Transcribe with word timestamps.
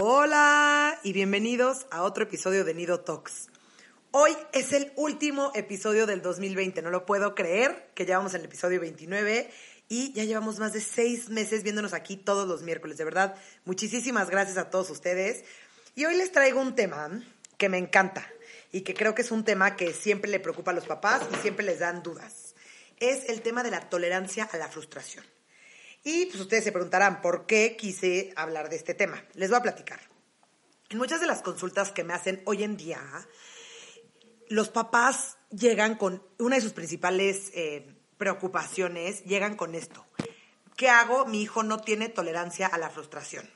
Hola 0.00 0.98
y 1.02 1.12
bienvenidos 1.12 1.86
a 1.90 2.02
otro 2.02 2.24
episodio 2.24 2.64
de 2.64 2.74
Nido 2.74 3.00
Talks. 3.00 3.48
Hoy 4.10 4.32
es 4.52 4.72
el 4.72 4.92
último 4.96 5.52
episodio 5.54 6.06
del 6.06 6.22
2020, 6.22 6.82
no 6.82 6.90
lo 6.90 7.04
puedo 7.04 7.34
creer 7.34 7.90
que 7.94 8.06
ya 8.06 8.18
vamos 8.18 8.34
en 8.34 8.40
el 8.40 8.46
episodio 8.46 8.80
29 8.80 9.50
y 9.88 10.12
ya 10.12 10.24
llevamos 10.24 10.58
más 10.58 10.72
de 10.72 10.80
seis 10.80 11.28
meses 11.28 11.62
viéndonos 11.62 11.92
aquí 11.92 12.16
todos 12.16 12.48
los 12.48 12.62
miércoles. 12.62 12.96
De 12.96 13.04
verdad, 13.04 13.34
muchísimas 13.64 14.30
gracias 14.30 14.58
a 14.58 14.70
todos 14.70 14.88
ustedes. 14.90 15.44
Y 15.94 16.06
hoy 16.06 16.16
les 16.16 16.32
traigo 16.32 16.60
un 16.60 16.74
tema 16.74 17.10
que 17.58 17.68
me 17.68 17.78
encanta 17.78 18.26
y 18.72 18.80
que 18.82 18.94
creo 18.94 19.14
que 19.14 19.22
es 19.22 19.30
un 19.30 19.44
tema 19.44 19.76
que 19.76 19.92
siempre 19.92 20.30
le 20.30 20.40
preocupa 20.40 20.70
a 20.70 20.74
los 20.74 20.86
papás 20.86 21.22
y 21.32 21.36
siempre 21.36 21.66
les 21.66 21.80
dan 21.80 22.02
dudas. 22.02 22.54
Es 22.98 23.28
el 23.28 23.42
tema 23.42 23.62
de 23.62 23.70
la 23.70 23.88
tolerancia 23.88 24.48
a 24.50 24.56
la 24.56 24.68
frustración. 24.68 25.24
Y 26.04 26.26
pues 26.26 26.40
ustedes 26.40 26.64
se 26.64 26.72
preguntarán 26.72 27.20
por 27.20 27.46
qué 27.46 27.76
quise 27.76 28.32
hablar 28.36 28.68
de 28.68 28.76
este 28.76 28.94
tema. 28.94 29.24
Les 29.34 29.50
voy 29.50 29.58
a 29.58 29.62
platicar. 29.62 30.00
En 30.90 30.98
muchas 30.98 31.20
de 31.20 31.26
las 31.26 31.42
consultas 31.42 31.90
que 31.92 32.04
me 32.04 32.12
hacen 32.12 32.42
hoy 32.44 32.64
en 32.64 32.76
día, 32.76 33.00
los 34.48 34.68
papás 34.68 35.38
llegan 35.50 35.94
con 35.96 36.22
una 36.38 36.56
de 36.56 36.62
sus 36.62 36.72
principales 36.72 37.50
eh, 37.54 37.94
preocupaciones, 38.18 39.24
llegan 39.24 39.56
con 39.56 39.74
esto. 39.74 40.04
¿Qué 40.76 40.88
hago? 40.88 41.24
Mi 41.26 41.40
hijo 41.40 41.62
no 41.62 41.78
tiene 41.80 42.08
tolerancia 42.08 42.66
a 42.66 42.78
la 42.78 42.90
frustración. 42.90 43.48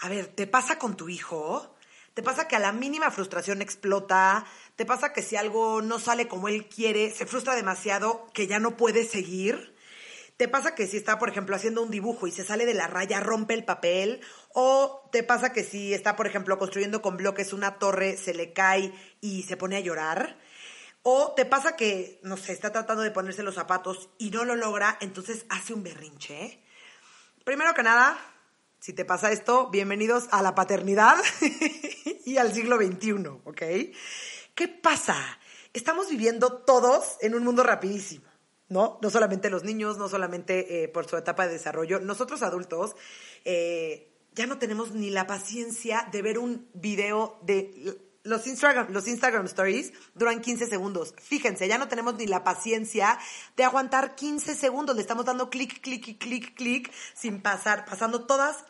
A 0.00 0.08
ver, 0.08 0.26
¿te 0.26 0.46
pasa 0.46 0.78
con 0.78 0.96
tu 0.96 1.08
hijo? 1.08 1.74
¿Te 2.14 2.22
pasa 2.22 2.46
que 2.46 2.56
a 2.56 2.60
la 2.60 2.72
mínima 2.72 3.10
frustración 3.10 3.62
explota? 3.62 4.44
¿Te 4.76 4.84
pasa 4.84 5.12
que 5.12 5.22
si 5.22 5.36
algo 5.36 5.80
no 5.80 5.98
sale 5.98 6.28
como 6.28 6.48
él 6.48 6.68
quiere, 6.68 7.10
se 7.10 7.26
frustra 7.26 7.54
demasiado 7.54 8.26
que 8.34 8.46
ya 8.46 8.58
no 8.58 8.76
puede 8.76 9.04
seguir? 9.04 9.74
¿Te 10.40 10.48
pasa 10.48 10.74
que 10.74 10.86
si 10.86 10.96
está, 10.96 11.18
por 11.18 11.28
ejemplo, 11.28 11.54
haciendo 11.54 11.82
un 11.82 11.90
dibujo 11.90 12.26
y 12.26 12.32
se 12.32 12.46
sale 12.46 12.64
de 12.64 12.72
la 12.72 12.86
raya, 12.86 13.20
rompe 13.20 13.52
el 13.52 13.62
papel? 13.62 14.22
¿O 14.54 15.06
te 15.12 15.22
pasa 15.22 15.52
que 15.52 15.62
si 15.62 15.92
está, 15.92 16.16
por 16.16 16.26
ejemplo, 16.26 16.58
construyendo 16.58 17.02
con 17.02 17.18
bloques 17.18 17.52
una 17.52 17.78
torre, 17.78 18.16
se 18.16 18.32
le 18.32 18.54
cae 18.54 18.90
y 19.20 19.42
se 19.42 19.58
pone 19.58 19.76
a 19.76 19.80
llorar? 19.80 20.38
¿O 21.02 21.34
te 21.36 21.44
pasa 21.44 21.76
que, 21.76 22.20
no 22.22 22.38
sé, 22.38 22.54
está 22.54 22.72
tratando 22.72 23.02
de 23.02 23.10
ponerse 23.10 23.42
los 23.42 23.56
zapatos 23.56 24.08
y 24.16 24.30
no 24.30 24.46
lo 24.46 24.56
logra, 24.56 24.96
entonces 25.02 25.44
hace 25.50 25.74
un 25.74 25.82
berrinche? 25.82 26.64
Primero 27.44 27.74
que 27.74 27.82
nada, 27.82 28.18
si 28.78 28.94
te 28.94 29.04
pasa 29.04 29.32
esto, 29.32 29.68
bienvenidos 29.68 30.26
a 30.30 30.40
la 30.40 30.54
paternidad 30.54 31.16
y 32.24 32.38
al 32.38 32.54
siglo 32.54 32.78
XXI, 32.78 33.26
¿ok? 33.44 33.62
¿Qué 34.54 34.68
pasa? 34.68 35.18
Estamos 35.74 36.08
viviendo 36.08 36.62
todos 36.62 37.18
en 37.20 37.34
un 37.34 37.44
mundo 37.44 37.62
rapidísimo. 37.62 38.29
¿No? 38.70 38.98
No 39.02 39.10
solamente 39.10 39.50
los 39.50 39.64
niños, 39.64 39.98
no 39.98 40.08
solamente 40.08 40.84
eh, 40.84 40.88
por 40.88 41.06
su 41.06 41.16
etapa 41.16 41.46
de 41.46 41.52
desarrollo, 41.52 42.00
nosotros 42.00 42.42
adultos 42.42 42.96
eh, 43.44 44.10
ya 44.32 44.46
no 44.46 44.58
tenemos 44.58 44.92
ni 44.92 45.10
la 45.10 45.26
paciencia 45.26 46.08
de 46.10 46.22
ver 46.22 46.38
un 46.38 46.68
video 46.72 47.38
de 47.42 47.98
los 48.22 48.46
Instagram, 48.46 48.92
los 48.92 49.08
Instagram 49.08 49.46
Stories 49.46 49.92
duran 50.14 50.40
15 50.40 50.66
segundos. 50.66 51.14
Fíjense, 51.20 51.66
ya 51.68 51.78
no 51.78 51.88
tenemos 51.88 52.14
ni 52.14 52.26
la 52.26 52.44
paciencia 52.44 53.18
de 53.56 53.64
aguantar 53.64 54.14
15 54.14 54.54
segundos. 54.54 54.94
Le 54.94 55.02
estamos 55.02 55.24
dando 55.24 55.48
clic, 55.48 55.80
clic, 55.80 56.18
clic, 56.18 56.54
clic, 56.54 56.92
sin 57.14 57.40
pasar, 57.40 57.86
pasando 57.86 58.26
todas 58.26 58.64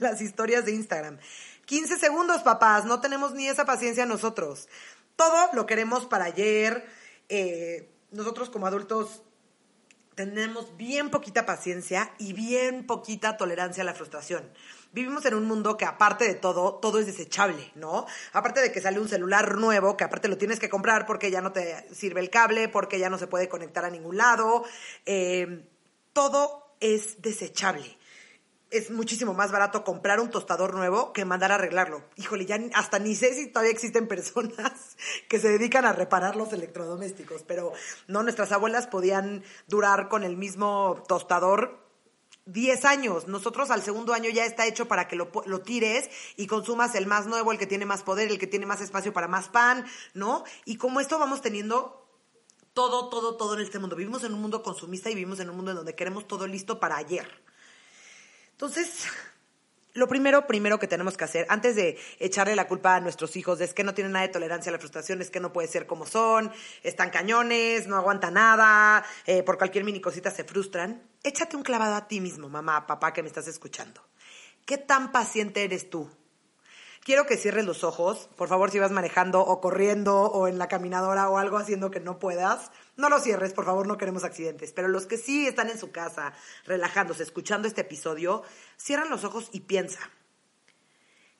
las 0.00 0.20
historias 0.20 0.64
de 0.64 0.72
Instagram. 0.72 1.18
15 1.66 1.96
segundos, 1.96 2.42
papás. 2.42 2.84
No 2.84 3.00
tenemos 3.00 3.34
ni 3.34 3.46
esa 3.46 3.64
paciencia 3.64 4.04
nosotros. 4.04 4.68
Todo 5.14 5.48
lo 5.52 5.64
queremos 5.64 6.06
para 6.06 6.24
ayer. 6.24 6.84
Eh, 7.28 7.88
nosotros 8.12 8.50
como 8.50 8.66
adultos 8.66 9.22
tenemos 10.14 10.76
bien 10.76 11.10
poquita 11.10 11.46
paciencia 11.46 12.12
y 12.18 12.32
bien 12.34 12.86
poquita 12.86 13.36
tolerancia 13.36 13.82
a 13.82 13.86
la 13.86 13.94
frustración. 13.94 14.50
Vivimos 14.92 15.24
en 15.24 15.34
un 15.34 15.46
mundo 15.46 15.78
que 15.78 15.86
aparte 15.86 16.26
de 16.26 16.34
todo, 16.34 16.74
todo 16.74 16.98
es 16.98 17.06
desechable, 17.06 17.72
¿no? 17.74 18.06
Aparte 18.34 18.60
de 18.60 18.70
que 18.70 18.82
sale 18.82 19.00
un 19.00 19.08
celular 19.08 19.56
nuevo, 19.56 19.96
que 19.96 20.04
aparte 20.04 20.28
lo 20.28 20.36
tienes 20.36 20.60
que 20.60 20.68
comprar 20.68 21.06
porque 21.06 21.30
ya 21.30 21.40
no 21.40 21.52
te 21.52 21.88
sirve 21.94 22.20
el 22.20 22.28
cable, 22.28 22.68
porque 22.68 22.98
ya 22.98 23.08
no 23.08 23.16
se 23.16 23.26
puede 23.26 23.48
conectar 23.48 23.86
a 23.86 23.90
ningún 23.90 24.18
lado, 24.18 24.64
eh, 25.06 25.66
todo 26.12 26.76
es 26.80 27.22
desechable 27.22 27.96
es 28.72 28.90
muchísimo 28.90 29.34
más 29.34 29.52
barato 29.52 29.84
comprar 29.84 30.18
un 30.18 30.30
tostador 30.30 30.74
nuevo 30.74 31.12
que 31.12 31.24
mandar 31.24 31.52
a 31.52 31.56
arreglarlo. 31.56 32.02
Híjole, 32.16 32.46
ya 32.46 32.58
hasta 32.74 32.98
ni 32.98 33.14
sé 33.14 33.34
si 33.34 33.48
todavía 33.48 33.70
existen 33.70 34.08
personas 34.08 34.96
que 35.28 35.38
se 35.38 35.50
dedican 35.50 35.84
a 35.84 35.92
reparar 35.92 36.36
los 36.36 36.52
electrodomésticos, 36.52 37.42
pero 37.42 37.72
no, 38.08 38.22
nuestras 38.22 38.50
abuelas 38.50 38.86
podían 38.86 39.44
durar 39.68 40.08
con 40.08 40.24
el 40.24 40.36
mismo 40.36 41.04
tostador 41.06 41.82
10 42.46 42.84
años. 42.86 43.28
Nosotros 43.28 43.70
al 43.70 43.82
segundo 43.82 44.14
año 44.14 44.30
ya 44.30 44.46
está 44.46 44.66
hecho 44.66 44.88
para 44.88 45.06
que 45.06 45.16
lo, 45.16 45.30
lo, 45.44 45.60
tires 45.60 46.08
y 46.36 46.46
consumas 46.46 46.94
el 46.94 47.06
más 47.06 47.26
nuevo, 47.26 47.52
el 47.52 47.58
que 47.58 47.66
tiene 47.66 47.84
más 47.84 48.02
poder, 48.02 48.30
el 48.30 48.38
que 48.38 48.46
tiene 48.46 48.66
más 48.66 48.80
espacio 48.80 49.12
para 49.12 49.28
más 49.28 49.48
pan, 49.48 49.84
¿no? 50.14 50.44
Y 50.64 50.76
como 50.76 51.00
esto 51.00 51.18
vamos 51.18 51.42
teniendo 51.42 52.02
todo, 52.72 53.10
todo, 53.10 53.36
todo 53.36 53.54
en 53.54 53.60
este 53.60 53.78
mundo. 53.78 53.96
Vivimos 53.96 54.24
en 54.24 54.32
un 54.32 54.40
mundo 54.40 54.62
consumista 54.62 55.10
y 55.10 55.14
vivimos 55.14 55.40
en 55.40 55.50
un 55.50 55.56
mundo 55.56 55.72
en 55.72 55.76
donde 55.76 55.94
queremos 55.94 56.26
todo 56.26 56.46
listo 56.46 56.80
para 56.80 56.96
ayer. 56.96 57.51
Entonces, 58.62 59.08
lo 59.94 60.06
primero, 60.06 60.46
primero 60.46 60.78
que 60.78 60.86
tenemos 60.86 61.16
que 61.16 61.24
hacer, 61.24 61.46
antes 61.48 61.74
de 61.74 61.98
echarle 62.20 62.54
la 62.54 62.68
culpa 62.68 62.94
a 62.94 63.00
nuestros 63.00 63.34
hijos, 63.34 63.60
es 63.60 63.74
que 63.74 63.82
no 63.82 63.92
tienen 63.92 64.12
nada 64.12 64.24
de 64.24 64.32
tolerancia 64.32 64.70
a 64.70 64.72
la 64.72 64.78
frustración, 64.78 65.20
es 65.20 65.30
que 65.30 65.40
no 65.40 65.52
puede 65.52 65.66
ser 65.66 65.88
como 65.88 66.06
son, 66.06 66.52
están 66.84 67.10
cañones, 67.10 67.88
no 67.88 67.96
aguantan 67.96 68.34
nada, 68.34 69.04
eh, 69.26 69.42
por 69.42 69.58
cualquier 69.58 69.82
mini 69.82 70.00
cosita 70.00 70.30
se 70.30 70.44
frustran. 70.44 71.02
Échate 71.24 71.56
un 71.56 71.64
clavado 71.64 71.96
a 71.96 72.06
ti 72.06 72.20
mismo, 72.20 72.48
mamá, 72.48 72.86
papá, 72.86 73.12
que 73.12 73.22
me 73.22 73.28
estás 73.28 73.48
escuchando. 73.48 74.00
¿Qué 74.64 74.78
tan 74.78 75.10
paciente 75.10 75.64
eres 75.64 75.90
tú? 75.90 76.08
Quiero 77.04 77.26
que 77.26 77.36
cierres 77.36 77.64
los 77.64 77.82
ojos, 77.82 78.28
por 78.36 78.48
favor, 78.48 78.70
si 78.70 78.78
vas 78.78 78.92
manejando 78.92 79.40
o 79.40 79.60
corriendo 79.60 80.22
o 80.22 80.46
en 80.46 80.56
la 80.58 80.68
caminadora 80.68 81.28
o 81.28 81.36
algo 81.36 81.56
haciendo 81.56 81.90
que 81.90 81.98
no 81.98 82.20
puedas, 82.20 82.70
no 82.96 83.08
lo 83.08 83.18
cierres, 83.18 83.52
por 83.52 83.64
favor, 83.64 83.88
no 83.88 83.98
queremos 83.98 84.22
accidentes. 84.22 84.72
Pero 84.72 84.86
los 84.86 85.06
que 85.06 85.18
sí 85.18 85.48
están 85.48 85.68
en 85.68 85.78
su 85.78 85.90
casa, 85.90 86.32
relajándose, 86.64 87.24
escuchando 87.24 87.66
este 87.66 87.80
episodio, 87.80 88.44
cierran 88.76 89.10
los 89.10 89.24
ojos 89.24 89.48
y 89.50 89.62
piensa. 89.62 89.98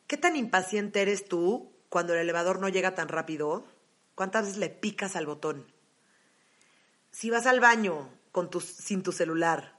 ¿Qué 0.09 0.17
tan 0.17 0.35
impaciente 0.35 1.01
eres 1.01 1.27
tú 1.27 1.73
cuando 1.89 2.13
el 2.15 2.21
elevador 2.21 2.59
no 2.59 2.69
llega 2.69 2.97
tan 2.97 3.07
rápido? 3.07 3.65
¿Cuántas 4.17 4.47
veces 4.47 4.59
le 4.59 4.69
picas 4.69 5.15
al 5.15 5.27
botón? 5.27 5.73
Si 7.13 7.31
vas 7.31 7.47
al 7.47 7.61
baño 7.61 8.11
con 8.33 8.51
sin 8.61 9.05
tu 9.05 9.13
celular, 9.13 9.79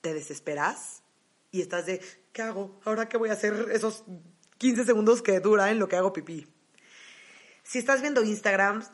¿te 0.00 0.14
desesperas? 0.14 1.02
Y 1.50 1.60
estás 1.60 1.84
de, 1.84 2.00
¿qué 2.32 2.40
hago? 2.40 2.80
¿Ahora 2.86 3.10
qué 3.10 3.18
voy 3.18 3.28
a 3.28 3.34
hacer 3.34 3.68
esos 3.72 4.04
15 4.60 4.84
segundos 4.84 5.22
que 5.22 5.40
dura 5.40 5.70
en 5.70 5.78
lo 5.78 5.88
que 5.88 5.96
hago 5.96 6.12
pipí. 6.12 6.46
Si 7.62 7.78
estás 7.78 8.02
viendo 8.02 8.22
Instagram, 8.22 8.84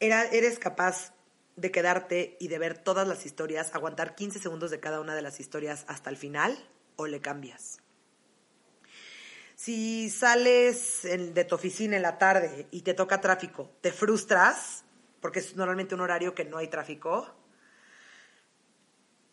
eres 0.00 0.58
capaz 0.58 1.14
de 1.54 1.70
quedarte 1.70 2.36
y 2.40 2.48
de 2.48 2.58
ver 2.58 2.76
todas 2.76 3.06
las 3.06 3.24
historias, 3.24 3.72
aguantar 3.72 4.16
15 4.16 4.40
segundos 4.40 4.72
de 4.72 4.80
cada 4.80 4.98
una 4.98 5.14
de 5.14 5.22
las 5.22 5.38
historias 5.38 5.84
hasta 5.86 6.10
el 6.10 6.16
final 6.16 6.58
o 6.96 7.06
le 7.06 7.20
cambias. 7.20 7.78
Si 9.54 10.10
sales 10.10 11.02
de 11.04 11.44
tu 11.44 11.54
oficina 11.54 11.94
en 11.94 12.02
la 12.02 12.18
tarde 12.18 12.66
y 12.72 12.82
te 12.82 12.92
toca 12.92 13.20
tráfico, 13.20 13.70
¿te 13.80 13.92
frustras? 13.92 14.82
Porque 15.20 15.38
es 15.38 15.54
normalmente 15.54 15.94
un 15.94 16.00
horario 16.00 16.34
que 16.34 16.44
no 16.44 16.58
hay 16.58 16.66
tráfico. 16.66 17.32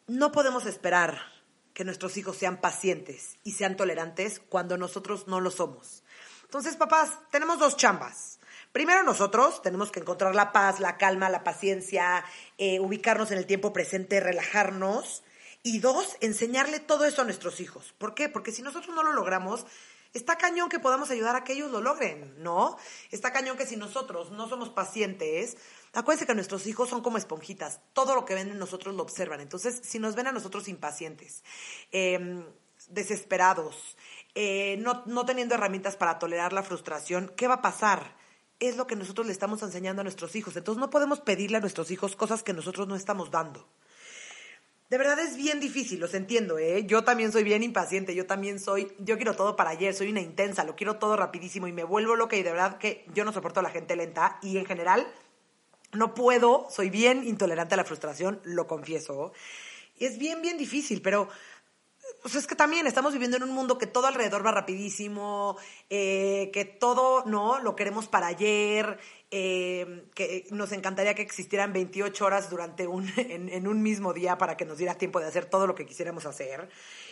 No 0.06 0.32
podemos 0.32 0.68
esperar 0.68 1.39
que 1.80 1.86
nuestros 1.86 2.18
hijos 2.18 2.36
sean 2.36 2.60
pacientes 2.60 3.38
y 3.46 3.54
sean 3.54 3.78
tolerantes 3.78 4.42
cuando 4.50 4.76
nosotros 4.76 5.30
no 5.30 5.40
lo 5.40 5.50
somos. 5.50 6.04
Entonces, 6.44 6.76
papás, 6.76 7.12
tenemos 7.31 7.58
dos 7.58 7.78
chambas. 7.78 8.42
Primero 8.74 9.02
nosotros 9.04 9.62
tenemos 9.62 9.90
que 9.90 10.02
encontrar 10.02 10.36
la 10.36 10.52
paz, 10.52 10.81
la 10.81 10.98
calma, 10.98 11.30
la 11.30 11.46
paciencia, 11.46 12.26
eh, 12.58 12.81
ubicarnos 12.81 13.31
en 13.31 13.38
el 13.38 13.46
tiempo 13.46 13.72
presente, 13.72 14.20
relajarnos. 14.20 15.24
Y 15.64 15.80
dos, 15.80 16.18
enseñarle 16.20 16.81
todo 16.81 17.06
eso 17.06 17.22
a 17.22 17.24
nuestros 17.24 17.62
hijos. 17.62 17.96
¿Por 17.98 18.14
qué? 18.14 18.28
Porque 18.28 18.52
si 18.52 18.62
nosotros 18.62 18.94
no 18.94 19.02
lo 19.02 19.14
logramos, 19.14 19.66
está 20.14 20.38
cañón 20.38 20.68
que 20.68 20.80
podamos 20.80 21.12
ayudar 21.12 21.38
a 21.38 21.46
que 21.46 21.54
ellos 21.54 21.72
lo 21.72 21.80
logren, 21.80 22.44
¿no? 22.44 22.78
Está 23.10 23.31
cañón 23.31 23.56
que 23.56 23.66
si 23.66 23.78
nosotros 23.78 24.31
no 24.31 24.50
somos 24.50 24.68
pacientes, 24.68 25.56
acuérdense 25.94 26.26
que 26.26 26.36
nuestros 26.36 26.68
hijos 26.68 26.90
son 26.90 27.02
como 27.02 27.18
esponjitas, 27.18 27.82
todo 27.94 28.16
lo 28.16 28.26
que 28.26 28.36
ven 28.36 28.50
en 28.50 28.60
nosotros 28.60 28.96
lo 28.96 29.04
observan. 29.04 29.42
Entonces, 29.42 29.82
si 29.84 30.00
nos 30.00 30.16
ven 30.16 30.28
a 30.28 30.32
nosotros 30.32 30.68
impacientes, 30.68 31.44
em, 31.92 32.44
desesperados, 32.90 33.98
eh, 34.36 34.78
no, 34.80 35.04
no 35.06 35.26
teniendo 35.26 35.56
herramientas 35.56 35.96
para 35.96 36.20
tolerar 36.20 36.54
la 36.54 36.64
frustración, 36.64 37.32
¿qué 37.36 37.48
va 37.48 37.56
a 37.56 37.62
pasar? 37.62 38.16
Es 38.60 38.78
lo 38.78 38.88
que 38.88 38.96
nosotros 38.96 39.28
le 39.28 39.34
estamos 39.34 39.62
enseñando 39.64 40.02
a 40.02 40.04
nuestros 40.04 40.36
hijos. 40.36 40.56
Entonces 40.56 40.80
no 40.80 40.90
podemos 40.90 41.22
pedirle 41.22 41.58
a 41.58 41.62
nuestros 41.62 41.92
hijos 41.92 42.16
cosas 42.16 42.44
que 42.44 42.54
nosotros 42.54 42.88
no 42.88 42.96
estamos 42.96 43.32
dando. 43.32 43.68
De 44.90 44.98
verdad 44.98 45.20
es 45.20 45.38
bien 45.38 45.60
difícil, 45.60 46.00
los 46.00 46.16
entiendo, 46.16 46.58
¿eh? 46.58 46.84
Yo 46.88 47.04
también 47.04 47.32
soy 47.32 47.44
bien 47.44 47.62
impaciente, 47.62 48.16
yo 48.16 48.26
también 48.26 48.60
soy, 48.60 48.92
yo 48.98 49.18
quiero 49.18 49.36
todo 49.36 49.56
para 49.56 49.70
ayer, 49.70 49.94
soy 49.94 50.10
una 50.10 50.20
intensa, 50.20 50.64
lo 50.64 50.76
quiero 50.76 50.96
todo 50.96 51.16
rapidísimo 51.16 51.68
y 51.68 51.72
me 51.72 51.84
vuelvo 51.84 52.16
loca 52.16 52.36
y 52.36 52.42
de 52.42 52.52
verdad 52.52 52.80
que 52.80 53.06
yo 53.14 53.24
no 53.24 53.32
soporto 53.32 53.60
a 53.60 53.64
la 53.64 53.70
gente 53.70 53.96
lenta 53.96 54.40
y 54.42 54.58
en 54.58 54.66
general 54.66 55.08
no 55.92 56.14
puedo, 56.14 56.68
soy 56.70 56.90
bien 56.90 57.28
intolerante 57.28 57.74
a 57.74 57.78
la 57.78 57.86
frustración, 57.86 58.40
lo 58.44 58.68
confieso. 58.68 59.34
Es 60.00 60.18
bien, 60.18 60.42
bien 60.42 60.58
difícil, 60.58 61.02
pero 61.02 61.30
pues 62.22 62.36
es 62.36 62.48
que 62.48 62.56
también 62.56 62.88
estamos 62.88 63.14
viviendo 63.14 63.38
en 63.38 63.44
un 63.44 63.52
mundo 63.52 63.78
que 63.78 63.88
todo 63.88 64.08
alrededor 64.08 64.46
va 64.46 64.52
rapidísimo, 64.52 65.58
eh, 65.90 66.50
que 66.54 66.66
todo, 66.66 67.24
¿no? 67.26 67.60
Lo 67.60 67.76
queremos 67.76 68.08
para 68.08 68.28
ayer, 68.28 69.00
eh, 69.32 70.06
que 70.16 70.46
nos 70.52 70.72
encantaría 70.72 71.14
que 71.14 71.22
existieran 71.22 71.72
28 71.72 72.26
horas 72.26 72.50
durante 72.50 72.88
un, 72.88 73.12
en, 73.18 73.68
un 73.68 73.82
mismo 73.82 74.14
día 74.14 74.38
para 74.38 74.58
que 74.58 74.66
nos 74.66 74.78
diera 74.78 74.96
tiempo 74.96 75.20
de 75.20 75.28
hacer 75.28 75.46
todo 75.46 75.68
lo 75.68 75.76
que 75.76 75.86
quisiéramos 75.86 76.26
hacer. 76.26 76.70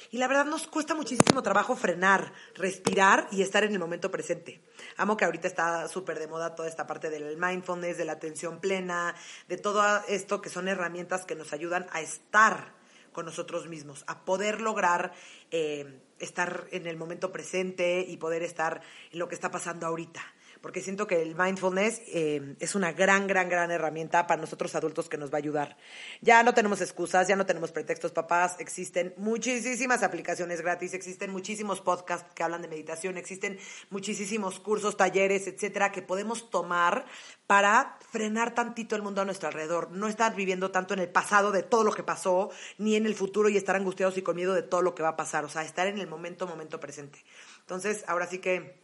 Y 0.10 0.18
la 0.18 0.28
verdad 0.28 0.46
nos 0.46 0.68
cuesta 0.68 0.96
muchísimo 0.96 1.44
trabajo 1.44 1.76
frenar, 1.76 2.32
respirar 2.56 3.28
y 3.32 3.42
estar 3.42 3.64
en 3.64 3.74
el 3.74 3.80
momento 3.80 4.10
presente. 4.10 4.62
Amo 4.96 5.18
que 5.18 5.26
ahorita 5.26 5.48
está 5.48 5.88
súper 5.88 6.20
de 6.20 6.28
moda 6.28 6.56
toda 6.56 6.70
esta 6.70 6.88
parte 6.88 7.10
del 7.10 7.38
mindfulness, 7.38 7.98
de 7.98 8.06
la 8.06 8.14
atención 8.14 8.60
plena, 8.60 9.16
de 9.48 9.58
todo 9.58 9.84
esto 10.08 10.42
que 10.42 10.50
son 10.50 10.68
herramientas 10.68 11.26
que 11.26 11.36
nos 11.36 11.52
ayudan 11.52 11.88
a 11.92 12.02
estar 12.02 12.74
con 13.12 13.26
nosotros 13.26 13.68
mismos, 13.68 14.04
a 14.08 14.24
poder 14.24 14.62
lograr 14.62 15.12
eh, 15.52 16.02
estar 16.20 16.68
en 16.72 16.88
el 16.88 16.98
momento 16.98 17.32
presente 17.32 18.06
y 18.08 18.18
poder 18.18 18.44
estar 18.44 18.82
en 19.12 19.20
lo 19.20 19.28
que 19.28 19.36
está 19.36 19.52
pasando 19.52 19.88
ahorita 19.88 20.22
porque 20.62 20.82
siento 20.82 21.08
que 21.08 21.22
el 21.22 21.36
mindfulness 21.36 22.02
eh, 22.08 22.56
es 22.60 22.76
una 22.76 22.92
gran, 22.92 23.28
gran, 23.28 23.50
gran 23.50 23.72
herramienta 23.72 24.28
para 24.28 24.42
nosotros 24.42 24.74
adultos 24.76 25.10
que 25.10 25.18
nos 25.18 25.32
va 25.32 25.36
a 25.36 25.40
ayudar. 25.40 25.78
Ya 26.22 26.44
no 26.44 26.54
tenemos 26.54 26.82
excusas, 26.82 27.28
ya 27.28 27.36
no 27.36 27.46
tenemos 27.46 27.72
pretextos, 27.72 28.12
papás. 28.12 28.56
Existen 28.60 29.14
muchísimas 29.18 30.04
aplicaciones 30.04 30.62
gratis, 30.62 30.94
existen 30.94 31.32
muchísimos 31.32 31.82
podcasts 31.82 32.34
que 32.34 32.44
hablan 32.44 32.62
de 32.62 32.68
meditación, 32.68 33.18
existen 33.18 33.60
muchísimos 33.90 34.60
cursos, 34.60 34.98
talleres, 34.98 35.48
etcétera, 35.48 35.92
que 35.92 36.02
podemos 36.02 36.50
tomar 36.50 37.06
para 37.46 37.98
frenar 38.12 38.54
tantito 38.54 38.96
el 38.96 39.02
mundo 39.02 39.22
a 39.22 39.26
nuestro 39.26 39.48
alrededor. 39.48 39.92
No 39.92 40.08
estar 40.08 40.36
viviendo 40.36 40.72
tanto 40.72 40.94
en 40.94 41.00
el 41.00 41.10
pasado 41.10 41.52
de 41.52 41.64
todo 41.64 41.84
lo 41.84 41.94
que 41.94 42.04
pasó, 42.04 42.50
ni 42.78 42.96
en 42.96 43.06
el 43.06 43.16
futuro 43.16 43.50
y 43.50 43.58
estar 43.58 43.76
angustiados 43.76 44.18
y 44.18 44.22
con 44.22 44.36
miedo 44.36 44.54
de 44.54 44.64
todo 44.64 44.82
lo 44.82 44.96
que 44.96 45.04
va 45.04 45.10
a 45.10 45.16
pasar. 45.16 45.46
O 45.46 45.50
sea, 45.50 45.64
estar 45.64 45.88
en 45.88 45.98
el 45.98 46.08
momento, 46.08 46.48
momento 46.48 46.80
presente. 46.80 47.24
Entonces, 47.62 48.04
ahora 48.08 48.28
sí 48.28 48.40
que 48.40 48.80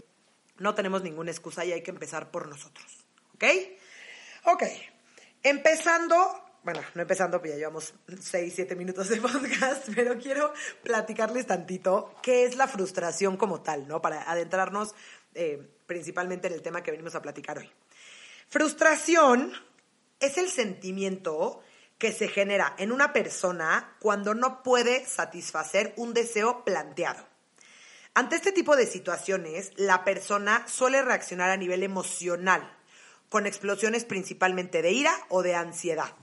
no 0.58 0.76
tenemos 0.76 1.04
ninguna 1.04 1.32
excusa 1.32 1.66
y 1.66 1.72
hay 1.72 1.82
que 1.82 1.92
empezar 1.92 2.32
por 2.32 2.48
nosotros. 2.48 3.06
¿Ok? 3.36 3.44
Ok. 4.46 4.64
Empezando, 5.42 6.16
bueno, 6.64 6.82
no 6.94 7.02
empezando, 7.02 7.40
pues 7.40 7.54
ya 7.54 7.58
llevamos 7.58 7.94
6, 8.20 8.54
7 8.56 8.76
minutos 8.76 9.10
de 9.10 9.18
podcast, 9.22 9.90
pero 9.94 10.18
quiero 10.18 10.54
platicarles 10.84 11.48
tantito 11.48 12.16
qué 12.22 12.46
es 12.46 12.56
la 12.56 12.68
frustración 12.68 13.38
como 13.38 13.62
tal, 13.62 13.88
¿no? 13.88 14.02
Para 14.02 14.30
adentrarnos 14.30 14.96
eh, 15.34 15.62
principalmente 15.86 16.48
en 16.48 16.54
el 16.54 16.62
tema 16.62 16.84
que 16.84 16.92
venimos 16.92 17.16
a 17.16 17.22
platicar 17.22 17.58
hoy. 17.58 17.70
Frustración 18.48 19.52
es 20.20 20.38
el 20.38 20.50
sentimiento 20.50 21.62
que 21.98 22.12
se 22.12 22.28
genera 22.28 22.76
en 22.78 22.92
una 22.92 23.14
persona 23.14 23.96
cuando 24.00 24.34
no 24.34 24.64
puede 24.64 25.06
satisfacer 25.06 25.94
un 25.98 26.14
deseo 26.14 26.64
planteado. 26.66 27.33
Ante 28.16 28.36
este 28.36 28.52
tipo 28.52 28.76
de 28.76 28.86
situaciones, 28.86 29.72
la 29.76 30.04
persona 30.04 30.68
suele 30.68 31.02
reaccionar 31.02 31.50
a 31.50 31.58
nivel 31.58 31.82
emocional, 31.82 32.62
con 33.30 33.48
explosiones 33.48 34.06
principalmente 34.06 34.84
de 34.84 34.92
ira 34.92 35.12
o 35.30 35.42
de 35.42 35.56
ansiedad. 35.56 36.14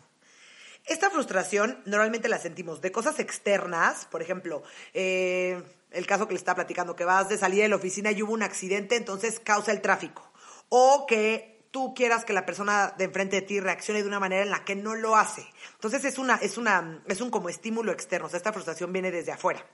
Esta 0.86 1.10
frustración 1.10 1.82
normalmente 1.86 2.28
la 2.28 2.38
sentimos 2.38 2.80
de 2.80 2.92
cosas 2.92 3.18
externas, 3.18 4.06
por 4.06 4.22
ejemplo, 4.22 4.62
eh, 4.94 5.60
el 5.90 6.06
caso 6.06 6.28
que 6.28 6.34
le 6.34 6.38
está 6.38 6.54
platicando, 6.54 6.94
que 6.94 7.04
vas 7.04 7.28
de 7.28 7.38
salida 7.38 7.64
de 7.64 7.70
la 7.70 7.76
oficina 7.76 8.12
y 8.12 8.22
hubo 8.22 8.34
un 8.34 8.44
accidente, 8.44 8.94
entonces 8.94 9.40
causa 9.40 9.72
el 9.72 9.80
tráfico. 9.80 10.30
O 10.68 11.06
que 11.08 11.60
tú 11.72 11.94
quieras 11.94 12.24
que 12.24 12.32
la 12.32 12.46
persona 12.46 12.94
de 12.96 13.04
enfrente 13.04 13.36
de 13.36 13.42
ti 13.42 13.58
reaccione 13.58 14.02
de 14.02 14.08
una 14.08 14.20
manera 14.20 14.42
en 14.42 14.50
la 14.50 14.64
que 14.64 14.76
no 14.76 14.94
lo 14.94 15.16
hace. 15.16 15.44
Entonces 15.74 16.04
es 16.04 16.18
una, 16.18 16.36
es 16.36 16.56
una, 16.56 17.02
es 17.06 17.20
un 17.20 17.30
como 17.30 17.48
estímulo 17.48 17.92
externo. 17.92 18.26
O 18.26 18.30
sea, 18.30 18.38
esta 18.38 18.52
frustración 18.52 18.92
viene 18.92 19.10
desde 19.10 19.32
afuera. 19.32 19.64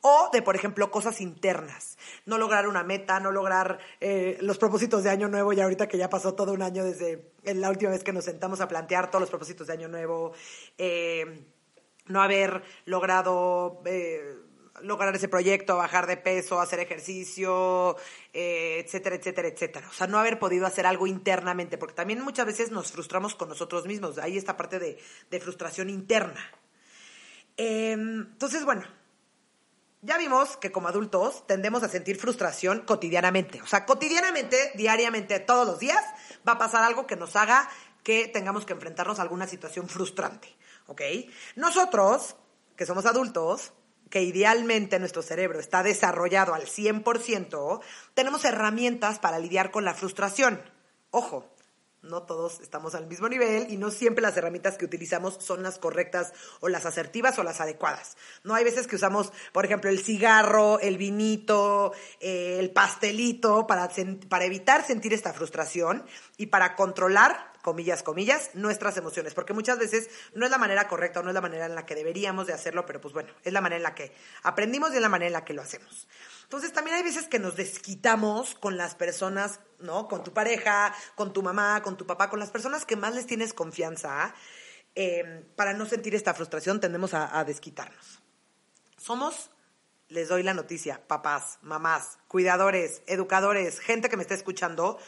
O 0.00 0.30
de, 0.32 0.42
por 0.42 0.54
ejemplo, 0.56 0.90
cosas 0.90 1.20
internas. 1.20 1.98
No 2.26 2.38
lograr 2.38 2.68
una 2.68 2.84
meta, 2.84 3.18
no 3.20 3.32
lograr 3.32 3.78
eh, 4.00 4.36
los 4.40 4.58
propósitos 4.58 5.02
de 5.02 5.10
Año 5.10 5.28
Nuevo, 5.28 5.52
y 5.52 5.60
ahorita 5.60 5.88
que 5.88 5.98
ya 5.98 6.10
pasó 6.10 6.34
todo 6.34 6.52
un 6.52 6.62
año 6.62 6.84
desde 6.84 7.32
la 7.42 7.70
última 7.70 7.90
vez 7.90 8.04
que 8.04 8.12
nos 8.12 8.24
sentamos 8.24 8.60
a 8.60 8.68
plantear 8.68 9.10
todos 9.10 9.22
los 9.22 9.30
propósitos 9.30 9.66
de 9.66 9.72
Año 9.72 9.88
Nuevo. 9.88 10.32
Eh, 10.78 11.46
no 12.06 12.22
haber 12.22 12.62
logrado 12.84 13.82
eh, 13.84 14.36
lograr 14.82 15.16
ese 15.16 15.28
proyecto, 15.28 15.76
bajar 15.76 16.06
de 16.06 16.16
peso, 16.16 16.60
hacer 16.60 16.78
ejercicio, 16.78 17.96
etcétera, 18.32 19.16
etcétera, 19.16 19.48
etcétera. 19.48 19.88
O 19.88 19.92
sea, 19.92 20.06
no 20.06 20.18
haber 20.18 20.38
podido 20.38 20.66
hacer 20.66 20.86
algo 20.86 21.06
internamente, 21.08 21.78
porque 21.78 21.94
también 21.94 22.22
muchas 22.22 22.46
veces 22.46 22.70
nos 22.70 22.92
frustramos 22.92 23.34
con 23.34 23.48
nosotros 23.48 23.86
mismos. 23.86 24.18
Ahí 24.18 24.36
esta 24.36 24.56
parte 24.56 24.78
de, 24.78 24.98
de 25.30 25.40
frustración 25.40 25.90
interna. 25.90 26.44
entonces, 27.56 28.64
bueno, 28.64 28.84
ya 30.06 30.16
vimos 30.18 30.56
que 30.56 30.70
como 30.70 30.88
adultos 30.88 31.46
tendemos 31.46 31.82
a 31.82 31.88
sentir 31.88 32.16
frustración 32.16 32.82
cotidianamente. 32.82 33.60
O 33.60 33.66
sea, 33.66 33.84
cotidianamente, 33.84 34.70
diariamente, 34.76 35.40
todos 35.40 35.66
los 35.66 35.80
días, 35.80 36.02
va 36.48 36.52
a 36.52 36.58
pasar 36.58 36.84
algo 36.84 37.06
que 37.06 37.16
nos 37.16 37.34
haga 37.34 37.68
que 38.04 38.28
tengamos 38.28 38.64
que 38.64 38.72
enfrentarnos 38.72 39.18
a 39.18 39.22
alguna 39.22 39.48
situación 39.48 39.88
frustrante. 39.88 40.56
¿Ok? 40.86 41.02
Nosotros, 41.56 42.36
que 42.76 42.86
somos 42.86 43.04
adultos, 43.04 43.72
que 44.08 44.22
idealmente 44.22 45.00
nuestro 45.00 45.22
cerebro 45.22 45.58
está 45.58 45.82
desarrollado 45.82 46.54
al 46.54 46.66
100%, 46.66 47.80
tenemos 48.14 48.44
herramientas 48.44 49.18
para 49.18 49.40
lidiar 49.40 49.72
con 49.72 49.84
la 49.84 49.94
frustración. 49.94 50.62
Ojo, 51.10 51.50
no 52.06 52.22
todos 52.22 52.60
estamos 52.60 52.94
al 52.94 53.06
mismo 53.06 53.28
nivel 53.28 53.70
y 53.70 53.76
no 53.76 53.90
siempre 53.90 54.22
las 54.22 54.36
herramientas 54.36 54.76
que 54.76 54.84
utilizamos 54.84 55.38
son 55.40 55.62
las 55.62 55.78
correctas 55.78 56.32
o 56.60 56.68
las 56.68 56.86
asertivas 56.86 57.38
o 57.38 57.42
las 57.42 57.60
adecuadas. 57.60 58.16
No 58.44 58.54
hay 58.54 58.64
veces 58.64 58.86
que 58.86 58.96
usamos, 58.96 59.32
por 59.52 59.64
ejemplo, 59.64 59.90
el 59.90 59.98
cigarro, 59.98 60.80
el 60.80 60.98
vinito, 60.98 61.92
eh, 62.20 62.56
el 62.58 62.70
pastelito 62.70 63.66
para, 63.66 63.90
para 64.28 64.44
evitar 64.44 64.86
sentir 64.86 65.12
esta 65.12 65.32
frustración 65.32 66.04
y 66.36 66.46
para 66.46 66.76
controlar 66.76 67.56
comillas, 67.66 68.04
comillas, 68.04 68.50
nuestras 68.54 68.96
emociones, 68.96 69.34
porque 69.34 69.52
muchas 69.52 69.76
veces 69.76 70.08
no 70.34 70.44
es 70.44 70.52
la 70.52 70.58
manera 70.58 70.86
correcta 70.86 71.18
o 71.18 71.24
no 71.24 71.30
es 71.30 71.34
la 71.34 71.40
manera 71.40 71.66
en 71.66 71.74
la 71.74 71.84
que 71.84 71.96
deberíamos 71.96 72.46
de 72.46 72.52
hacerlo, 72.52 72.86
pero 72.86 73.00
pues 73.00 73.12
bueno, 73.12 73.32
es 73.42 73.52
la 73.52 73.60
manera 73.60 73.78
en 73.78 73.82
la 73.82 73.92
que 73.92 74.14
aprendimos 74.44 74.92
y 74.92 74.96
es 74.96 75.02
la 75.02 75.08
manera 75.08 75.26
en 75.26 75.32
la 75.32 75.44
que 75.44 75.52
lo 75.52 75.62
hacemos. 75.62 76.06
Entonces 76.46 76.72
también 76.72 76.96
hay 76.96 77.02
veces 77.02 77.26
que 77.26 77.40
nos 77.40 77.56
desquitamos 77.56 78.54
con 78.54 78.76
las 78.76 78.94
personas, 78.94 79.58
¿no? 79.80 80.06
Con 80.06 80.22
tu 80.22 80.32
pareja, 80.32 80.94
con 81.16 81.32
tu 81.32 81.42
mamá, 81.42 81.82
con 81.82 81.96
tu 81.96 82.06
papá, 82.06 82.30
con 82.30 82.38
las 82.38 82.50
personas 82.50 82.86
que 82.86 82.94
más 82.94 83.16
les 83.16 83.26
tienes 83.26 83.52
confianza. 83.52 84.32
Em, 84.94 85.44
para 85.56 85.72
no 85.72 85.86
sentir 85.86 86.14
esta 86.14 86.34
frustración 86.34 86.78
tendemos 86.78 87.14
a, 87.14 87.36
a 87.36 87.44
desquitarnos. 87.44 88.22
Somos, 88.96 89.50
les 90.08 90.28
doy 90.28 90.44
la 90.44 90.54
noticia, 90.54 91.04
papás, 91.08 91.58
mamás, 91.62 92.18
cuidadores, 92.28 93.02
educadores, 93.08 93.80
gente 93.80 94.08
que 94.08 94.16
me 94.16 94.22
está 94.22 94.34
escuchando, 94.34 94.98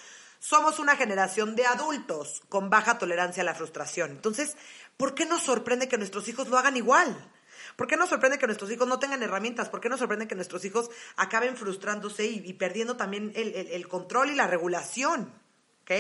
somos 0.41 0.81
una 0.81 0.97
generación 0.97 1.55
de 1.55 1.67
adultos 1.67 2.43
con 2.49 2.69
baja 2.69 2.99
tolerancia 2.99 3.43
a 3.43 3.47
la 3.47 3.55
frustración. 3.55 4.11
Entonces, 4.11 4.57
¿por 4.97 5.15
qué 5.15 5.25
nos 5.25 5.43
sorprende 5.43 5.89
que 5.89 5.99
nuestros 5.99 6.27
hijos 6.27 6.49
lo 6.49 6.59
hagan 6.59 6.77
igual? 6.77 7.17
¿Por 7.79 7.87
qué 7.87 7.97
nos 7.97 8.09
sorprende 8.09 8.41
que 8.41 8.47
nuestros 8.47 8.73
hijos 8.73 8.89
no 8.89 8.99
tengan 8.99 9.23
herramientas? 9.23 9.69
¿Por 9.69 9.81
qué 9.81 9.89
nos 9.89 10.01
sorprende 10.01 10.27
que 10.27 10.35
nuestros 10.35 10.65
hijos 10.65 10.91
acaben 11.15 11.57
frustrándose 11.57 12.27
y, 12.27 12.53
perdiendo 12.55 12.97
también 12.97 13.31
el, 13.37 13.87
control 13.87 14.31
y 14.31 14.35
la 14.35 14.49
regulación? 14.49 15.33
¿Ok? 15.83 15.93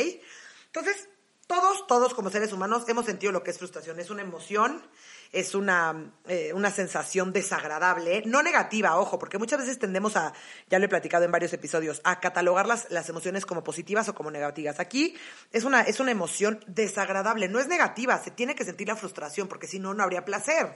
Entonces, 0.66 1.08
todos, 1.46 1.86
todos 1.86 2.14
como 2.14 2.30
seres 2.30 2.52
humanos 2.52 2.82
hemos 2.88 3.06
sentido 3.06 3.30
lo 3.30 3.44
que 3.44 3.52
es 3.52 3.58
frustración. 3.58 4.00
Es 4.00 4.10
una 4.10 4.22
emoción, 4.22 4.82
es 5.30 5.54
una, 5.54 6.10
eh, 6.26 6.52
una 6.52 6.72
sensación 6.72 7.32
desagradable, 7.32 8.24
no 8.26 8.42
negativa, 8.42 8.98
ojo, 8.98 9.20
porque 9.20 9.38
muchas 9.38 9.60
veces 9.60 9.78
tendemos 9.78 10.16
a, 10.16 10.32
ya 10.68 10.80
lo 10.80 10.86
he 10.86 10.88
platicado 10.88 11.26
en 11.26 11.30
varios 11.30 11.52
episodios, 11.52 12.00
a 12.02 12.18
catalogar 12.18 12.66
las, 12.66 12.90
las 12.90 13.08
emociones 13.08 13.46
como 13.46 13.62
positivas 13.62 14.08
o 14.08 14.16
como 14.16 14.32
negativas. 14.32 14.80
Aquí 14.80 15.16
es 15.52 15.62
una, 15.62 15.82
es 15.82 16.00
una 16.00 16.10
emoción 16.10 16.58
desagradable, 16.66 17.46
no 17.46 17.60
es 17.60 17.68
negativa, 17.68 18.20
se 18.20 18.32
tiene 18.32 18.56
que 18.56 18.64
sentir 18.64 18.88
la 18.88 18.96
frustración, 18.96 19.46
porque 19.46 19.68
si 19.68 19.78
no, 19.78 19.94
no 19.94 20.02
habría 20.02 20.24
placer. 20.24 20.72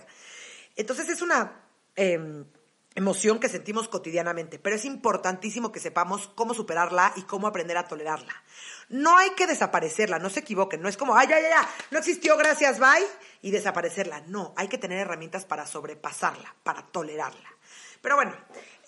Entonces 0.76 1.09
es 1.09 1.23
una... 1.23 1.61
Em, 1.95 2.45
emoción 2.95 3.38
que 3.38 3.49
sentimos 3.49 3.88
cotidianamente, 3.88 4.59
pero 4.59 4.76
es 4.76 4.85
importantísimo 4.85 5.73
que 5.73 5.81
sepamos 5.81 6.31
cómo 6.35 6.55
superarla 6.55 7.12
y 7.17 7.23
cómo 7.23 7.47
aprender 7.47 7.76
a 7.76 7.88
tolerarla. 7.88 8.35
No 8.88 9.17
hay 9.17 9.31
que 9.31 9.47
desaparecerla, 9.47 10.19
no 10.19 10.31
se 10.31 10.41
equivoquen, 10.41 10.83
no 10.83 10.88
es 10.88 10.97
como, 10.97 11.17
ay, 11.17 11.29
ya, 11.29 11.41
ya, 11.41 11.49
ya, 11.49 11.69
no 11.91 11.99
existió, 11.99 12.37
gracias, 12.37 12.79
bye, 12.79 13.07
y 13.41 13.50
desaparecerla. 13.50 14.23
No, 14.26 14.52
hay 14.57 14.69
que 14.69 14.79
tener 14.79 14.99
herramientas 14.99 15.45
para 15.45 15.67
sobrepasarla, 15.67 16.55
para 16.62 16.83
tolerarla. 16.83 17.49
Pero 18.02 18.17
bueno, 18.17 18.35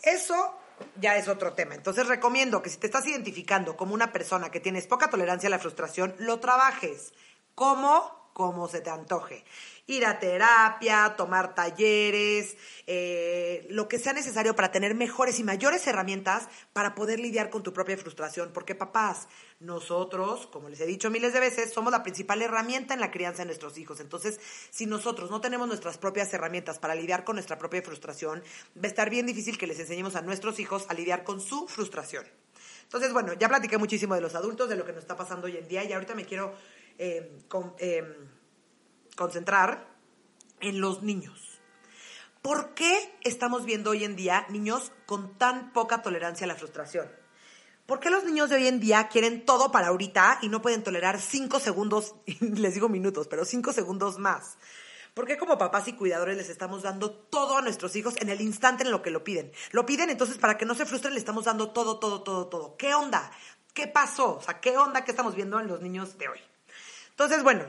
eso 0.03 0.59
ya 0.97 1.17
es 1.17 1.29
otro 1.29 1.55
tema. 1.55 1.75
Entonces 1.75 2.07
recomiendo 2.07 2.63
que 2.63 2.71
si 2.71 2.77
te 2.77 2.87
estás 2.87 3.07
identificando 3.07 3.77
como 3.77 3.95
una 3.95 4.13
persona 4.13 4.51
que 4.51 4.61
tienes 4.61 4.87
poca 4.87 5.09
tolerancia 5.09 5.47
a 5.47 5.51
la 5.51 5.59
frustración, 5.59 6.15
lo 6.19 6.41
trabajes. 6.41 7.15
¿Cómo? 7.55 8.24
Como 8.35 8.69
se 8.69 8.83
te 8.83 8.91
antoje 8.91 9.45
ir 9.87 10.07
a 10.07 10.19
terapia, 10.19 11.15
tomar 11.17 11.55
talleres, 11.55 12.57
eh, 12.87 13.67
lo 13.69 13.87
que 13.87 13.99
sea 13.99 14.15
necesario 14.15 14.57
para 14.57 14.71
tener 14.71 14.95
mejores 14.95 15.39
y 15.39 15.45
mayores 15.45 15.87
herramientas 15.87 16.49
para 16.73 16.95
poder 16.95 17.21
lidiar 17.21 17.51
con 17.51 17.63
tu 17.63 17.73
propia 17.73 17.99
frustración. 17.99 18.51
Porque 18.53 18.75
papás, 18.75 19.29
nosotros, 19.61 20.47
como 20.47 20.69
les 20.69 20.81
he 20.81 20.87
dicho 20.87 21.11
miles 21.11 21.35
de 21.35 21.41
veces, 21.41 21.73
somos 21.73 21.93
la 21.93 22.03
principal 22.03 22.41
herramienta 22.41 22.95
en 22.95 23.01
la 23.01 23.11
crianza 23.11 23.43
de 23.43 23.47
nuestros 23.47 23.77
hijos. 23.77 24.01
Entonces, 24.01 24.41
si 24.71 24.87
nosotros 24.87 25.31
no 25.31 25.41
tenemos 25.41 25.69
nuestras 25.69 25.99
propias 25.99 26.33
herramientas 26.33 26.79
para 26.79 26.95
lidiar 26.95 27.25
con 27.25 27.37
nuestra 27.37 27.59
propia 27.59 27.83
frustración, 27.83 28.43
va 28.77 28.85
a 28.85 28.87
estar 28.87 29.11
bien 29.11 29.27
difícil 29.27 29.59
que 29.59 29.67
les 29.67 29.79
enseñemos 29.79 30.17
a 30.17 30.23
nuestros 30.23 30.59
hijos 30.61 30.87
a 30.89 30.95
lidiar 30.95 31.25
con 31.25 31.41
su 31.41 31.67
frustración. 31.69 32.25
Entonces, 32.85 33.13
bueno, 33.13 33.33
ya 33.35 33.49
platiqué 33.49 33.77
muchísimo 33.77 34.15
de 34.15 34.21
los 34.21 34.35
adultos, 34.35 34.69
de 34.69 34.77
lo 34.77 34.85
que 34.85 34.93
nos 34.93 35.03
está 35.03 35.17
pasando 35.17 35.47
hoy 35.47 35.57
en 35.57 35.69
día 35.69 35.85
y 35.85 35.93
ahorita 35.93 36.15
me 36.15 36.25
quiero 36.25 36.55
eh, 36.99 37.39
eh, 37.79 38.29
concentrar 39.17 39.89
en 40.61 40.81
los 40.81 41.03
niños. 41.03 41.61
¿Por 42.43 42.75
qué 42.75 43.17
estamos 43.23 43.65
viendo 43.65 43.91
hoy 43.91 44.05
en 44.05 44.17
día 44.17 44.47
niños 44.51 44.93
con 45.07 45.39
tan 45.39 45.73
poca 45.73 46.03
tolerancia 46.03 46.45
a 46.45 46.49
la 46.49 46.57
frustración? 46.57 47.09
¿Por 47.87 48.01
qué 48.01 48.11
los 48.11 48.25
niños 48.25 48.51
de 48.51 48.57
hoy 48.57 48.67
en 48.67 48.81
día 48.81 49.09
quieren 49.09 49.45
todo 49.45 49.71
para 49.71 49.89
ahorita 49.89 50.39
y 50.43 50.49
no 50.49 50.63
pueden 50.63 50.83
tolerar 50.83 51.21
cinco 51.21 51.61
segundos, 51.61 52.15
les 52.41 52.75
digo 52.75 52.89
minutos, 52.89 53.29
pero 53.29 53.45
cinco 53.45 53.73
segundos 53.73 54.19
más? 54.19 54.57
¿Por 55.15 55.27
qué 55.27 55.37
como 55.37 55.59
papás 55.59 55.87
y 55.89 55.93
cuidadores 55.93 56.37
les 56.37 56.49
estamos 56.49 56.83
dando 56.83 57.13
todo 57.13 57.57
a 57.57 57.63
nuestros 57.63 57.95
hijos 57.95 58.17
en 58.19 58.29
el 58.31 58.41
instante 58.41 58.83
en 58.83 58.91
lo 58.91 59.01
que 59.01 59.11
lo 59.11 59.23
piden? 59.23 59.53
Lo 59.71 59.87
piden, 59.87 60.11
entonces 60.11 60.39
para 60.39 60.59
que 60.59 60.65
no 60.65 60.75
se 60.75 60.87
frustren 60.87 61.15
le 61.15 61.21
estamos 61.21 61.45
dando 61.45 61.71
todo, 61.71 61.99
todo, 61.99 62.23
todo, 62.23 62.49
todo. 62.49 62.77
¿Qué 62.77 62.95
onda? 62.95 63.31
¿Qué 63.73 63.87
pasó? 63.87 64.37
O 64.37 64.43
sea, 64.43 64.61
¿qué 64.61 64.77
onda 64.77 65.05
que 65.05 65.13
estamos 65.13 65.35
viendo 65.35 65.61
en 65.61 65.69
los 65.69 65.81
niños 65.81 66.19
de 66.19 66.29
hoy? 66.29 66.41
Entonces, 67.15 67.45
bueno, 67.45 67.65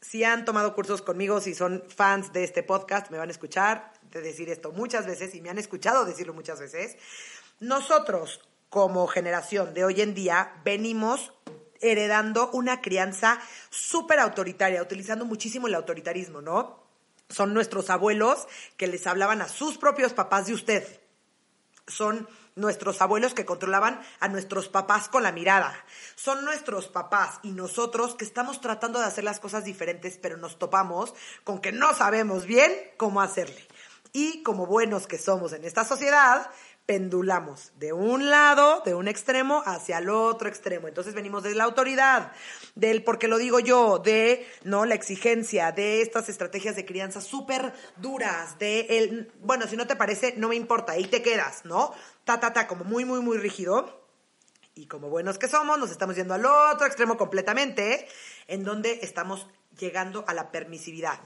si 0.00 0.24
han 0.24 0.46
tomado 0.46 0.74
cursos 0.74 1.02
conmigo, 1.02 1.42
si 1.42 1.54
son 1.54 1.84
fans 1.94 2.32
de 2.32 2.42
este 2.42 2.62
podcast, 2.62 3.10
me 3.10 3.18
van 3.18 3.28
a 3.28 3.32
escuchar 3.32 3.92
de 4.10 4.22
decir 4.22 4.48
esto 4.48 4.72
muchas 4.72 5.06
veces 5.06 5.34
y 5.34 5.42
me 5.42 5.50
han 5.50 5.58
escuchado 5.58 6.06
decirlo 6.06 6.32
muchas 6.32 6.58
veces. 6.58 6.96
Nosotros, 7.60 8.40
como 8.70 9.06
generación 9.06 9.74
de 9.74 9.84
hoy 9.84 10.00
en 10.00 10.14
día, 10.14 10.54
venimos 10.64 11.34
heredando 11.82 12.50
una 12.52 12.80
crianza 12.80 13.40
súper 13.68 14.20
autoritaria, 14.20 14.82
utilizando 14.82 15.26
muchísimo 15.26 15.66
el 15.66 15.74
autoritarismo, 15.74 16.40
¿no? 16.40 16.82
Son 17.28 17.52
nuestros 17.52 17.90
abuelos 17.90 18.48
que 18.78 18.86
les 18.86 19.06
hablaban 19.06 19.42
a 19.42 19.48
sus 19.48 19.76
propios 19.76 20.14
papás 20.14 20.46
de 20.46 20.54
usted. 20.54 21.00
Son 21.86 22.26
nuestros 22.58 23.00
abuelos 23.00 23.34
que 23.34 23.44
controlaban 23.44 24.00
a 24.20 24.28
nuestros 24.28 24.68
papás 24.68 25.08
con 25.08 25.22
la 25.22 25.32
mirada. 25.32 25.74
Son 26.14 26.44
nuestros 26.44 26.88
papás 26.88 27.38
y 27.42 27.52
nosotros 27.52 28.14
que 28.14 28.24
estamos 28.24 28.60
tratando 28.60 28.98
de 28.98 29.06
hacer 29.06 29.24
las 29.24 29.40
cosas 29.40 29.64
diferentes, 29.64 30.18
pero 30.18 30.36
nos 30.36 30.58
topamos 30.58 31.14
con 31.44 31.60
que 31.60 31.72
no 31.72 31.94
sabemos 31.94 32.44
bien 32.44 32.72
cómo 32.96 33.20
hacerle. 33.20 33.66
Y 34.12 34.42
como 34.42 34.66
buenos 34.66 35.06
que 35.06 35.18
somos 35.18 35.52
en 35.52 35.64
esta 35.64 35.84
sociedad, 35.84 36.50
pendulamos 36.88 37.72
de 37.78 37.92
un 37.92 38.30
lado, 38.30 38.80
de 38.82 38.94
un 38.94 39.08
extremo, 39.08 39.62
hacia 39.66 39.98
el 39.98 40.08
otro 40.08 40.48
extremo. 40.48 40.88
Entonces 40.88 41.12
venimos 41.12 41.42
de 41.42 41.54
la 41.54 41.64
autoridad, 41.64 42.32
del 42.76 43.04
porque 43.04 43.28
lo 43.28 43.36
digo 43.36 43.60
yo, 43.60 43.98
de 43.98 44.48
no 44.64 44.86
la 44.86 44.94
exigencia, 44.94 45.70
de 45.70 46.00
estas 46.00 46.30
estrategias 46.30 46.76
de 46.76 46.86
crianza 46.86 47.20
súper 47.20 47.74
duras, 47.98 48.58
de 48.58 48.86
el, 48.88 49.30
bueno, 49.42 49.66
si 49.66 49.76
no 49.76 49.86
te 49.86 49.96
parece, 49.96 50.32
no 50.38 50.48
me 50.48 50.56
importa, 50.56 50.92
ahí 50.92 51.04
te 51.04 51.20
quedas, 51.20 51.66
¿no? 51.66 51.92
Ta, 52.28 52.38
ta, 52.38 52.52
ta, 52.52 52.66
como 52.66 52.84
muy, 52.84 53.06
muy, 53.06 53.22
muy 53.22 53.38
rígido. 53.38 54.06
Y 54.74 54.86
como 54.86 55.08
buenos 55.08 55.38
que 55.38 55.48
somos, 55.48 55.78
nos 55.78 55.90
estamos 55.90 56.14
yendo 56.14 56.34
al 56.34 56.44
otro 56.44 56.86
extremo 56.86 57.16
completamente, 57.16 58.06
en 58.48 58.64
donde 58.64 58.98
estamos 59.00 59.46
llegando 59.78 60.26
a 60.28 60.34
la 60.34 60.50
permisividad 60.50 61.20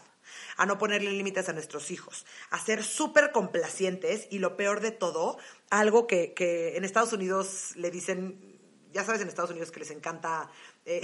a 0.57 0.65
no 0.65 0.79
ponerle 0.79 1.11
límites 1.11 1.49
a 1.49 1.53
nuestros 1.53 1.91
hijos, 1.91 2.25
a 2.51 2.61
ser 2.61 2.85
súper 2.85 3.33
complacientes 3.33 4.29
y 4.31 4.39
lo 4.39 4.57
peor 4.57 4.79
de 4.79 4.93
todo, 4.93 5.39
algo 5.71 6.07
que, 6.07 6.35
en 6.77 6.85
Estados 6.85 7.13
Unidos 7.13 7.75
le 7.75 7.91
dicen, 7.91 8.61
ya 8.93 9.03
sabes 9.03 9.23
en 9.23 9.29
Estados 9.29 9.51
Unidos 9.51 9.73
que 9.73 9.81
les 9.81 9.91
encanta 9.91 10.53
eh, 10.87 11.03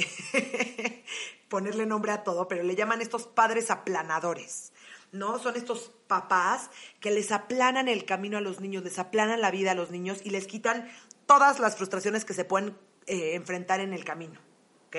ponerle 1.48 1.86
nombre 1.86 2.12
a 2.12 2.22
todo, 2.22 2.46
pero 2.46 2.62
le 2.62 2.76
llaman 2.76 3.02
estos 3.02 3.26
padres 3.26 3.72
aplanadores. 3.72 4.72
¿No? 5.12 5.38
Son 5.38 5.56
estos 5.56 5.92
papás 6.06 6.70
que 7.00 7.10
les 7.10 7.32
aplanan 7.32 7.88
el 7.88 8.04
camino 8.04 8.38
a 8.38 8.40
los 8.40 8.60
niños, 8.60 8.84
les 8.84 8.98
aplanan 8.98 9.40
la 9.40 9.50
vida 9.50 9.72
a 9.72 9.74
los 9.74 9.90
niños 9.90 10.20
y 10.24 10.30
les 10.30 10.46
quitan 10.46 10.88
todas 11.26 11.58
las 11.60 11.76
frustraciones 11.76 12.24
que 12.24 12.34
se 12.34 12.44
pueden 12.44 12.76
eh, 13.06 13.34
enfrentar 13.34 13.80
en 13.80 13.92
el 13.92 14.04
camino, 14.04 14.40
¿ok? 14.88 14.96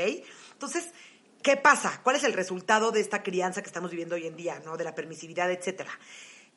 Entonces, 0.53 0.91
¿Qué 1.41 1.55
pasa? 1.55 2.01
¿Cuál 2.03 2.17
es 2.17 2.25
el 2.25 2.33
resultado 2.33 2.91
de 2.91 2.99
esta 2.99 3.23
crianza 3.23 3.61
que 3.61 3.67
estamos 3.67 3.91
viviendo 3.91 4.15
hoy 4.15 4.27
en 4.27 4.35
día, 4.35 4.61
¿no? 4.65 4.75
De 4.75 4.83
la 4.83 4.93
permisividad, 4.93 5.49
etcétera. 5.49 5.91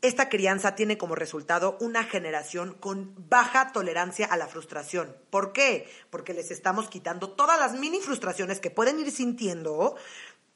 Esta 0.01 0.29
crianza 0.29 0.75
tiene 0.75 0.99
como 0.99 1.15
resultado 1.15 1.79
una 1.81 2.03
generación 2.03 2.75
con 2.75 3.15
baja 3.29 3.71
tolerancia 3.71 4.27
a 4.27 4.37
la 4.37 4.49
frustración. 4.49 5.17
¿Por 5.31 5.53
qué? 5.53 5.89
Porque 6.11 6.35
les 6.35 6.51
estamos 6.51 6.89
quitando 6.89 7.31
todas 7.31 7.61
las 7.61 7.75
mini 7.75 8.01
frustraciones 8.01 8.59
que 8.59 8.71
pueden 8.71 8.99
ir 8.99 9.13
sintiendo. 9.13 9.95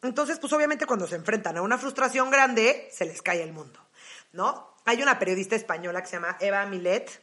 Entonces, 0.06 0.38
pues 0.38 0.52
obviamente 0.52 0.86
cuando 0.86 1.06
se 1.06 1.16
enfrentan 1.16 1.56
a 1.56 1.62
una 1.62 1.78
frustración 1.78 2.30
grande, 2.30 2.88
se 2.92 3.04
les 3.04 3.22
cae 3.22 3.42
el 3.42 3.52
mundo, 3.52 3.80
¿no? 4.32 4.74
Hay 4.84 5.02
una 5.02 5.18
periodista 5.18 5.56
española 5.56 6.00
que 6.00 6.08
se 6.08 6.16
llama 6.16 6.36
Eva 6.40 6.64
Milet, 6.66 7.22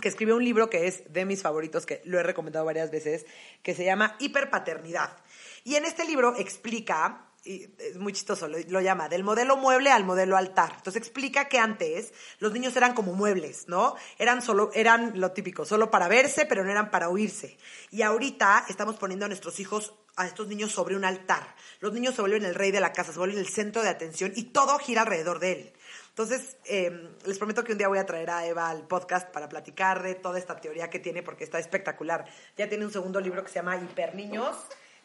que 0.00 0.08
escribió 0.08 0.36
un 0.36 0.44
libro 0.44 0.70
que 0.70 0.86
es 0.86 1.12
de 1.12 1.24
mis 1.24 1.42
favoritos, 1.42 1.86
que 1.86 2.00
lo 2.04 2.18
he 2.18 2.22
recomendado 2.22 2.64
varias 2.64 2.90
veces, 2.90 3.26
que 3.62 3.74
se 3.74 3.84
llama 3.84 4.16
Hiperpaternidad. 4.18 5.16
Y 5.64 5.76
en 5.76 5.84
este 5.84 6.04
libro 6.04 6.36
explica, 6.36 7.26
es 7.44 7.96
muy 7.96 8.12
chistoso, 8.12 8.48
lo, 8.48 8.80
llama, 8.80 9.08
del 9.08 9.24
modelo 9.24 9.56
mueble 9.56 9.90
al 9.90 10.04
modelo 10.04 10.36
altar. 10.36 10.72
Entonces 10.76 11.02
explica 11.02 11.48
que 11.48 11.58
antes 11.58 12.12
los 12.38 12.52
niños 12.52 12.76
eran 12.76 12.94
como 12.94 13.12
muebles, 13.12 13.68
¿no? 13.68 13.96
Eran 14.18 14.40
solo, 14.40 14.70
eran 14.74 15.20
lo 15.20 15.32
típico, 15.32 15.64
solo 15.64 15.90
para 15.90 16.08
verse, 16.08 16.46
pero 16.46 16.64
no 16.64 16.70
eran 16.70 16.90
para 16.90 17.08
oírse. 17.08 17.58
Y 17.90 18.02
ahorita 18.02 18.66
estamos 18.68 18.96
poniendo 18.96 19.26
a 19.26 19.28
nuestros 19.28 19.60
hijos, 19.60 19.94
a 20.16 20.26
estos 20.26 20.48
niños 20.48 20.72
sobre 20.72 20.96
un 20.96 21.04
altar. 21.04 21.54
Los 21.80 21.92
niños 21.92 22.14
se 22.14 22.20
vuelven 22.20 22.44
el 22.44 22.54
rey 22.54 22.70
de 22.70 22.80
la 22.80 22.92
casa, 22.92 23.12
se 23.12 23.18
vuelven 23.18 23.38
el 23.38 23.48
centro 23.48 23.82
de 23.82 23.88
atención 23.88 24.32
y 24.36 24.44
todo 24.44 24.78
gira 24.78 25.02
alrededor 25.02 25.38
de 25.40 25.52
él. 25.52 25.72
Entonces, 26.10 26.56
em, 26.64 27.08
les 27.24 27.38
prometo 27.38 27.64
que 27.64 27.72
un 27.72 27.78
día 27.78 27.88
voy 27.88 27.98
a 27.98 28.06
traer 28.06 28.30
a 28.30 28.46
Eva 28.46 28.70
al 28.70 28.86
podcast 28.86 29.30
para 29.30 29.48
platicar 29.48 30.02
de 30.02 30.14
toda 30.14 30.38
esta 30.38 30.56
teoría 30.56 30.88
que 30.88 31.00
tiene, 31.00 31.24
porque 31.24 31.42
está 31.42 31.58
espectacular. 31.58 32.24
Ya 32.56 32.68
tiene 32.68 32.84
un 32.84 32.92
segundo 32.92 33.20
libro 33.20 33.42
que 33.42 33.48
se 33.48 33.56
llama 33.56 33.76
Hiperniños 33.76 34.56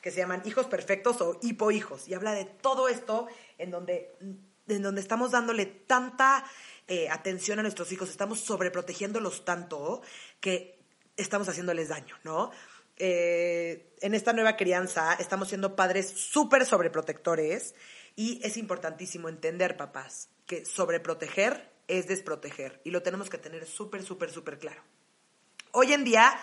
que 0.01 0.11
se 0.11 0.17
llaman 0.17 0.41
Hijos 0.45 0.67
Perfectos 0.67 1.21
o 1.21 1.39
Hipohijos. 1.41 2.07
Y 2.07 2.13
habla 2.13 2.33
de 2.33 2.45
todo 2.45 2.87
esto 2.87 3.27
en 3.57 3.71
donde, 3.71 4.15
en 4.67 4.81
donde 4.81 5.01
estamos 5.01 5.31
dándole 5.31 5.65
tanta 5.65 6.45
eh, 6.87 7.09
atención 7.09 7.59
a 7.59 7.61
nuestros 7.61 7.91
hijos, 7.91 8.09
estamos 8.09 8.39
sobreprotegiéndolos 8.39 9.45
tanto 9.45 10.01
que 10.39 10.79
estamos 11.17 11.49
haciéndoles 11.49 11.89
daño, 11.89 12.15
¿no? 12.23 12.51
Eh, 12.99 13.95
en 14.01 14.13
esta 14.13 14.33
nueva 14.33 14.57
crianza 14.57 15.13
estamos 15.13 15.47
siendo 15.47 15.75
padres 15.75 16.09
súper 16.09 16.65
sobreprotectores 16.65 17.73
y 18.15 18.41
es 18.43 18.57
importantísimo 18.57 19.29
entender, 19.29 19.77
papás, 19.77 20.29
que 20.45 20.65
sobreproteger 20.65 21.71
es 21.87 22.07
desproteger 22.07 22.81
y 22.83 22.91
lo 22.91 23.01
tenemos 23.01 23.29
que 23.29 23.37
tener 23.37 23.65
súper, 23.65 24.03
súper, 24.03 24.31
súper 24.31 24.59
claro. 24.59 24.81
Hoy 25.71 25.93
en 25.93 26.03
día 26.03 26.37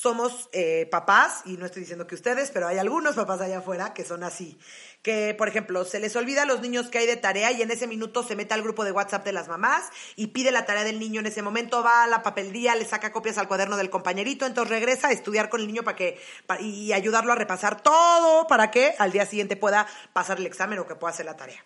somos 0.00 0.48
eh, 0.52 0.86
papás, 0.92 1.42
y 1.44 1.56
no 1.56 1.66
estoy 1.66 1.80
diciendo 1.80 2.06
que 2.06 2.14
ustedes, 2.14 2.52
pero 2.52 2.68
hay 2.68 2.78
algunos 2.78 3.16
papás 3.16 3.40
allá 3.40 3.58
afuera 3.58 3.94
que 3.94 4.04
son 4.04 4.22
así. 4.22 4.56
Que, 5.02 5.34
por 5.34 5.48
ejemplo, 5.48 5.84
se 5.84 5.98
les 5.98 6.14
olvida 6.14 6.42
a 6.42 6.44
los 6.46 6.60
niños 6.60 6.88
que 6.88 6.98
hay 6.98 7.06
de 7.06 7.16
tarea 7.16 7.50
y 7.50 7.62
en 7.62 7.70
ese 7.72 7.88
minuto 7.88 8.22
se 8.22 8.36
mete 8.36 8.54
al 8.54 8.62
grupo 8.62 8.84
de 8.84 8.92
WhatsApp 8.92 9.24
de 9.24 9.32
las 9.32 9.48
mamás 9.48 9.90
y 10.14 10.28
pide 10.28 10.52
la 10.52 10.66
tarea 10.66 10.84
del 10.84 11.00
niño 11.00 11.20
en 11.20 11.26
ese 11.26 11.42
momento, 11.42 11.82
va 11.82 12.04
a 12.04 12.06
la 12.06 12.22
papelería, 12.22 12.76
le 12.76 12.84
saca 12.84 13.10
copias 13.10 13.38
al 13.38 13.48
cuaderno 13.48 13.76
del 13.76 13.90
compañerito, 13.90 14.46
entonces 14.46 14.70
regresa 14.70 15.08
a 15.08 15.12
estudiar 15.12 15.48
con 15.48 15.60
el 15.60 15.66
niño 15.66 15.82
para 15.82 15.96
que, 15.96 16.20
y 16.60 16.92
ayudarlo 16.92 17.32
a 17.32 17.36
repasar 17.36 17.80
todo 17.80 18.46
para 18.46 18.70
que 18.70 18.94
al 18.98 19.10
día 19.10 19.26
siguiente 19.26 19.56
pueda 19.56 19.88
pasar 20.12 20.38
el 20.38 20.46
examen 20.46 20.78
o 20.78 20.86
que 20.86 20.94
pueda 20.94 21.12
hacer 21.12 21.26
la 21.26 21.36
tarea. 21.36 21.64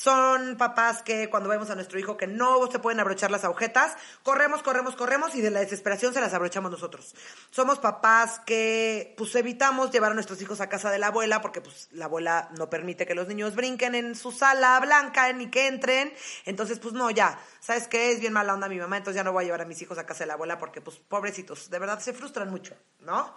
Son 0.00 0.56
papás 0.56 1.02
que 1.02 1.28
cuando 1.28 1.50
vemos 1.50 1.68
a 1.68 1.74
nuestro 1.74 1.98
hijo 1.98 2.16
que 2.16 2.26
no 2.26 2.66
se 2.72 2.78
pueden 2.78 3.00
abrochar 3.00 3.30
las 3.30 3.44
agujetas, 3.44 3.98
corremos, 4.22 4.62
corremos, 4.62 4.96
corremos 4.96 5.34
y 5.34 5.42
de 5.42 5.50
la 5.50 5.60
desesperación 5.60 6.14
se 6.14 6.22
las 6.22 6.32
abrochamos 6.32 6.70
nosotros. 6.70 7.14
Somos 7.50 7.80
papás 7.80 8.40
que 8.46 9.12
pues 9.18 9.34
evitamos 9.34 9.90
llevar 9.90 10.12
a 10.12 10.14
nuestros 10.14 10.40
hijos 10.40 10.62
a 10.62 10.70
casa 10.70 10.90
de 10.90 10.96
la 10.96 11.08
abuela 11.08 11.42
porque 11.42 11.60
pues 11.60 11.90
la 11.92 12.06
abuela 12.06 12.48
no 12.56 12.70
permite 12.70 13.04
que 13.04 13.14
los 13.14 13.28
niños 13.28 13.54
brinquen 13.54 13.94
en 13.94 14.14
su 14.14 14.32
sala 14.32 14.80
blanca 14.80 15.30
ni 15.34 15.50
que 15.50 15.66
entren. 15.66 16.14
Entonces 16.46 16.78
pues 16.78 16.94
no, 16.94 17.10
ya, 17.10 17.38
¿sabes 17.60 17.86
qué? 17.86 18.10
Es 18.10 18.20
bien 18.20 18.32
mala 18.32 18.54
onda 18.54 18.70
mi 18.70 18.78
mamá, 18.78 18.96
entonces 18.96 19.16
ya 19.16 19.24
no 19.24 19.32
voy 19.32 19.44
a 19.44 19.48
llevar 19.48 19.60
a 19.60 19.66
mis 19.66 19.82
hijos 19.82 19.98
a 19.98 20.06
casa 20.06 20.20
de 20.20 20.28
la 20.28 20.32
abuela 20.32 20.56
porque 20.56 20.80
pues 20.80 20.96
pobrecitos, 20.96 21.68
de 21.68 21.78
verdad 21.78 22.00
se 22.00 22.14
frustran 22.14 22.48
mucho, 22.48 22.74
¿no? 23.00 23.36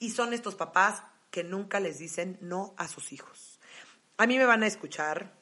Y 0.00 0.10
son 0.10 0.32
estos 0.34 0.56
papás 0.56 1.04
que 1.30 1.44
nunca 1.44 1.78
les 1.78 2.00
dicen 2.00 2.36
no 2.40 2.74
a 2.78 2.88
sus 2.88 3.12
hijos. 3.12 3.60
A 4.16 4.26
mí 4.26 4.38
me 4.38 4.44
van 4.44 4.64
a 4.64 4.66
escuchar, 4.66 5.38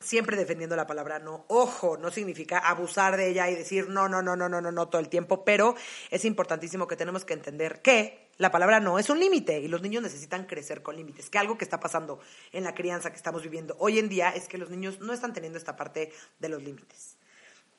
siempre 0.00 0.36
defendiendo 0.36 0.74
la 0.76 0.86
palabra 0.86 1.18
no. 1.18 1.44
Ojo, 1.48 1.96
no 1.98 2.10
significa 2.10 2.58
abusar 2.58 3.16
de 3.16 3.28
ella 3.28 3.48
y 3.50 3.54
decir 3.54 3.88
no, 3.88 4.08
no, 4.08 4.22
no, 4.22 4.34
no, 4.34 4.48
no, 4.48 4.60
no, 4.60 4.72
no 4.72 4.88
todo 4.88 5.00
el 5.00 5.08
tiempo, 5.08 5.44
pero 5.44 5.76
es 6.10 6.24
importantísimo 6.24 6.88
que 6.88 6.96
tenemos 6.96 7.24
que 7.24 7.34
entender 7.34 7.82
que 7.82 8.30
la 8.38 8.50
palabra 8.50 8.80
no 8.80 8.98
es 8.98 9.10
un 9.10 9.20
límite 9.20 9.60
y 9.60 9.68
los 9.68 9.82
niños 9.82 10.02
necesitan 10.02 10.46
crecer 10.46 10.82
con 10.82 10.96
límites, 10.96 11.28
que 11.28 11.38
algo 11.38 11.58
que 11.58 11.64
está 11.64 11.78
pasando 11.78 12.20
en 12.52 12.64
la 12.64 12.74
crianza 12.74 13.10
que 13.10 13.16
estamos 13.16 13.42
viviendo 13.42 13.76
hoy 13.78 13.98
en 13.98 14.08
día 14.08 14.30
es 14.30 14.48
que 14.48 14.56
los 14.56 14.70
niños 14.70 15.00
no 15.00 15.12
están 15.12 15.34
teniendo 15.34 15.58
esta 15.58 15.76
parte 15.76 16.10
de 16.38 16.48
los 16.48 16.62
límites. 16.62 17.18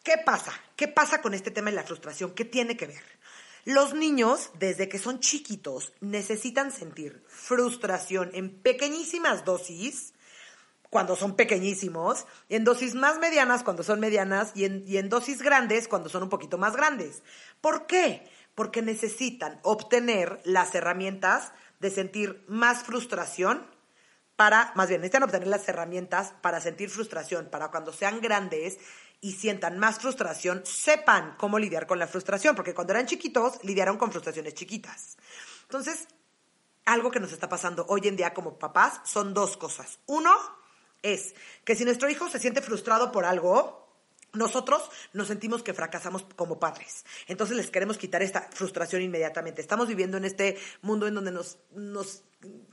¿Qué 0.04 0.18
pasa? 0.24 0.54
¿Qué 0.76 0.88
pasa 0.88 1.22
con 1.22 1.34
este 1.34 1.52
tema 1.52 1.72
de 1.72 1.76
la 1.76 1.84
frustración? 1.84 2.34
¿Qué 2.34 2.46
tiene 2.46 2.78
que 2.78 2.88
ver? 2.88 3.04
Los 3.66 3.94
niños, 3.94 4.50
desde 4.58 4.90
que 4.90 4.98
son 4.98 5.20
chiquitos, 5.20 5.94
necesitan 6.00 6.72
sentir 6.72 7.24
frustración 7.28 8.32
en 8.34 8.50
pequeñísimas 8.50 9.46
dosis, 9.46 10.14
cuando 10.92 11.16
son 11.16 11.36
pequeñísimos, 11.36 12.28
en 12.50 12.66
dosis 12.66 12.94
más 12.94 13.18
medianas 13.18 13.64
cuando 13.64 13.82
son 13.82 14.00
medianas 14.00 14.52
y 14.54 14.66
en, 14.66 14.84
y 14.86 14.98
en 14.98 15.10
dosis 15.10 15.42
grandes 15.42 15.88
cuando 15.88 16.10
son 16.10 16.22
un 16.22 16.30
poquito 16.30 16.60
más 16.60 16.76
grandes. 16.76 17.24
¿Por 17.62 17.88
qué? 17.88 18.30
Porque 18.54 18.84
necesitan 18.84 19.60
obtener 19.64 20.42
las 20.44 20.76
herramientas 20.76 21.54
de 21.80 21.90
sentir 21.90 22.44
más 22.48 22.84
frustración 22.84 23.66
para, 24.36 24.74
más 24.76 24.90
bien, 24.90 25.00
necesitan 25.00 25.24
obtener 25.24 25.48
las 25.48 25.68
herramientas 25.70 26.34
para 26.42 26.60
sentir 26.60 26.90
frustración, 26.90 27.48
para 27.50 27.70
cuando 27.70 27.94
sean 27.94 28.20
grandes 28.20 28.78
y 29.22 29.34
sientan 29.34 29.80
más 29.80 30.00
frustración, 30.00 30.62
sepan 30.66 31.36
cómo 31.38 31.58
lidiar 31.58 31.88
con 31.88 32.00
la 32.00 32.08
frustración, 32.08 32.54
porque 32.54 32.74
cuando 32.74 32.92
eran 32.92 33.06
chiquitos 33.06 33.64
lidiaron 33.64 33.98
con 33.98 34.12
frustraciones 34.12 34.56
chiquitas. 34.56 35.18
Entonces, 35.64 36.08
algo 36.84 37.12
que 37.12 37.20
nos 37.22 37.32
está 37.32 37.48
pasando 37.48 37.86
hoy 37.88 38.02
en 38.10 38.18
día 38.18 38.34
como 38.34 38.58
papás 38.58 39.00
son 39.06 39.34
dos 39.34 39.56
cosas. 39.56 40.00
Uno, 40.08 40.36
es 41.04 41.36
que 41.64 41.76
si 41.76 41.86
nuestro 41.86 42.10
hijo 42.10 42.30
se 42.30 42.40
siente 42.40 42.62
frustrado 42.62 43.12
por 43.12 43.26
algo, 43.26 43.82
nosotros 44.34 44.90
nos 45.14 45.28
sentimos 45.28 45.62
que 45.62 45.74
fracasamos 45.74 46.26
como 46.36 46.60
padres. 46.60 47.06
Entonces 47.28 47.58
les 47.58 47.70
queremos 47.70 47.98
quitar 47.98 48.22
esta 48.22 48.48
frustración 48.52 49.02
inmediatamente. 49.02 49.62
Estamos 49.62 49.88
viviendo 49.88 50.18
en 50.18 50.26
este 50.26 50.58
mundo 50.82 51.08
en 51.08 51.16
donde 51.16 51.32
nos, 51.32 51.58
nos 51.74 52.24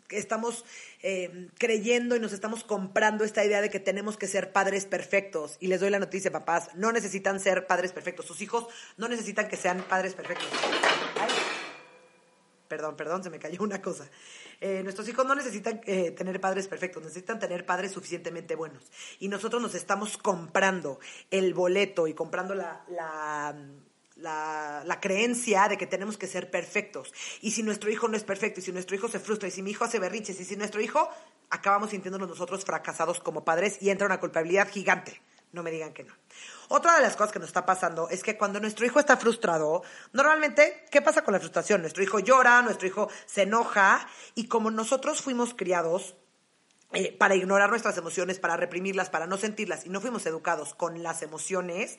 estamos 0.09 0.65
eh, 1.03 1.49
creyendo 1.59 2.17
y 2.17 2.21
nos 2.21 2.33
estamos 2.33 2.65
comprando 2.65 3.25
esta 3.25 3.45
idea 3.45 3.61
de 3.61 3.71
que 3.71 3.81
tenemos 3.81 4.17
que 4.17 4.29
ser 4.29 4.53
padres 4.53 4.87
perfectos. 4.87 5.57
Y 5.61 5.67
les 5.67 5.81
doy 5.81 5.91
la 5.91 5.99
noticia, 5.99 6.31
papás, 6.31 6.71
no 6.75 6.93
necesitan 6.93 7.41
ser 7.41 7.67
padres 7.67 7.93
perfectos. 7.93 8.27
Sus 8.27 8.41
hijos 8.41 8.67
no 8.97 9.09
necesitan 9.09 9.49
que 9.49 9.57
sean 9.57 9.83
padres 9.83 10.15
perfectos. 10.15 10.49
Perdón, 12.69 12.97
perdón, 12.97 13.25
se 13.25 13.31
me 13.31 13.39
cayó 13.39 13.63
una 13.63 13.83
cosa. 13.83 14.09
Eh, 14.61 14.83
nuestros 14.83 15.09
hijos 15.09 15.27
no 15.27 15.35
necesitan 15.35 15.81
eh, 15.87 16.11
tener 16.13 16.41
padres 16.41 16.69
perfectos, 16.69 17.03
necesitan 17.03 17.39
tener 17.39 17.65
padres 17.65 17.93
suficientemente 17.93 18.55
buenos. 18.55 18.83
Y 19.19 19.29
nosotros 19.29 19.61
nos 19.63 19.75
estamos 19.75 20.19
comprando 20.19 21.01
el 21.31 21.55
boleto 21.55 22.07
y 22.07 22.15
comprando 22.15 22.55
la, 22.55 22.85
la, 22.89 23.57
la, 24.17 24.83
la, 24.85 25.01
creencia 25.01 25.69
de 25.69 25.79
que 25.79 25.87
tenemos 25.87 26.19
que 26.19 26.27
ser 26.27 26.51
perfectos. 26.51 27.13
Y 27.41 27.53
si 27.53 27.63
nuestro 27.63 27.91
hijo 27.91 28.09
no 28.09 28.17
es 28.17 28.25
perfecto, 28.25 28.61
y 28.61 28.63
si 28.63 28.73
nuestro 28.73 28.97
hijo 28.97 29.09
se 29.09 29.21
frustra, 29.21 29.49
y 29.49 29.53
si 29.53 29.63
mi 29.63 29.71
hijo 29.71 29.85
hace 29.85 29.99
berrinches, 29.99 30.41
y 30.41 30.45
si 30.45 30.57
nuestro 30.57 30.81
hijo, 30.81 31.09
acabamos 31.51 31.91
sintiéndonos 31.91 32.29
nosotros 32.29 32.65
fracasados 32.65 33.21
como 33.21 33.45
padres 33.45 33.79
y 33.81 33.91
entra 33.91 34.07
una 34.07 34.21
culpabilidad 34.21 34.69
gigante. 34.69 35.21
No 35.53 35.63
me 35.63 35.71
digan 35.71 35.93
que 35.93 36.05
no. 36.05 36.15
Otra 36.69 36.97
de 36.97 37.03
las 37.03 37.17
cosas 37.17 37.33
que 37.33 37.39
nos 37.39 37.49
está 37.49 37.65
pasando 37.65 38.09
es 38.11 38.23
que 38.23 38.37
cuando 38.37 38.61
nuestro 38.61 38.85
hijo 38.85 39.01
está 39.01 39.17
frustrado, 39.17 39.83
normalmente, 40.13 40.85
¿qué 40.91 41.01
pasa 41.01 41.25
con 41.25 41.33
la 41.33 41.41
frustración? 41.41 41.81
Nuestro 41.81 42.03
hijo 42.03 42.19
llora, 42.19 42.61
nuestro 42.63 42.87
hijo 42.87 43.09
se 43.27 43.43
enoja 43.43 44.07
y 44.35 44.49
como 44.49 44.71
nosotros 44.71 45.23
fuimos 45.23 45.55
criados 45.55 46.15
eh, 46.93 47.15
para 47.17 47.35
ignorar 47.35 47.69
nuestras 47.69 47.99
emociones, 47.99 48.39
para 48.39 48.57
reprimirlas, 48.57 49.11
para 49.11 49.27
no 49.27 49.37
sentirlas 49.37 49.85
y 49.85 49.91
no 49.91 50.01
fuimos 50.01 50.25
educados 50.25 50.75
con 50.75 51.03
las 51.03 51.23
emociones, 51.23 51.99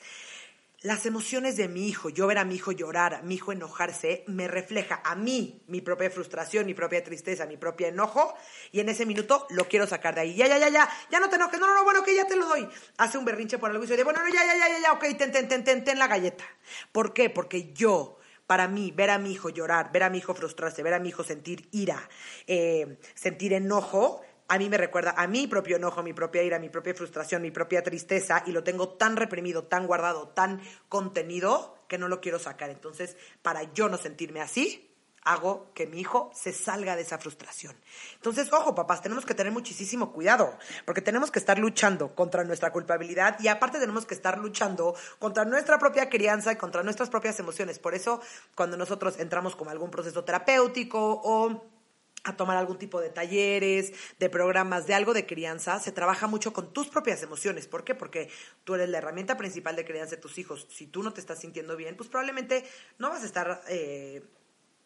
las 0.82 1.04
emociones 1.04 1.56
de 1.56 1.68
mi 1.68 1.88
hijo, 1.88 2.08
yo 2.08 2.26
ver 2.26 2.38
a 2.38 2.44
mi 2.44 2.54
hijo 2.54 2.72
llorar, 2.72 3.14
a 3.14 3.22
mi 3.22 3.34
hijo 3.34 3.52
enojarse, 3.52 4.24
me 4.26 4.48
refleja 4.48 5.02
a 5.04 5.14
mí 5.14 5.62
mi 5.66 5.82
propia 5.82 6.10
frustración, 6.10 6.64
mi 6.64 6.72
propia 6.72 7.04
tristeza, 7.04 7.44
mi 7.44 7.58
propio 7.58 7.88
enojo, 7.88 8.34
y 8.72 8.80
en 8.80 8.88
ese 8.88 9.04
minuto 9.04 9.46
lo 9.50 9.66
quiero 9.66 9.86
sacar 9.86 10.14
de 10.14 10.22
ahí. 10.22 10.34
Ya, 10.34 10.46
ya, 10.46 10.58
ya, 10.58 10.70
ya, 10.70 10.88
ya 11.10 11.20
no 11.20 11.28
te 11.28 11.36
enojes, 11.36 11.60
no, 11.60 11.66
no, 11.66 11.74
no, 11.74 11.84
bueno, 11.84 12.02
que 12.02 12.14
ya 12.14 12.26
te 12.26 12.36
lo 12.36 12.46
doy. 12.46 12.66
Hace 12.96 13.18
un 13.18 13.26
berrinche 13.26 13.58
por 13.58 13.70
algo 13.70 13.84
y 13.84 13.86
dice, 13.86 14.04
bueno, 14.04 14.20
no, 14.22 14.28
ya, 14.32 14.44
ya, 14.44 14.56
ya, 14.56 14.68
ya, 14.68 14.80
ya, 14.80 14.92
ok, 14.92 15.04
ten, 15.18 15.30
ten, 15.32 15.48
ten, 15.48 15.64
ten, 15.64 15.84
ten 15.84 15.98
la 15.98 16.06
galleta. 16.06 16.44
¿Por 16.92 17.12
qué? 17.12 17.28
Porque 17.28 17.72
yo 17.74 18.16
para 18.46 18.66
mí, 18.66 18.90
ver 18.90 19.10
a 19.10 19.18
mi 19.18 19.30
hijo 19.30 19.48
llorar, 19.48 19.92
ver 19.92 20.02
a 20.02 20.10
mi 20.10 20.18
hijo 20.18 20.34
frustrarse, 20.34 20.82
ver 20.82 20.94
a 20.94 20.98
mi 20.98 21.10
hijo 21.10 21.22
sentir 21.22 21.68
ira, 21.70 22.08
eh, 22.48 22.98
sentir 23.14 23.52
enojo, 23.52 24.22
a 24.50 24.58
mí 24.58 24.68
me 24.68 24.76
recuerda 24.76 25.14
a 25.16 25.28
mi 25.28 25.46
propio 25.46 25.76
enojo, 25.76 26.02
mi 26.02 26.12
propia 26.12 26.42
ira, 26.42 26.58
mi 26.58 26.68
propia 26.68 26.92
frustración, 26.92 27.40
mi 27.40 27.52
propia 27.52 27.84
tristeza 27.84 28.42
y 28.44 28.50
lo 28.50 28.64
tengo 28.64 28.88
tan 28.88 29.14
reprimido, 29.16 29.62
tan 29.62 29.86
guardado, 29.86 30.28
tan 30.30 30.60
contenido 30.88 31.78
que 31.86 31.98
no 31.98 32.08
lo 32.08 32.20
quiero 32.20 32.40
sacar. 32.40 32.68
Entonces, 32.68 33.16
para 33.42 33.72
yo 33.72 33.88
no 33.88 33.96
sentirme 33.96 34.40
así, 34.40 34.90
hago 35.22 35.70
que 35.72 35.86
mi 35.86 36.00
hijo 36.00 36.32
se 36.34 36.52
salga 36.52 36.96
de 36.96 37.02
esa 37.02 37.18
frustración. 37.18 37.76
Entonces, 38.16 38.52
ojo, 38.52 38.74
papás, 38.74 39.02
tenemos 39.02 39.24
que 39.24 39.34
tener 39.34 39.52
muchísimo 39.52 40.12
cuidado, 40.12 40.58
porque 40.84 41.00
tenemos 41.00 41.30
que 41.30 41.38
estar 41.38 41.56
luchando 41.56 42.16
contra 42.16 42.42
nuestra 42.42 42.72
culpabilidad 42.72 43.38
y 43.38 43.46
aparte 43.46 43.78
tenemos 43.78 44.04
que 44.04 44.14
estar 44.14 44.36
luchando 44.36 44.96
contra 45.20 45.44
nuestra 45.44 45.78
propia 45.78 46.08
crianza 46.08 46.50
y 46.50 46.56
contra 46.56 46.82
nuestras 46.82 47.08
propias 47.08 47.38
emociones. 47.38 47.78
Por 47.78 47.94
eso, 47.94 48.20
cuando 48.56 48.76
nosotros 48.76 49.20
entramos 49.20 49.54
con 49.54 49.68
algún 49.68 49.92
proceso 49.92 50.24
terapéutico 50.24 51.20
o 51.22 51.79
a 52.24 52.36
tomar 52.36 52.56
algún 52.56 52.78
tipo 52.78 53.00
de 53.00 53.08
talleres, 53.08 53.92
de 54.18 54.28
programas, 54.28 54.86
de 54.86 54.94
algo 54.94 55.14
de 55.14 55.26
crianza, 55.26 55.80
se 55.80 55.92
trabaja 55.92 56.26
mucho 56.26 56.52
con 56.52 56.72
tus 56.72 56.88
propias 56.88 57.22
emociones. 57.22 57.66
¿Por 57.66 57.84
qué? 57.84 57.94
Porque 57.94 58.28
tú 58.64 58.74
eres 58.74 58.88
la 58.88 58.98
herramienta 58.98 59.36
principal 59.36 59.76
de 59.76 59.84
crianza 59.84 60.16
de 60.16 60.22
tus 60.22 60.38
hijos. 60.38 60.66
Si 60.70 60.86
tú 60.86 61.02
no 61.02 61.12
te 61.12 61.20
estás 61.20 61.40
sintiendo 61.40 61.76
bien, 61.76 61.96
pues 61.96 62.08
probablemente 62.08 62.64
no 62.98 63.08
vas 63.08 63.22
a 63.22 63.26
estar 63.26 63.62
eh, 63.68 64.22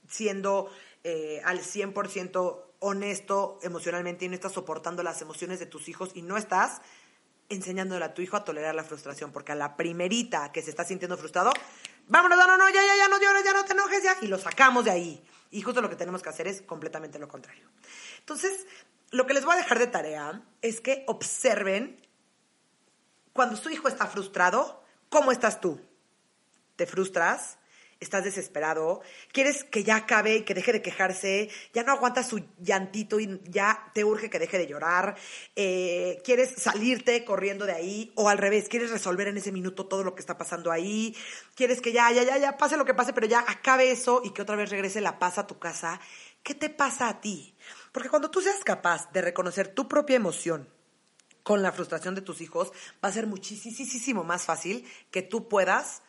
siendo 0.08 0.70
eh, 1.02 1.40
al 1.44 1.60
100% 1.60 2.62
honesto 2.78 3.58
emocionalmente 3.62 4.24
y 4.24 4.28
no 4.28 4.34
estás 4.34 4.52
soportando 4.52 5.02
las 5.02 5.22
emociones 5.22 5.58
de 5.58 5.66
tus 5.66 5.88
hijos 5.88 6.10
y 6.14 6.22
no 6.22 6.36
estás 6.36 6.82
enseñándole 7.48 8.04
a 8.04 8.14
tu 8.14 8.22
hijo 8.22 8.36
a 8.36 8.44
tolerar 8.44 8.74
la 8.74 8.84
frustración, 8.84 9.32
porque 9.32 9.52
a 9.52 9.54
la 9.54 9.76
primerita 9.76 10.52
que 10.52 10.62
se 10.62 10.70
está 10.70 10.84
sintiendo 10.84 11.16
frustrado, 11.16 11.52
vámonos, 12.08 12.38
no, 12.38 12.46
no, 12.46 12.56
no, 12.56 12.68
ya, 12.68 12.82
ya, 12.82 12.96
ya, 12.96 13.08
no 13.08 13.20
llores, 13.20 13.44
ya 13.44 13.52
no 13.52 13.64
te 13.64 13.72
enojes, 13.72 14.02
ya, 14.02 14.16
y 14.22 14.26
lo 14.26 14.38
sacamos 14.38 14.84
de 14.84 14.90
ahí. 14.90 15.24
Y 15.54 15.62
justo 15.62 15.80
lo 15.80 15.88
que 15.88 15.94
tenemos 15.94 16.20
que 16.20 16.28
hacer 16.28 16.48
es 16.48 16.62
completamente 16.62 17.20
lo 17.20 17.28
contrario. 17.28 17.68
Entonces, 18.18 18.66
lo 19.12 19.24
que 19.24 19.34
les 19.34 19.44
voy 19.44 19.54
a 19.54 19.58
dejar 19.58 19.78
de 19.78 19.86
tarea 19.86 20.42
es 20.62 20.80
que 20.80 21.04
observen 21.06 22.04
cuando 23.32 23.56
su 23.56 23.70
hijo 23.70 23.86
está 23.86 24.08
frustrado, 24.08 24.82
¿cómo 25.08 25.30
estás 25.30 25.60
tú? 25.60 25.80
¿Te 26.74 26.86
frustras? 26.86 27.58
Estás 28.04 28.24
desesperado, 28.24 29.00
quieres 29.32 29.64
que 29.64 29.82
ya 29.82 29.96
acabe 29.96 30.36
y 30.36 30.42
que 30.42 30.54
deje 30.54 30.72
de 30.72 30.82
quejarse, 30.82 31.50
ya 31.72 31.82
no 31.82 31.92
aguantas 31.92 32.28
su 32.28 32.44
llantito 32.58 33.18
y 33.18 33.40
ya 33.44 33.90
te 33.94 34.04
urge 34.04 34.30
que 34.30 34.38
deje 34.38 34.58
de 34.58 34.66
llorar, 34.66 35.16
eh, 35.56 36.20
quieres 36.24 36.54
salirte 36.56 37.24
corriendo 37.24 37.66
de 37.66 37.72
ahí 37.72 38.12
o 38.14 38.28
al 38.28 38.38
revés, 38.38 38.68
quieres 38.68 38.90
resolver 38.90 39.28
en 39.28 39.38
ese 39.38 39.52
minuto 39.52 39.86
todo 39.86 40.04
lo 40.04 40.14
que 40.14 40.20
está 40.20 40.38
pasando 40.38 40.70
ahí, 40.70 41.16
quieres 41.54 41.80
que 41.80 41.92
ya, 41.92 42.10
ya, 42.12 42.22
ya, 42.22 42.38
ya 42.38 42.56
pase 42.56 42.76
lo 42.76 42.84
que 42.84 42.94
pase, 42.94 43.12
pero 43.12 43.26
ya 43.26 43.40
acabe 43.40 43.90
eso 43.90 44.22
y 44.24 44.30
que 44.30 44.42
otra 44.42 44.56
vez 44.56 44.70
regrese 44.70 45.00
la 45.00 45.18
paz 45.18 45.38
a 45.38 45.46
tu 45.46 45.58
casa. 45.58 46.00
¿Qué 46.42 46.54
te 46.54 46.68
pasa 46.68 47.08
a 47.08 47.20
ti? 47.20 47.56
Porque 47.90 48.10
cuando 48.10 48.30
tú 48.30 48.40
seas 48.40 48.62
capaz 48.62 49.10
de 49.12 49.22
reconocer 49.22 49.68
tu 49.68 49.88
propia 49.88 50.16
emoción, 50.16 50.68
con 51.44 51.62
la 51.62 51.70
frustración 51.70 52.16
de 52.16 52.22
tus 52.22 52.40
hijos, 52.40 52.72
va 53.04 53.10
a 53.10 53.12
ser 53.12 53.28
muchísimo 53.28 54.24
más 54.24 54.44
fácil 54.44 54.84
que 55.12 55.22
tú 55.22 55.46
puedas 55.46 56.02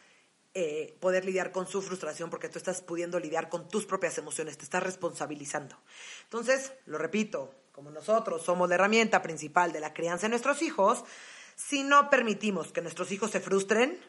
eh, 0.57 0.95
poder 1.01 1.25
lidiar 1.25 1.51
con 1.51 1.67
su 1.67 1.81
frustración 1.81 2.29
porque 2.29 2.47
tú 2.47 2.57
estás 2.57 2.81
pudiendo 2.81 3.19
lidiar 3.19 3.49
con 3.49 3.67
tus 3.67 3.85
propias 3.85 4.17
emociones, 4.17 4.57
te 4.57 4.63
estás 4.63 4.81
responsabilizando. 4.81 5.75
Entonces, 6.23 6.71
lo 6.85 6.97
repito, 6.97 7.53
como 7.73 7.91
nosotros 7.91 8.41
somos 8.41 8.69
la 8.69 8.75
herramienta 8.75 9.21
principal 9.21 9.73
de 9.73 9.81
la 9.81 9.93
crianza 9.93 10.27
de 10.27 10.29
nuestros 10.29 10.61
hijos, 10.61 11.03
si 11.57 11.83
no 11.83 12.09
permitimos 12.09 12.71
que 12.71 12.81
nuestros 12.81 13.11
hijos 13.11 13.31
se 13.31 13.41
frustren, 13.41 13.99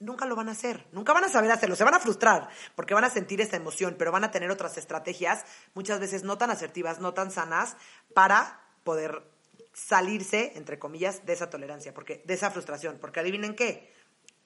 nunca 0.00 0.26
lo 0.26 0.34
van 0.34 0.48
a 0.48 0.52
hacer, 0.52 0.84
nunca 0.90 1.12
van 1.12 1.22
a 1.22 1.28
saber 1.28 1.52
hacerlo, 1.52 1.76
se 1.76 1.84
van 1.84 1.94
a 1.94 2.00
frustrar 2.00 2.48
porque 2.74 2.94
van 2.94 3.04
a 3.04 3.10
sentir 3.10 3.40
esa 3.40 3.56
emoción, 3.56 3.94
pero 3.96 4.10
van 4.10 4.24
a 4.24 4.32
tener 4.32 4.50
otras 4.50 4.76
estrategias, 4.78 5.44
muchas 5.74 6.00
veces 6.00 6.24
no 6.24 6.36
tan 6.36 6.50
asertivas, 6.50 6.98
no 6.98 7.14
tan 7.14 7.30
sanas, 7.30 7.76
para 8.12 8.60
poder 8.82 9.22
salirse, 9.72 10.52
entre 10.56 10.80
comillas, 10.80 11.24
de 11.24 11.32
esa 11.32 11.48
tolerancia, 11.48 11.94
porque, 11.94 12.22
de 12.26 12.34
esa 12.34 12.50
frustración, 12.50 12.98
porque 13.00 13.20
adivinen 13.20 13.54
qué, 13.54 14.01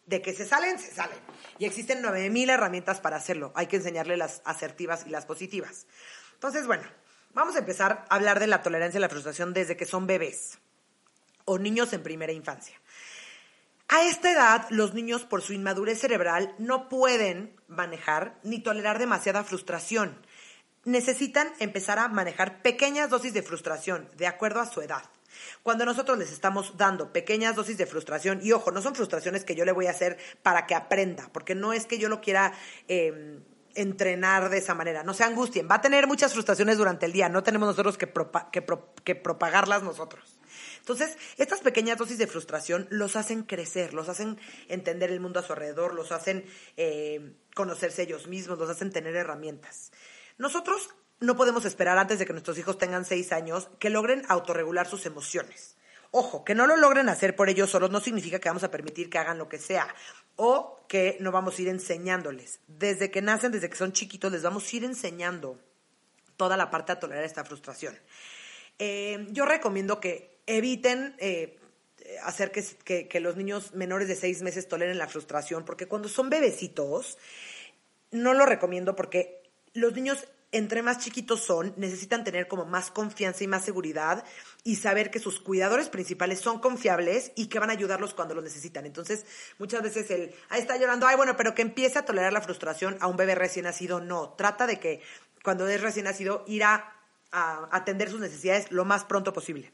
de 0.06 0.22
que 0.22 0.32
se 0.32 0.46
salen, 0.46 0.78
se 0.78 0.94
salen. 0.94 1.18
Y 1.58 1.66
existen 1.66 2.00
9000 2.00 2.50
herramientas 2.50 3.00
para 3.00 3.16
hacerlo. 3.16 3.52
Hay 3.54 3.66
que 3.66 3.76
enseñarle 3.76 4.16
las 4.16 4.40
asertivas 4.44 5.04
y 5.06 5.10
las 5.10 5.26
positivas. 5.26 5.86
Entonces, 6.34 6.66
bueno, 6.66 6.84
vamos 7.34 7.56
a 7.56 7.58
empezar 7.58 8.06
a 8.08 8.14
hablar 8.14 8.40
de 8.40 8.46
la 8.46 8.62
tolerancia 8.62 8.98
y 8.98 9.00
la 9.00 9.08
frustración 9.08 9.52
desde 9.52 9.76
que 9.76 9.84
son 9.84 10.06
bebés 10.06 10.58
o 11.44 11.58
niños 11.58 11.92
en 11.92 12.02
primera 12.02 12.32
infancia. 12.32 12.80
A 13.88 14.02
esta 14.02 14.32
edad, 14.32 14.66
los 14.70 14.94
niños, 14.94 15.24
por 15.24 15.42
su 15.42 15.52
inmadurez 15.52 16.00
cerebral, 16.00 16.54
no 16.58 16.88
pueden 16.88 17.54
manejar 17.68 18.38
ni 18.42 18.58
tolerar 18.58 18.98
demasiada 18.98 19.44
frustración. 19.44 20.20
Necesitan 20.84 21.52
empezar 21.60 21.98
a 22.00 22.08
manejar 22.08 22.62
pequeñas 22.62 23.10
dosis 23.10 23.32
de 23.32 23.42
frustración, 23.42 24.08
de 24.16 24.26
acuerdo 24.26 24.60
a 24.60 24.66
su 24.66 24.80
edad. 24.82 25.04
Cuando 25.62 25.84
nosotros 25.84 26.18
les 26.18 26.32
estamos 26.32 26.76
dando 26.76 27.12
pequeñas 27.12 27.56
dosis 27.56 27.78
de 27.78 27.86
frustración, 27.86 28.40
y 28.42 28.52
ojo, 28.52 28.70
no 28.70 28.82
son 28.82 28.94
frustraciones 28.94 29.44
que 29.44 29.54
yo 29.54 29.64
le 29.64 29.72
voy 29.72 29.86
a 29.86 29.90
hacer 29.90 30.18
para 30.42 30.66
que 30.66 30.74
aprenda, 30.74 31.30
porque 31.32 31.54
no 31.54 31.72
es 31.72 31.86
que 31.86 31.98
yo 31.98 32.08
lo 32.08 32.20
quiera 32.20 32.52
em, 32.88 33.42
entrenar 33.74 34.48
de 34.48 34.58
esa 34.58 34.74
manera, 34.74 35.02
no 35.02 35.14
se 35.14 35.24
angustien, 35.24 35.68
va 35.70 35.76
a 35.76 35.80
tener 35.80 36.06
muchas 36.06 36.32
frustraciones 36.32 36.78
durante 36.78 37.06
el 37.06 37.12
día, 37.12 37.28
no 37.28 37.42
tenemos 37.42 37.68
nosotros 37.68 37.98
que, 37.98 38.10
que 39.04 39.14
propagarlas 39.14 39.82
nosotros. 39.82 40.38
Entonces, 40.86 41.18
estas 41.36 41.60
pequeñas 41.60 41.98
dosis 41.98 42.16
de 42.18 42.28
frustración 42.28 42.86
los 42.90 43.16
hacen 43.16 43.42
crecer, 43.42 43.92
los 43.92 44.08
hacen 44.08 44.38
entender 44.68 45.10
el 45.10 45.18
mundo 45.18 45.40
a 45.40 45.42
su 45.42 45.52
alrededor, 45.52 45.94
los 45.94 46.12
hacen 46.12 46.46
eh, 46.76 47.34
conocerse 47.54 48.02
ellos 48.02 48.28
mismos, 48.28 48.58
los 48.58 48.70
hacen 48.70 48.92
tener 48.92 49.16
herramientas. 49.16 49.90
Nosotros 50.38 50.94
no 51.20 51.36
podemos 51.36 51.64
esperar 51.64 51.98
antes 51.98 52.18
de 52.18 52.26
que 52.26 52.32
nuestros 52.32 52.58
hijos 52.58 52.78
tengan 52.78 53.04
seis 53.04 53.32
años 53.32 53.68
que 53.78 53.90
logren 53.90 54.22
autorregular 54.28 54.86
sus 54.86 55.06
emociones. 55.06 55.76
Ojo, 56.10 56.44
que 56.44 56.54
no 56.54 56.66
lo 56.66 56.76
logren 56.76 57.08
hacer 57.08 57.34
por 57.34 57.48
ellos 57.48 57.70
solos 57.70 57.90
no 57.90 58.00
significa 58.00 58.38
que 58.38 58.48
vamos 58.48 58.64
a 58.64 58.70
permitir 58.70 59.10
que 59.10 59.18
hagan 59.18 59.38
lo 59.38 59.48
que 59.48 59.58
sea 59.58 59.94
o 60.36 60.80
que 60.88 61.16
no 61.20 61.32
vamos 61.32 61.58
a 61.58 61.62
ir 61.62 61.68
enseñándoles. 61.68 62.60
Desde 62.66 63.10
que 63.10 63.22
nacen, 63.22 63.52
desde 63.52 63.68
que 63.68 63.76
son 63.76 63.92
chiquitos, 63.92 64.30
les 64.30 64.42
vamos 64.42 64.72
a 64.72 64.76
ir 64.76 64.84
enseñando 64.84 65.58
toda 66.36 66.56
la 66.56 66.70
parte 66.70 66.92
a 66.92 67.00
tolerar 67.00 67.24
esta 67.24 67.44
frustración. 67.44 67.98
Eh, 68.78 69.26
yo 69.30 69.46
recomiendo 69.46 70.00
que 70.00 70.38
eviten 70.46 71.16
eh, 71.18 71.58
hacer 72.22 72.52
que, 72.52 73.08
que, 73.08 73.20
los 73.20 73.36
niños 73.36 73.74
menores 73.74 74.06
de 74.08 74.16
seis 74.16 74.42
meses 74.42 74.68
toleren 74.68 74.98
la 74.98 75.08
frustración, 75.08 75.64
porque 75.64 75.86
cuando 75.86 76.08
son 76.08 76.30
bebecitos, 76.30 77.18
no 78.10 78.34
lo 78.34 78.46
recomiendo 78.46 78.94
porque 78.94 79.42
los 79.72 79.94
niños 79.94 80.26
entre 80.52 80.82
más 80.82 80.98
chiquitos 80.98 81.42
son, 81.42 81.74
necesitan 81.76 82.24
tener 82.24 82.48
como 82.48 82.64
más 82.64 82.90
confianza 82.90 83.44
y 83.44 83.46
más 83.46 83.64
seguridad 83.64 84.24
y 84.64 84.76
saber 84.76 85.10
que 85.10 85.18
sus 85.18 85.40
cuidadores 85.40 85.88
principales 85.88 86.40
son 86.40 86.60
confiables 86.60 87.32
y 87.34 87.46
que 87.46 87.58
van 87.58 87.70
a 87.70 87.74
ayudarlos 87.74 88.14
cuando 88.14 88.34
lo 88.34 88.42
necesitan. 88.42 88.86
Entonces, 88.86 89.26
muchas 89.58 89.82
veces 89.82 90.10
el, 90.10 90.34
ahí 90.48 90.60
está 90.60 90.76
llorando, 90.76 91.06
ay, 91.06 91.16
bueno, 91.16 91.36
pero 91.36 91.54
que 91.54 91.62
empiece 91.62 91.98
a 91.98 92.04
tolerar 92.04 92.32
la 92.32 92.40
frustración 92.40 92.96
a 93.00 93.06
un 93.06 93.16
bebé 93.16 93.34
recién 93.34 93.64
nacido, 93.64 94.00
no. 94.00 94.30
Trata 94.30 94.66
de 94.66 94.78
que 94.78 95.02
cuando 95.42 95.68
es 95.68 95.80
recién 95.80 96.04
nacido 96.04 96.44
ir 96.46 96.64
a 96.64 96.92
atender 97.32 98.08
sus 98.08 98.20
necesidades 98.20 98.70
lo 98.70 98.84
más 98.84 99.04
pronto 99.04 99.32
posible 99.32 99.72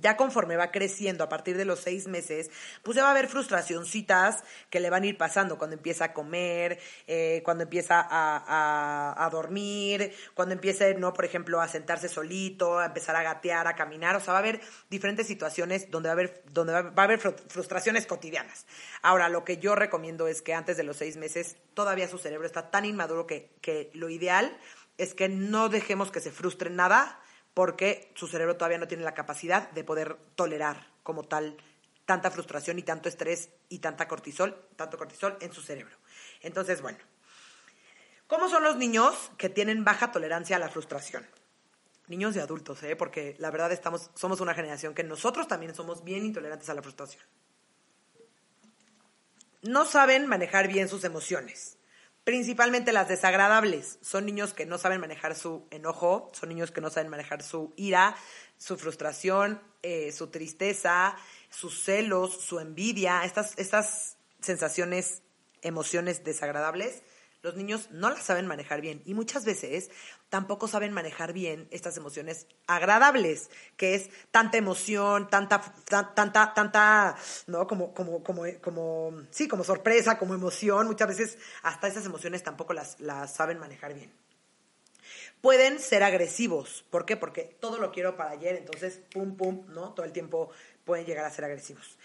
ya 0.00 0.16
conforme 0.16 0.56
va 0.56 0.70
creciendo 0.70 1.24
a 1.24 1.28
partir 1.28 1.56
de 1.56 1.64
los 1.64 1.80
seis 1.80 2.06
meses, 2.06 2.50
pues 2.82 2.96
ya 2.96 3.02
va 3.02 3.08
a 3.08 3.10
haber 3.12 3.28
frustracioncitas 3.28 4.42
que 4.70 4.80
le 4.80 4.90
van 4.90 5.02
a 5.02 5.06
ir 5.06 5.16
pasando 5.16 5.58
cuando 5.58 5.76
empieza 5.76 6.06
a 6.06 6.12
comer, 6.12 6.78
eh, 7.06 7.42
cuando 7.44 7.64
empieza 7.64 8.06
a, 8.08 9.28
dormir, 9.30 10.12
cuando 10.34 10.54
empieza, 10.54 10.88
¿no? 10.94 11.12
Por 11.12 11.24
ejemplo, 11.24 11.60
a 11.60 11.68
sentarse 11.68 12.08
solito, 12.08 12.78
a 12.78 12.86
empezar 12.86 13.16
a 13.16 13.22
gatear, 13.22 13.66
a 13.66 13.74
caminar. 13.74 14.16
O 14.16 14.20
sea, 14.20 14.32
va 14.32 14.38
a 14.38 14.42
haber 14.42 14.60
diferentes 14.88 15.26
situaciones 15.26 15.90
donde 15.90 16.08
va 16.08 16.12
a 16.12 16.14
haber, 16.14 16.42
donde 16.50 16.72
va, 16.72 16.92
a 16.94 17.02
haber 17.02 17.20
frustraciones 17.20 18.06
cotidianas. 18.06 18.66
Ahora, 19.02 19.28
lo 19.28 19.44
que 19.44 19.58
yo 19.58 19.74
recomiendo 19.74 20.28
es 20.28 20.42
que 20.42 20.54
antes 20.54 20.76
de 20.76 20.84
los 20.84 20.96
seis 20.96 21.16
meses 21.16 21.56
todavía 21.74 22.08
su 22.08 22.18
cerebro 22.18 22.46
está 22.46 22.70
tan 22.70 22.84
inmaduro 22.84 23.26
que, 23.26 23.50
que 23.60 23.90
lo 23.94 24.08
ideal 24.08 24.56
es 24.96 25.14
que 25.14 25.28
no 25.28 25.68
dejemos 25.68 26.10
que 26.10 26.20
se 26.20 26.32
frustre 26.32 26.70
nada 26.70 27.20
porque 27.58 28.12
su 28.14 28.28
cerebro 28.28 28.56
todavía 28.56 28.78
no 28.78 28.86
tiene 28.86 29.02
la 29.02 29.14
capacidad 29.14 29.68
de 29.72 29.82
poder 29.82 30.16
tolerar 30.36 30.92
como 31.02 31.24
tal 31.24 31.56
tanta 32.04 32.30
frustración 32.30 32.78
y 32.78 32.84
tanto 32.84 33.08
estrés 33.08 33.48
y 33.68 33.80
tanta 33.80 34.06
cortisol, 34.06 34.68
tanto 34.76 34.96
cortisol 34.96 35.36
en 35.40 35.52
su 35.52 35.60
cerebro. 35.60 35.96
Entonces, 36.40 36.80
bueno, 36.80 36.98
¿cómo 38.28 38.48
son 38.48 38.62
los 38.62 38.76
niños 38.76 39.32
que 39.36 39.48
tienen 39.48 39.82
baja 39.82 40.12
tolerancia 40.12 40.54
a 40.54 40.60
la 40.60 40.68
frustración? 40.68 41.26
Niños 42.06 42.36
y 42.36 42.38
adultos, 42.38 42.80
¿eh? 42.84 42.94
porque 42.94 43.34
la 43.40 43.50
verdad 43.50 43.72
estamos, 43.72 44.12
somos 44.14 44.40
una 44.40 44.54
generación 44.54 44.94
que 44.94 45.02
nosotros 45.02 45.48
también 45.48 45.74
somos 45.74 46.04
bien 46.04 46.24
intolerantes 46.24 46.70
a 46.70 46.74
la 46.74 46.82
frustración. 46.82 47.24
No 49.62 49.84
saben 49.84 50.28
manejar 50.28 50.68
bien 50.68 50.88
sus 50.88 51.02
emociones 51.02 51.77
principalmente 52.28 52.92
las 52.92 53.08
desagradables. 53.08 53.98
Son 54.02 54.26
niños 54.26 54.52
que 54.52 54.66
no 54.66 54.76
saben 54.76 55.00
manejar 55.00 55.34
su 55.34 55.66
enojo, 55.70 56.30
son 56.34 56.50
niños 56.50 56.70
que 56.70 56.82
no 56.82 56.90
saben 56.90 57.08
manejar 57.08 57.42
su 57.42 57.72
ira, 57.74 58.14
su 58.58 58.76
frustración, 58.76 59.62
eh, 59.82 60.12
su 60.12 60.26
tristeza, 60.26 61.16
sus 61.48 61.82
celos, 61.82 62.38
su 62.38 62.60
envidia, 62.60 63.24
estas, 63.24 63.54
estas 63.56 64.18
sensaciones, 64.42 65.22
emociones 65.62 66.22
desagradables 66.22 67.02
los 67.42 67.54
niños 67.54 67.88
no 67.90 68.10
las 68.10 68.24
saben 68.24 68.46
manejar 68.46 68.80
bien 68.80 69.02
y 69.04 69.14
muchas 69.14 69.44
veces 69.44 69.90
tampoco 70.28 70.66
saben 70.66 70.92
manejar 70.92 71.32
bien 71.32 71.68
estas 71.70 71.96
emociones 71.96 72.46
agradables, 72.66 73.50
que 73.76 73.94
es 73.94 74.10
tanta 74.30 74.58
emoción, 74.58 75.30
tanta, 75.30 75.60
tanta, 75.84 76.52
tanta, 76.54 77.16
¿no? 77.46 77.66
Como, 77.66 77.94
como, 77.94 78.22
como, 78.22 78.42
como, 78.60 79.22
sí, 79.30 79.46
como 79.46 79.64
sorpresa, 79.64 80.18
como 80.18 80.34
emoción. 80.34 80.86
Muchas 80.86 81.08
veces 81.08 81.38
hasta 81.62 81.88
esas 81.88 82.04
emociones 82.06 82.42
tampoco 82.42 82.72
las, 82.72 82.98
las 83.00 83.34
saben 83.34 83.58
manejar 83.58 83.94
bien. 83.94 84.12
Pueden 85.40 85.78
ser 85.78 86.02
agresivos. 86.02 86.84
¿Por 86.90 87.06
qué? 87.06 87.16
Porque 87.16 87.56
todo 87.60 87.78
lo 87.78 87.92
quiero 87.92 88.16
para 88.16 88.30
ayer, 88.30 88.56
entonces, 88.56 89.00
pum, 89.12 89.36
pum, 89.36 89.64
¿no? 89.68 89.94
Todo 89.94 90.04
el 90.04 90.12
tiempo 90.12 90.50
pueden 90.84 91.06
llegar 91.06 91.24
a 91.24 91.30
ser 91.30 91.44
agresivos. 91.44 91.96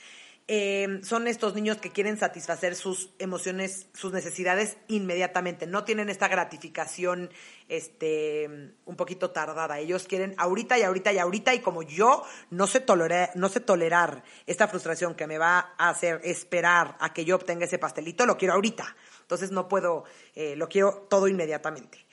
Eh, 0.50 1.00
son 1.04 1.28
estos 1.28 1.56
niños 1.56 1.78
que 1.78 1.92
quieren 1.92 2.18
satisfacer 2.18 2.76
sus 2.76 3.12
emociones, 3.18 3.88
sus 3.94 4.12
necesidades 4.12 4.76
inmediatamente. 4.90 5.68
No 5.68 5.86
tienen 5.86 6.10
esta 6.10 6.28
gratificación 6.28 7.30
este, 7.70 8.74
un 8.84 8.96
poquito 8.98 9.32
tardada. 9.32 9.80
Ellos 9.80 10.06
quieren 10.06 10.36
ahorita 10.38 10.78
y 10.78 10.84
ahorita 10.84 11.14
y 11.14 11.18
ahorita 11.18 11.54
y 11.54 11.60
como 11.60 11.82
yo 11.84 12.24
no 12.50 12.68
sé, 12.68 12.82
tolerar, 12.82 13.32
no 13.36 13.48
sé 13.48 13.62
tolerar 13.62 14.24
esta 14.46 14.68
frustración 14.68 15.16
que 15.16 15.28
me 15.28 15.38
va 15.38 15.76
a 15.78 15.90
hacer 15.90 16.20
esperar 16.26 16.98
a 17.00 17.14
que 17.14 17.24
yo 17.24 17.38
obtenga 17.38 17.64
ese 17.64 17.80
pastelito, 17.80 18.26
lo 18.26 18.38
quiero 18.38 18.56
ahorita. 18.56 18.98
Entonces 19.22 19.52
no 19.52 19.70
puedo, 19.70 20.04
eh, 20.36 20.58
lo 20.58 20.68
quiero 20.68 21.08
todo 21.10 21.30
inmediatamente. 21.30 22.06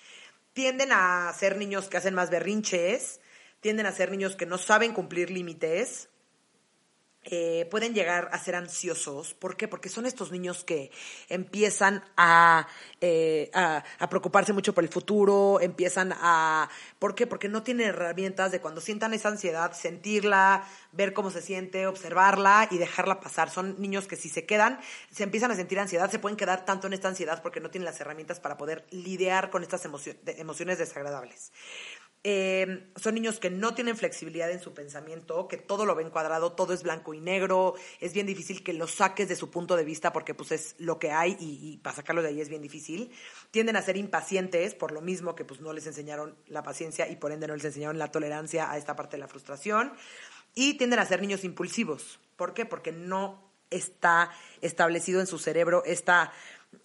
Tienden 0.52 0.92
a 0.92 1.32
ser 1.36 1.56
niños 1.56 1.88
que 1.88 1.96
hacen 1.96 2.14
más 2.14 2.30
berrinches, 2.30 3.20
tienden 3.58 3.86
a 3.86 3.92
ser 3.92 4.12
niños 4.12 4.36
que 4.36 4.46
no 4.46 4.56
saben 4.56 4.92
cumplir 4.92 5.30
límites, 5.30 6.09
eh, 7.24 7.68
pueden 7.70 7.92
llegar 7.92 8.30
a 8.32 8.38
ser 8.38 8.54
ansiosos. 8.54 9.34
¿Por 9.34 9.56
qué? 9.56 9.68
Porque 9.68 9.90
son 9.90 10.06
estos 10.06 10.32
niños 10.32 10.64
que 10.64 10.90
empiezan 11.28 12.02
eh, 13.00 13.50
a, 13.52 13.84
a, 13.98 14.08
preocuparse 14.08 14.54
mucho 14.54 14.72
por 14.72 14.84
el 14.84 14.90
futuro, 14.90 15.60
empiezan 15.60 16.14
a... 16.14 16.70
¿Por 16.98 17.14
qué? 17.14 17.26
Porque 17.26 17.48
no 17.48 17.62
tienen 17.62 17.88
herramientas 17.88 18.52
de 18.52 18.60
cuando 18.60 18.80
sientan 18.80 19.12
esa 19.12 19.28
ansiedad, 19.28 19.72
sentirla, 19.72 20.64
ver 20.92 21.12
cómo 21.12 21.30
se 21.30 21.42
siente, 21.42 21.86
observarla 21.86 22.68
y 22.70 22.78
dejarla 22.78 23.20
pasar. 23.20 23.50
Son 23.50 23.78
niños 23.80 24.06
que 24.06 24.16
si 24.16 24.30
se 24.30 24.46
quedan, 24.46 24.80
se 25.10 25.22
empiezan 25.22 25.50
a 25.50 25.56
sentir 25.56 25.78
ansiedad, 25.78 26.10
se 26.10 26.18
pueden 26.18 26.38
quedar 26.38 26.64
tanto 26.64 26.86
en 26.86 26.94
esta 26.94 27.08
ansiedad 27.08 27.42
porque 27.42 27.60
no 27.60 27.70
tienen 27.70 27.84
las 27.84 28.00
herramientas 28.00 28.40
para 28.40 28.56
poder 28.56 28.86
lidiar 28.90 29.50
con 29.50 29.62
estas 29.62 29.84
emociones 29.84 30.78
desagradables. 30.78 31.52
Eh, 32.22 32.92
son 32.96 33.14
niños 33.14 33.40
que 33.40 33.48
no 33.48 33.72
tienen 33.72 33.96
flexibilidad 33.96 34.50
en 34.50 34.60
su 34.60 34.74
pensamiento, 34.74 35.48
que 35.48 35.56
todo 35.56 35.86
lo 35.86 35.94
ven 35.94 36.10
cuadrado, 36.10 36.52
todo 36.52 36.74
es 36.74 36.82
blanco 36.82 37.14
y 37.14 37.20
negro, 37.20 37.74
es 37.98 38.12
bien 38.12 38.26
difícil 38.26 38.62
que 38.62 38.74
los 38.74 38.90
saques 38.90 39.26
de 39.28 39.36
su 39.36 39.50
punto 39.50 39.74
de 39.74 39.84
vista 39.84 40.12
porque 40.12 40.34
pues 40.34 40.52
es 40.52 40.74
lo 40.78 40.98
que 40.98 41.12
hay 41.12 41.36
y, 41.40 41.78
para 41.78 41.96
sacarlo 41.96 42.20
de 42.20 42.28
ahí 42.28 42.40
es 42.42 42.50
bien 42.50 42.60
difícil. 42.60 43.10
Tienden 43.50 43.76
a 43.76 43.82
ser 43.82 43.96
impacientes 43.96 44.74
por 44.74 44.92
lo 44.92 45.00
mismo 45.00 45.34
que 45.34 45.46
pues 45.46 45.62
no 45.62 45.72
les 45.72 45.86
enseñaron 45.86 46.36
la 46.46 46.62
paciencia 46.62 47.08
y 47.08 47.16
por 47.16 47.32
ende 47.32 47.46
no 47.46 47.56
les 47.56 47.64
enseñaron 47.64 47.98
la 47.98 48.12
tolerancia 48.12 48.70
a 48.70 48.76
esta 48.76 48.94
parte 48.96 49.16
de 49.16 49.22
la 49.22 49.28
frustración. 49.28 49.94
Y 50.54 50.74
tienden 50.74 50.98
a 50.98 51.06
ser 51.06 51.22
niños 51.22 51.44
impulsivos. 51.44 52.20
¿Por 52.36 52.52
qué? 52.52 52.66
Porque 52.66 52.92
no 52.92 53.50
está 53.70 54.30
establecido 54.60 55.20
en 55.20 55.26
su 55.26 55.38
cerebro 55.38 55.84
esta 55.86 56.32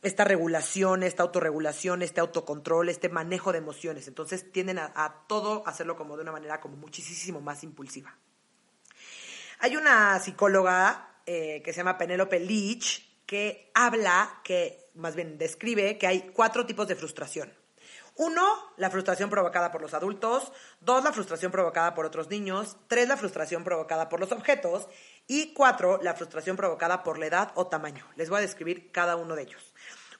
esta 0.02 0.24
regulación, 0.24 1.04
esta 1.04 1.24
autorregulación, 1.24 2.02
este 2.02 2.21
autocontrol, 2.21 2.89
este 2.89 3.10
manejo 3.10 3.52
de 3.52 3.60
emociones. 3.60 4.08
Entonces 4.08 4.52
tienden 4.52 4.80
a, 4.80 4.91
a 4.95 5.26
todo 5.28 5.63
hacerlo 5.67 5.95
como 5.95 6.15
de 6.15 6.24
una 6.24 6.32
manera 6.32 6.60
como 6.60 6.78
muchísimo 6.78 7.41
más 7.41 7.63
impulsiva. 7.63 8.17
Hay 9.60 9.78
una 9.78 10.19
psicóloga 10.19 11.21
eh, 11.26 11.62
que 11.63 11.74
se 11.74 11.78
llama 11.78 11.98
Penelope 11.98 12.39
Leach 12.39 13.06
que 13.26 13.71
habla, 13.74 14.41
que 14.43 14.89
más 14.93 15.15
bien 15.15 15.38
describe 15.38 15.98
que 15.98 16.08
hay 16.08 16.32
cuatro 16.34 16.65
tipos 16.65 16.88
de 16.88 16.95
frustración. 16.95 17.52
Uno, 18.17 18.45
la 18.78 18.89
frustración 18.89 19.30
provocada 19.30 19.71
por 19.71 19.82
los 19.82 19.93
adultos. 19.93 20.52
Dos, 20.80 21.04
la 21.04 21.12
frustración 21.12 21.52
provocada 21.52 21.93
por 21.93 22.06
otros 22.06 22.30
niños. 22.30 22.78
Tres, 22.88 23.10
la 23.10 23.17
frustración 23.17 23.63
provocada 23.63 24.08
por 24.08 24.21
los 24.21 24.32
objetos. 24.32 24.88
Y 25.27 25.53
cuatro, 25.53 25.99
la 26.03 26.13
frustración 26.13 26.55
provocada 26.55 27.03
por 27.03 27.17
la 27.17 27.25
edad 27.25 27.51
o 27.55 27.67
tamaño. 27.67 28.05
Les 28.15 28.29
voy 28.29 28.39
a 28.39 28.41
describir 28.41 28.91
cada 28.91 29.15
uno 29.15 29.35
de 29.35 29.43
ellos. 29.43 29.73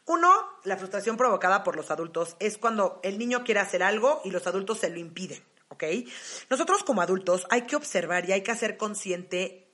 Uno, 0.06 0.30
la 0.64 0.78
frustración 0.78 1.18
provocada 1.18 1.64
por 1.64 1.76
los 1.76 1.90
adultos 1.90 2.36
es 2.40 2.58
cuando 2.58 3.00
el 3.04 3.18
niño 3.18 3.44
quiere 3.44 3.60
hacer 3.60 3.82
algo 3.82 4.22
y 4.24 4.30
los 4.30 4.46
adultos 4.46 4.80
se 4.80 4.90
lo 4.90 5.00
impiden, 5.00 5.44
¿ok? 5.70 5.84
Nosotros 6.50 6.84
como 6.84 7.02
adultos 7.02 7.48
hay 7.50 7.64
que 7.64 7.76
observar 7.76 8.30
y 8.30 8.32
hay 8.32 8.42
que 8.42 8.52
hacer 8.52 8.78
consciente 8.78 9.68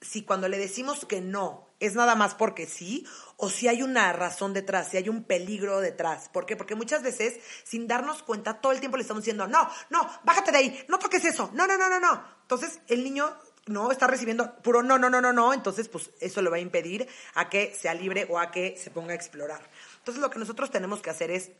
si 0.00 0.22
cuando 0.22 0.48
le 0.48 0.58
decimos 0.58 1.04
que 1.04 1.20
no 1.20 1.68
es 1.80 1.94
nada 1.94 2.16
más 2.16 2.34
porque 2.34 2.66
sí 2.66 3.06
o 3.36 3.50
si 3.50 3.68
hay 3.68 3.82
una 3.82 4.12
razón 4.12 4.52
detrás, 4.52 4.88
si 4.88 4.96
hay 4.96 5.08
un 5.08 5.22
peligro 5.22 5.80
detrás. 5.80 6.28
¿Por 6.28 6.44
qué? 6.44 6.56
Porque 6.56 6.74
muchas 6.74 7.02
veces, 7.02 7.38
sin 7.64 7.86
darnos 7.86 8.24
cuenta, 8.24 8.60
todo 8.60 8.72
el 8.72 8.80
tiempo 8.80 8.96
le 8.96 9.02
estamos 9.02 9.22
diciendo, 9.22 9.46
no, 9.46 9.68
no, 9.90 10.08
bájate 10.24 10.50
de 10.50 10.58
ahí, 10.58 10.84
no 10.88 10.98
toques 10.98 11.24
eso, 11.24 11.50
no, 11.54 11.66
no, 11.68 11.78
no, 11.78 11.88
no, 11.88 12.00
no. 12.00 12.24
Entonces 12.42 12.80
el 12.88 13.04
niño 13.04 13.32
no 13.68 13.90
está 13.90 14.06
recibiendo 14.06 14.54
puro 14.62 14.82
no, 14.82 14.98
no, 14.98 15.10
no, 15.10 15.20
no, 15.20 15.32
no, 15.32 15.54
entonces 15.54 15.88
pues 15.88 16.10
eso 16.20 16.42
le 16.42 16.50
va 16.50 16.56
a 16.56 16.60
impedir 16.60 17.08
a 17.34 17.48
que 17.48 17.74
sea 17.74 17.94
libre 17.94 18.26
o 18.28 18.38
a 18.38 18.50
que 18.50 18.76
se 18.76 18.90
ponga 18.90 19.12
a 19.12 19.16
explorar. 19.16 19.60
Entonces 19.98 20.20
lo 20.20 20.30
que 20.30 20.38
nosotros 20.38 20.70
tenemos 20.70 21.00
que 21.00 21.10
hacer 21.10 21.30
es, 21.30 21.50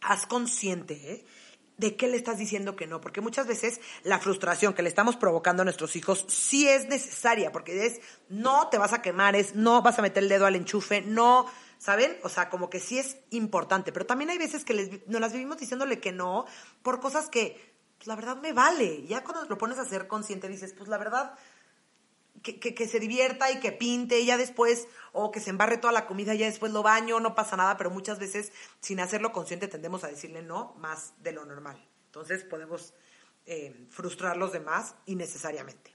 haz 0.00 0.26
consciente, 0.26 0.94
¿eh? 1.12 1.24
¿De 1.76 1.96
qué 1.96 2.06
le 2.06 2.16
estás 2.16 2.38
diciendo 2.38 2.76
que 2.76 2.86
no? 2.86 3.00
Porque 3.00 3.20
muchas 3.20 3.48
veces 3.48 3.80
la 4.04 4.20
frustración 4.20 4.74
que 4.74 4.82
le 4.82 4.88
estamos 4.88 5.16
provocando 5.16 5.62
a 5.62 5.64
nuestros 5.64 5.96
hijos 5.96 6.24
sí 6.28 6.68
es 6.68 6.86
necesaria, 6.88 7.50
porque 7.50 7.86
es 7.86 8.00
no 8.28 8.68
te 8.68 8.78
vas 8.78 8.92
a 8.92 9.02
quemar, 9.02 9.34
es 9.34 9.56
no 9.56 9.82
vas 9.82 9.98
a 9.98 10.02
meter 10.02 10.22
el 10.22 10.28
dedo 10.28 10.46
al 10.46 10.54
enchufe, 10.54 11.02
no, 11.02 11.46
¿saben? 11.78 12.16
O 12.22 12.28
sea, 12.28 12.48
como 12.48 12.70
que 12.70 12.78
sí 12.78 13.00
es 13.00 13.16
importante, 13.30 13.90
pero 13.90 14.06
también 14.06 14.30
hay 14.30 14.38
veces 14.38 14.64
que 14.64 14.72
les, 14.72 15.06
nos 15.08 15.20
las 15.20 15.32
vivimos 15.32 15.58
diciéndole 15.58 15.98
que 15.98 16.12
no 16.12 16.46
por 16.84 17.00
cosas 17.00 17.28
que, 17.28 17.73
pues 17.96 18.06
la 18.06 18.16
verdad 18.16 18.36
me 18.36 18.52
vale. 18.52 19.06
Ya 19.06 19.24
cuando 19.24 19.44
lo 19.44 19.58
pones 19.58 19.78
a 19.78 19.84
ser 19.84 20.06
consciente 20.06 20.48
dices, 20.48 20.74
pues 20.76 20.88
la 20.88 20.98
verdad 20.98 21.38
que, 22.42 22.88
se 22.88 23.00
divierta 23.00 23.50
y 23.50 23.60
que 23.60 23.72
pinte 23.72 24.20
y 24.20 24.26
ya 24.26 24.36
después, 24.36 24.86
o 25.12 25.30
que 25.30 25.40
se 25.40 25.50
embarre 25.50 25.78
toda 25.78 25.92
la 25.92 26.06
comida 26.06 26.34
y 26.34 26.38
ya 26.38 26.46
después 26.46 26.72
lo 26.72 26.82
baño, 26.82 27.18
no 27.20 27.34
pasa 27.34 27.56
nada, 27.56 27.76
pero 27.76 27.90
muchas 27.90 28.18
veces 28.18 28.52
sin 28.80 29.00
hacerlo 29.00 29.32
consciente 29.32 29.68
tendemos 29.68 30.04
a 30.04 30.08
decirle 30.08 30.42
no 30.42 30.74
más 30.78 31.14
de 31.22 31.32
lo 31.32 31.44
normal. 31.46 31.82
Entonces 32.06 32.44
podemos 32.44 32.92
eh, 33.46 33.86
frustrar 33.90 34.32
a 34.32 34.36
los 34.36 34.52
demás 34.52 34.94
innecesariamente. 35.06 35.94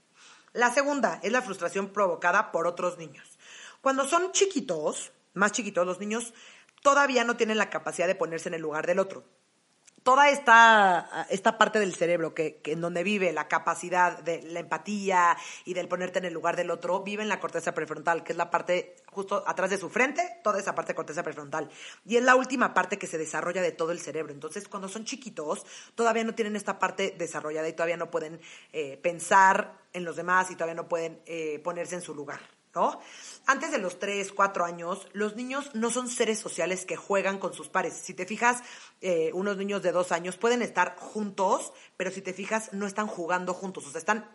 La 0.52 0.74
segunda 0.74 1.20
es 1.22 1.30
la 1.30 1.42
frustración 1.42 1.92
provocada 1.92 2.50
por 2.50 2.66
otros 2.66 2.98
niños. 2.98 3.38
Cuando 3.80 4.06
son 4.06 4.32
chiquitos, 4.32 5.12
más 5.34 5.52
chiquitos, 5.52 5.86
los 5.86 6.00
niños 6.00 6.34
todavía 6.82 7.22
no 7.22 7.36
tienen 7.36 7.58
la 7.58 7.70
capacidad 7.70 8.08
de 8.08 8.16
ponerse 8.16 8.48
en 8.48 8.54
el 8.54 8.62
lugar 8.62 8.86
del 8.86 8.98
otro 8.98 9.24
toda 10.02 10.30
esta, 10.30 11.26
esta 11.30 11.58
parte 11.58 11.78
del 11.78 11.94
cerebro 11.94 12.34
que, 12.34 12.60
en 12.64 12.80
donde 12.80 13.02
vive 13.02 13.32
la 13.32 13.48
capacidad 13.48 14.18
de 14.18 14.42
la 14.42 14.60
empatía 14.60 15.36
y 15.64 15.74
del 15.74 15.88
ponerte 15.88 16.18
en 16.18 16.24
el 16.24 16.32
lugar 16.32 16.56
del 16.56 16.70
otro, 16.70 17.02
vive 17.02 17.22
en 17.22 17.28
la 17.28 17.40
corteza 17.40 17.74
prefrontal, 17.74 18.24
que 18.24 18.32
es 18.32 18.38
la 18.38 18.50
parte 18.50 18.96
justo 19.06 19.44
atrás 19.46 19.70
de 19.70 19.78
su 19.78 19.90
frente, 19.90 20.22
toda 20.42 20.58
esa 20.58 20.74
parte 20.74 20.92
de 20.92 20.96
corteza 20.96 21.22
prefrontal. 21.22 21.70
Y 22.04 22.16
es 22.16 22.22
la 22.22 22.36
última 22.36 22.74
parte 22.74 22.98
que 22.98 23.06
se 23.06 23.18
desarrolla 23.18 23.62
de 23.62 23.72
todo 23.72 23.92
el 23.92 24.00
cerebro. 24.00 24.32
Entonces, 24.32 24.68
cuando 24.68 24.88
son 24.88 25.04
chiquitos, 25.04 25.66
todavía 25.94 26.24
no 26.24 26.34
tienen 26.34 26.56
esta 26.56 26.78
parte 26.78 27.14
desarrollada 27.18 27.68
y 27.68 27.72
todavía 27.72 27.96
no 27.96 28.10
pueden 28.10 28.40
eh, 28.72 28.98
pensar 29.02 29.78
en 29.92 30.04
los 30.04 30.16
demás 30.16 30.50
y 30.50 30.54
todavía 30.54 30.74
no 30.74 30.88
pueden 30.88 31.20
eh, 31.26 31.60
ponerse 31.62 31.96
en 31.96 32.02
su 32.02 32.14
lugar. 32.14 32.59
¿No? 32.74 33.00
Antes 33.46 33.70
de 33.72 33.78
los 33.78 33.98
3, 33.98 34.32
4 34.32 34.64
años, 34.64 35.08
los 35.12 35.36
niños 35.36 35.70
no 35.74 35.90
son 35.90 36.08
seres 36.08 36.38
sociales 36.38 36.86
que 36.86 36.96
juegan 36.96 37.38
con 37.38 37.52
sus 37.52 37.68
pares. 37.68 37.94
Si 37.94 38.14
te 38.14 38.26
fijas, 38.26 38.62
eh, 39.00 39.30
unos 39.34 39.56
niños 39.56 39.82
de 39.82 39.92
2 39.92 40.12
años 40.12 40.36
pueden 40.36 40.62
estar 40.62 40.96
juntos, 40.96 41.72
pero 41.96 42.10
si 42.10 42.22
te 42.22 42.32
fijas, 42.32 42.72
no 42.72 42.86
están 42.86 43.06
jugando 43.06 43.54
juntos. 43.54 43.86
O 43.86 43.90
sea, 43.90 43.98
están 43.98 44.28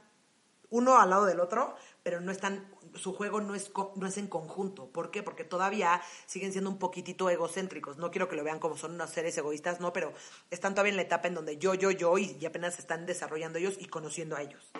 uno 0.69 0.99
al 0.99 1.09
lado 1.09 1.25
del 1.25 1.39
otro, 1.39 1.75
pero 2.03 2.21
no 2.21 2.31
están, 2.31 2.69
su 2.95 3.13
juego 3.13 3.41
no 3.41 3.55
es, 3.55 3.71
no 3.95 4.07
es 4.07 4.17
en 4.17 4.27
conjunto. 4.27 4.87
¿Por 4.91 5.11
qué? 5.11 5.23
Porque 5.23 5.43
todavía 5.43 6.01
siguen 6.25 6.51
siendo 6.51 6.69
un 6.69 6.77
poquitito 6.77 7.29
egocéntricos. 7.29 7.97
No 7.97 8.11
quiero 8.11 8.27
que 8.27 8.35
lo 8.35 8.43
vean 8.43 8.59
como 8.59 8.77
son 8.77 8.95
unos 8.95 9.09
seres 9.09 9.37
egoístas, 9.37 9.79
no, 9.79 9.93
pero 9.93 10.13
están 10.51 10.73
todavía 10.73 10.91
en 10.91 10.97
la 10.97 11.03
etapa 11.03 11.27
en 11.27 11.35
donde 11.35 11.57
yo, 11.57 11.73
yo, 11.73 11.91
yo, 11.91 12.17
y, 12.17 12.45
apenas 12.45 12.79
están 12.79 13.05
desarrollando 13.05 13.59
ellos 13.59 13.75
y 13.79 13.85
conociendo 13.87 14.35
a 14.35 14.41
ellos. 14.41 14.71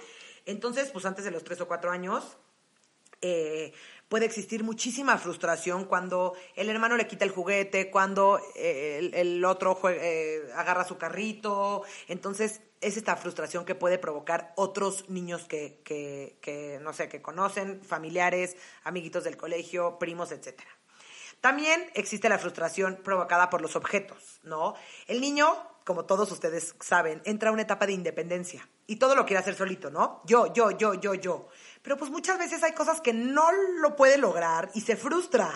Entonces, 0.46 0.92
pues 0.92 1.06
antes 1.06 1.26
de 1.26 1.32
los 1.32 1.44
3 1.44 1.62
o 1.62 1.68
4 1.68 1.92
años, 1.92 2.38
eh, 3.28 3.74
puede 4.08 4.26
existir 4.26 4.64
muchísima 4.64 5.18
frustración 5.18 5.86
cuando 5.86 6.36
el 6.56 6.70
hermano 6.70 6.96
le 6.96 7.08
quita 7.08 7.26
el 7.26 7.32
juguete, 7.32 7.90
cuando 7.90 8.40
eh, 8.56 9.10
el, 9.14 9.44
otro 9.44 9.80
eh, 9.90 10.44
agarra 10.56 10.84
su 10.84 11.00
carrito. 11.00 11.82
Entonces, 12.08 12.62
es 12.82 12.98
esta 12.98 13.16
frustración 13.16 13.66
que 13.66 13.74
puede 13.74 13.98
provocar 13.98 14.54
otros 14.58 15.10
niños 15.10 15.46
que, 15.46 15.82
que, 15.84 16.80
no 16.84 16.94
sé, 16.94 17.10
que 17.10 17.24
conocen, 17.24 17.82
familiares, 17.84 18.58
amiguitos 18.84 19.24
del 19.24 19.38
colegio, 19.38 19.98
primos, 19.98 20.32
etcétera. 20.32 20.70
También 21.42 21.90
existe 21.96 22.30
la 22.30 22.38
frustración 22.38 23.00
provocada 23.04 23.50
por 23.50 23.62
los 23.62 23.76
objetos, 23.76 24.40
¿no? 24.44 24.76
El 25.08 25.20
niño, 25.20 25.48
como 25.84 26.06
todos 26.06 26.32
ustedes 26.32 26.76
saben, 26.80 27.24
entra 27.26 27.50
a 27.50 27.54
una 27.54 27.64
etapa 27.64 27.88
de 27.88 27.94
independencia 27.94 28.70
y 28.88 28.98
todo 28.98 29.16
lo 29.16 29.26
quiere 29.26 29.40
hacer 29.40 29.56
solito, 29.56 29.90
¿no? 29.90 30.22
Yo, 30.26 30.54
yo, 30.54 30.72
yo, 30.72 30.94
yo, 30.94 31.16
yo. 31.16 31.50
Pero 31.86 31.98
pues 31.98 32.10
muchas 32.10 32.40
veces 32.40 32.64
hay 32.64 32.74
cosas 32.74 33.00
que 33.00 33.14
no 33.14 33.52
lo 33.52 33.96
puede 33.96 34.18
lograr 34.18 34.72
y 34.74 34.82
se 34.82 34.98
frustra. 34.98 35.52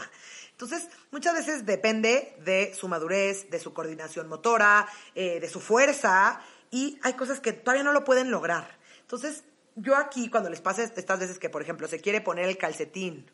Entonces, 0.51 0.87
muchas 1.09 1.33
veces 1.33 1.65
depende 1.65 2.35
de 2.45 2.71
su 2.75 2.87
madurez, 2.87 3.49
de 3.49 3.59
su 3.59 3.73
coordinación 3.73 4.27
motora, 4.27 4.87
eh, 5.15 5.39
de 5.39 5.49
su 5.49 5.59
fuerza, 5.59 6.39
y 6.69 6.99
hay 7.01 7.13
cosas 7.13 7.39
que 7.39 7.51
todavía 7.51 7.83
no 7.83 7.93
lo 7.93 8.03
pueden 8.03 8.29
lograr. 8.29 8.77
Entonces, 9.01 9.43
yo 9.75 9.95
aquí, 9.95 10.29
cuando 10.29 10.51
les 10.51 10.61
pasa 10.61 10.83
estas 10.83 11.19
veces 11.19 11.39
que, 11.39 11.49
por 11.49 11.63
ejemplo, 11.63 11.87
se 11.87 11.99
quiere 11.99 12.21
poner 12.21 12.47
el 12.47 12.59
calcetín 12.59 13.25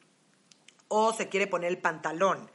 o 0.88 1.13
se 1.13 1.27
quiere 1.27 1.47
poner 1.47 1.71
el 1.71 1.79
pantalón, 1.79 2.49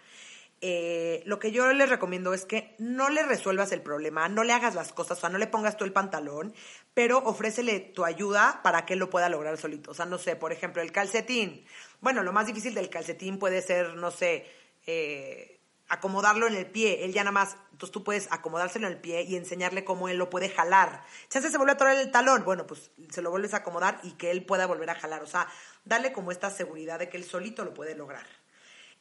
eh, 0.62 1.22
lo 1.24 1.38
que 1.38 1.52
yo 1.52 1.72
les 1.72 1.88
recomiendo 1.88 2.34
es 2.34 2.44
que 2.44 2.74
no 2.78 3.08
le 3.08 3.22
resuelvas 3.22 3.72
el 3.72 3.80
problema, 3.80 4.28
no 4.28 4.44
le 4.44 4.52
hagas 4.52 4.74
las 4.74 4.92
cosas, 4.92 5.18
o 5.18 5.20
sea, 5.20 5.30
no 5.30 5.38
le 5.38 5.46
pongas 5.46 5.76
tú 5.76 5.84
el 5.84 5.92
pantalón, 5.92 6.54
pero 6.94 7.18
ofrécele 7.18 7.80
tu 7.80 8.04
ayuda 8.04 8.60
para 8.62 8.84
que 8.84 8.94
él 8.94 8.98
lo 8.98 9.10
pueda 9.10 9.28
lograr 9.28 9.56
solito. 9.56 9.90
O 9.90 9.94
sea, 9.94 10.06
no 10.06 10.18
sé, 10.18 10.36
por 10.36 10.52
ejemplo, 10.52 10.82
el 10.82 10.92
calcetín. 10.92 11.64
Bueno, 12.00 12.22
lo 12.22 12.32
más 12.32 12.46
difícil 12.46 12.74
del 12.74 12.90
calcetín 12.90 13.38
puede 13.38 13.62
ser, 13.62 13.94
no 13.94 14.10
sé, 14.10 14.46
eh, 14.86 15.60
acomodarlo 15.88 16.46
en 16.46 16.54
el 16.54 16.66
pie. 16.66 17.04
Él 17.04 17.12
ya 17.12 17.22
nada 17.22 17.32
más, 17.32 17.56
entonces 17.72 17.92
tú 17.92 18.02
puedes 18.02 18.28
acomodárselo 18.32 18.86
en 18.86 18.94
el 18.94 19.00
pie 19.00 19.22
y 19.22 19.36
enseñarle 19.36 19.84
cómo 19.84 20.08
él 20.08 20.16
lo 20.16 20.30
puede 20.30 20.48
jalar. 20.48 21.04
Si 21.28 21.40
se 21.40 21.56
vuelve 21.56 21.72
a 21.72 21.74
atorar 21.74 21.96
el 21.96 22.10
talón, 22.10 22.44
bueno, 22.44 22.66
pues 22.66 22.90
se 23.10 23.22
lo 23.22 23.30
vuelves 23.30 23.54
a 23.54 23.58
acomodar 23.58 24.00
y 24.02 24.12
que 24.12 24.30
él 24.30 24.44
pueda 24.44 24.66
volver 24.66 24.90
a 24.90 24.94
jalar. 24.94 25.22
O 25.22 25.26
sea, 25.26 25.48
darle 25.84 26.12
como 26.12 26.30
esta 26.32 26.50
seguridad 26.50 26.98
de 26.98 27.08
que 27.08 27.16
él 27.16 27.24
solito 27.24 27.64
lo 27.64 27.74
puede 27.74 27.94
lograr. 27.94 28.26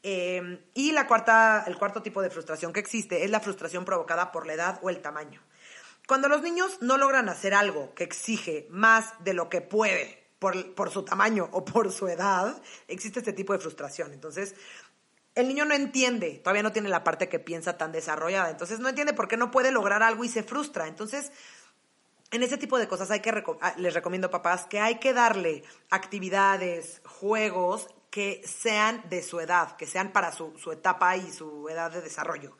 Em, 0.02 0.60
y 0.74 0.92
la 0.94 1.08
cuarta, 1.08 1.64
el 1.68 1.78
cuarto 1.78 2.02
tipo 2.02 2.22
de 2.22 2.30
frustración 2.30 2.72
que 2.72 2.80
existe 2.80 3.24
es 3.24 3.30
la 3.30 3.40
frustración 3.40 3.84
provocada 3.84 4.32
por 4.32 4.48
la 4.48 4.54
edad 4.54 4.80
o 4.82 4.90
el 4.90 5.02
tamaño. 5.02 5.42
Cuando 6.10 6.28
los 6.28 6.42
niños 6.42 6.80
no 6.82 6.98
logran 6.98 7.30
hacer 7.30 7.54
algo 7.54 7.94
que 7.94 8.04
exige 8.04 8.66
más 8.72 9.14
de 9.24 9.36
lo 9.36 9.48
que 9.48 9.62
puede 9.62 10.26
por, 10.40 10.74
por 10.74 10.90
su 10.90 11.06
tamaño 11.06 11.48
o 11.52 11.64
por 11.64 11.92
su 11.92 12.08
edad, 12.08 12.60
existe 12.88 13.20
este 13.20 13.32
tipo 13.32 13.54
de 13.54 13.60
frustración. 13.60 14.12
Entonces, 14.12 14.56
el 15.36 15.48
niño 15.48 15.66
no 15.66 15.76
entiende, 15.76 16.42
todavía 16.44 16.64
no 16.64 16.72
tiene 16.72 16.90
la 16.90 17.04
parte 17.04 17.30
que 17.30 17.38
piensa 17.38 17.78
tan 17.78 17.92
desarrollada, 17.92 18.50
entonces 18.50 18.80
no 18.80 18.90
entiende 18.90 19.14
por 19.14 19.28
qué 19.28 19.38
no 19.38 19.52
puede 19.52 19.72
lograr 19.72 20.02
algo 20.02 20.24
y 20.24 20.30
se 20.30 20.42
frustra. 20.42 20.88
Entonces, 20.88 21.32
en 22.32 22.42
ese 22.42 22.58
tipo 22.58 22.80
de 22.80 22.88
cosas 22.88 23.12
hay 23.12 23.20
que 23.20 23.44
ah, 23.62 23.76
les 23.78 23.94
recomiendo 23.94 24.32
papás 24.32 24.66
que 24.66 24.80
hay 24.80 24.96
que 24.96 25.14
darle 25.14 25.64
actividades, 25.92 27.04
juegos 27.06 27.88
que 28.10 28.42
sean 28.48 29.08
de 29.12 29.22
su 29.22 29.40
edad, 29.40 29.78
que 29.78 29.86
sean 29.86 30.12
para 30.12 30.32
su, 30.32 30.56
etapa 30.72 31.18
y 31.18 31.32
su 31.32 31.70
edad 31.70 31.92
de 31.92 32.02
desarrollo 32.02 32.58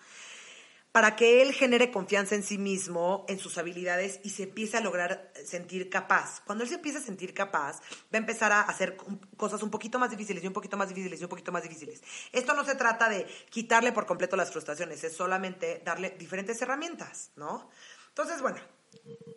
para 1.00 1.16
que 1.16 1.42
él 1.42 1.54
genere 1.54 1.92
confianza 1.92 2.36
en 2.36 2.44
sí 2.44 2.58
mismo, 2.58 3.24
en 3.30 3.40
sus 3.40 3.58
habilidades 3.58 4.20
y 4.22 4.32
se 4.32 4.44
empiece 4.44 4.76
a 4.76 4.82
lograr 4.82 5.32
sentir 5.46 5.90
capaz. 5.90 6.42
Cuando 6.46 6.66
él 6.66 6.70
se 6.70 6.76
empieza 6.76 7.00
a 7.00 7.02
sentir 7.02 7.34
capaz, 7.34 7.80
va 7.80 8.16
a 8.16 8.18
empezar 8.18 8.52
a 8.52 8.64
hacer 8.64 8.98
cosas 9.38 9.64
un 9.64 9.72
poquito 9.72 9.98
más 9.98 10.12
difíciles 10.12 10.44
y 10.44 10.48
un 10.48 10.52
poquito 10.52 10.76
más 10.76 10.90
difíciles 10.90 11.22
un 11.22 11.30
poquito 11.30 11.54
más 11.54 11.64
difíciles. 11.64 12.04
Esto 12.34 12.54
no 12.54 12.66
se 12.66 12.76
trata 12.76 13.08
de 13.08 13.26
quitarle 13.50 13.94
por 13.94 14.06
completo 14.06 14.36
las 14.36 14.52
frustraciones, 14.52 15.02
es 15.06 15.16
solamente 15.16 15.82
darle 15.86 16.18
diferentes 16.20 16.62
herramientas, 16.62 17.32
¿no? 17.38 17.70
Entonces, 18.10 18.42
bueno, 18.42 18.60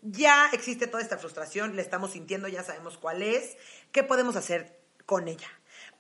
ya 0.03 0.51
existe 0.53 0.88
toda 0.88 1.01
esta 1.01 1.16
frustración, 1.16 1.77
la 1.77 1.83
estamos 1.83 2.11
sintiendo, 2.11 2.48
ya 2.48 2.64
sabemos 2.64 2.98
cuál 2.98 3.22
es, 3.22 3.57
¿qué 3.92 4.03
podemos 4.03 4.35
hacer 4.35 4.81
con 5.07 5.29
ella? 5.29 5.48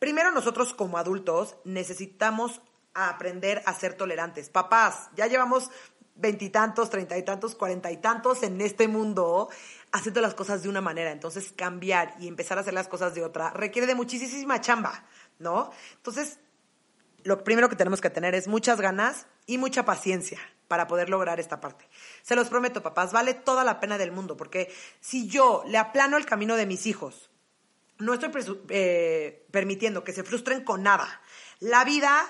Primero 0.00 0.32
nosotros 0.32 0.74
como 0.74 0.98
adultos 0.98 1.54
necesitamos 1.64 2.62
a 2.94 3.08
aprender 3.08 3.62
a 3.66 3.74
ser 3.74 3.94
tolerantes. 3.94 4.48
Papás, 4.48 5.10
ya 5.14 5.26
llevamos 5.26 5.70
veintitantos, 6.14 6.90
treinta 6.90 7.16
y 7.16 7.22
tantos, 7.22 7.54
cuarenta 7.54 7.90
y 7.90 7.96
tantos 7.96 8.42
en 8.42 8.60
este 8.60 8.86
mundo 8.86 9.48
haciendo 9.92 10.20
las 10.20 10.34
cosas 10.34 10.62
de 10.62 10.68
una 10.68 10.80
manera. 10.80 11.10
Entonces, 11.10 11.52
cambiar 11.56 12.14
y 12.20 12.28
empezar 12.28 12.58
a 12.58 12.60
hacer 12.60 12.74
las 12.74 12.88
cosas 12.88 13.14
de 13.14 13.24
otra 13.24 13.50
requiere 13.50 13.86
de 13.86 13.94
muchísima 13.94 14.60
chamba, 14.60 15.04
¿no? 15.38 15.70
Entonces, 15.96 16.38
lo 17.24 17.44
primero 17.44 17.68
que 17.68 17.76
tenemos 17.76 18.00
que 18.00 18.10
tener 18.10 18.34
es 18.34 18.48
muchas 18.48 18.80
ganas 18.80 19.26
y 19.46 19.58
mucha 19.58 19.84
paciencia 19.84 20.38
para 20.68 20.86
poder 20.86 21.08
lograr 21.08 21.38
esta 21.38 21.60
parte. 21.60 21.88
Se 22.22 22.34
los 22.34 22.48
prometo, 22.48 22.82
papás, 22.82 23.12
vale 23.12 23.34
toda 23.34 23.62
la 23.62 23.78
pena 23.78 23.98
del 23.98 24.12
mundo, 24.12 24.36
porque 24.36 24.72
si 25.00 25.28
yo 25.28 25.62
le 25.66 25.78
aplano 25.78 26.16
el 26.16 26.26
camino 26.26 26.56
de 26.56 26.66
mis 26.66 26.86
hijos, 26.86 27.30
no 27.98 28.14
estoy 28.14 28.30
eh, 28.70 29.46
permitiendo 29.50 30.02
que 30.02 30.12
se 30.12 30.24
frustren 30.24 30.64
con 30.64 30.82
nada. 30.82 31.20
La 31.60 31.84
vida, 31.84 32.24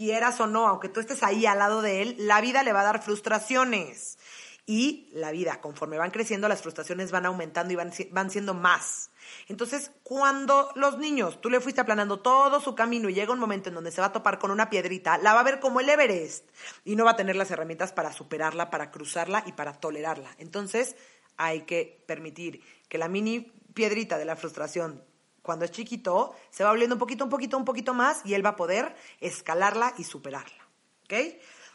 quieras 0.00 0.40
o 0.40 0.46
no, 0.46 0.66
aunque 0.66 0.88
tú 0.88 0.98
estés 0.98 1.22
ahí 1.22 1.44
al 1.44 1.58
lado 1.58 1.82
de 1.82 2.00
él, 2.00 2.14
la 2.20 2.40
vida 2.40 2.62
le 2.62 2.72
va 2.72 2.80
a 2.80 2.84
dar 2.84 3.02
frustraciones. 3.02 4.16
Y 4.64 5.10
la 5.12 5.30
vida, 5.30 5.60
conforme 5.60 5.98
van 5.98 6.10
creciendo, 6.10 6.48
las 6.48 6.62
frustraciones 6.62 7.10
van 7.10 7.26
aumentando 7.26 7.74
y 7.74 7.76
van, 7.76 7.92
van 8.10 8.30
siendo 8.30 8.54
más. 8.54 9.10
Entonces, 9.46 9.90
cuando 10.02 10.70
los 10.74 10.96
niños, 10.96 11.42
tú 11.42 11.50
le 11.50 11.60
fuiste 11.60 11.82
aplanando 11.82 12.20
todo 12.20 12.62
su 12.62 12.74
camino 12.74 13.10
y 13.10 13.14
llega 13.14 13.34
un 13.34 13.38
momento 13.38 13.68
en 13.68 13.74
donde 13.74 13.90
se 13.90 14.00
va 14.00 14.06
a 14.06 14.12
topar 14.12 14.38
con 14.38 14.50
una 14.50 14.70
piedrita, 14.70 15.18
la 15.18 15.34
va 15.34 15.40
a 15.40 15.44
ver 15.44 15.60
como 15.60 15.80
el 15.80 15.88
Everest 15.90 16.48
y 16.82 16.96
no 16.96 17.04
va 17.04 17.10
a 17.10 17.16
tener 17.16 17.36
las 17.36 17.50
herramientas 17.50 17.92
para 17.92 18.10
superarla, 18.10 18.70
para 18.70 18.90
cruzarla 18.90 19.44
y 19.44 19.52
para 19.52 19.74
tolerarla. 19.74 20.30
Entonces, 20.38 20.96
hay 21.36 21.62
que 21.62 22.02
permitir 22.06 22.62
que 22.88 22.96
la 22.96 23.08
mini 23.08 23.52
piedrita 23.74 24.16
de 24.16 24.24
la 24.24 24.36
frustración, 24.36 25.04
cuando 25.50 25.64
es 25.64 25.72
chiquito, 25.72 26.32
se 26.52 26.62
va 26.62 26.70
volviendo 26.70 26.94
un 26.94 27.00
poquito, 27.00 27.24
un 27.24 27.30
poquito, 27.30 27.56
un 27.56 27.64
poquito 27.64 27.92
más 27.92 28.20
y 28.24 28.34
él 28.34 28.46
va 28.46 28.50
a 28.50 28.56
poder 28.56 28.94
escalarla 29.18 29.94
y 29.98 30.04
superarla. 30.04 30.64
¿Ok? 31.06 31.12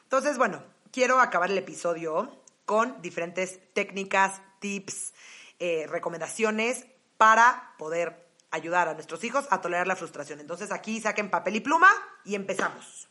Entonces, 0.03 0.37
bueno, 0.37 0.63
quiero 0.93 1.19
acabar 1.19 1.51
el 1.51 1.57
episodio 1.57 2.41
con 2.63 3.01
diferentes 3.01 3.59
técnicas, 3.73 4.41
tips, 4.61 5.13
eh, 5.59 5.87
recomendaciones 5.89 6.85
para 7.17 7.73
poder 7.77 8.29
ayudar 8.49 8.87
a 8.87 8.93
nuestros 8.93 9.21
hijos 9.25 9.45
a 9.49 9.59
tolerar 9.59 9.87
la 9.87 9.97
frustración. 9.97 10.39
Entonces 10.39 10.71
aquí 10.71 11.01
saquen 11.01 11.29
papel 11.29 11.57
y 11.57 11.59
pluma 11.59 11.89
y 12.23 12.35
empezamos. 12.35 13.09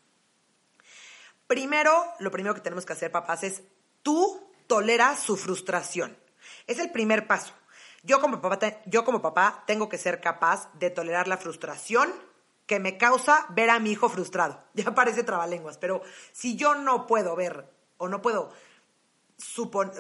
Primero, 1.47 2.07
lo 2.21 2.31
primero 2.31 2.55
que 2.55 2.63
tenemos 2.63 2.87
que 2.87 2.95
hacer, 2.95 3.13
papás, 3.13 3.45
es 3.45 3.61
tú 4.03 4.51
tolera 4.67 5.15
su 5.15 5.37
frustración. 5.37 6.17
Es 6.67 6.79
el 6.79 6.91
primer 6.91 7.27
paso. 7.27 7.53
Yo 8.05 8.21
como 8.21 8.41
papá, 8.41 8.59
yo 8.85 9.05
como 9.05 9.23
papá 9.23 9.65
tengo 9.67 9.89
que 9.89 9.99
ser 9.99 10.21
capaz 10.21 10.71
de 10.75 10.91
tolerar 10.91 11.27
la 11.27 11.39
frustración 11.39 12.13
que 12.67 12.79
me 12.79 12.97
causa 12.99 13.47
ver 13.51 13.71
a 13.71 13.79
mi 13.79 13.93
hijo 13.93 14.09
frustrado. 14.09 14.63
Ya 14.75 14.95
parece 14.95 15.25
trabalenguas, 15.25 15.79
pero 15.79 16.03
si 16.33 16.57
yo 16.57 16.75
no 16.75 17.07
puedo 17.07 17.35
ver 17.35 17.67
o 17.97 18.09
no 18.09 18.21
puedo 18.23 18.53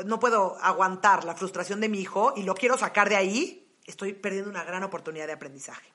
no 0.04 0.20
puedo 0.20 0.56
aguantar 0.60 1.24
la 1.24 1.34
frustración 1.34 1.80
de 1.80 1.88
mi 1.88 2.00
hijo 2.00 2.34
y 2.36 2.44
lo 2.44 2.54
quiero 2.54 2.78
sacar 2.78 3.08
de 3.08 3.16
ahí, 3.16 3.76
estoy 3.84 4.12
perdiendo 4.12 4.48
una 4.48 4.62
gran 4.64 4.84
oportunidad 4.84 5.26
de 5.26 5.32
aprendizaje. 5.32 5.92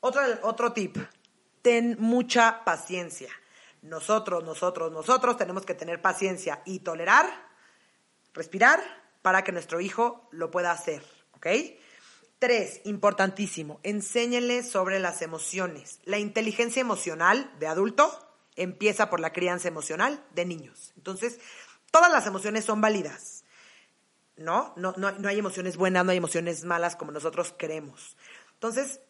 Otro, 0.00 0.22
otro 0.42 0.72
tip, 0.72 0.96
ten 1.62 1.96
mucha 2.00 2.64
paciencia. 2.64 3.30
Nosotros, 3.82 4.42
nosotros, 4.42 4.90
nosotros 4.90 5.36
tenemos 5.36 5.64
que 5.64 5.74
tener 5.74 6.02
paciencia 6.02 6.62
y 6.64 6.80
tolerar, 6.80 7.26
respirar, 8.34 8.82
para 9.22 9.44
que 9.44 9.52
nuestro 9.52 9.80
hijo 9.80 10.28
lo 10.30 10.50
pueda 10.50 10.72
hacer, 10.72 11.02
¿ok? 11.38 11.46
Tres, 12.38 12.80
importantísimo, 12.84 13.80
enséñenle 13.82 14.62
sobre 14.62 15.00
las 15.00 15.22
emociones. 15.22 15.98
La 16.04 16.18
inteligencia 16.18 16.80
emocional 16.80 17.50
de 17.58 17.66
adulto 17.66 18.12
empieza 18.54 19.10
por 19.10 19.18
la 19.18 19.32
crianza 19.32 19.66
emocional 19.66 20.24
de 20.34 20.44
niños. 20.44 20.92
Entonces, 20.96 21.40
todas 21.90 22.12
las 22.12 22.26
emociones 22.26 22.64
son 22.64 22.80
válidas. 22.80 23.44
¿no? 24.38 24.72
No, 24.76 24.94
no, 24.96 25.28
hay 25.28 25.38
emociones 25.38 25.76
buenas, 25.76 26.04
no 26.04 26.12
hay 26.12 26.18
emociones 26.18 26.64
malas 26.64 26.96
como 26.96 27.12
nosotros 27.12 27.52
queremos. 27.52 28.16
Entonces, 28.54 29.00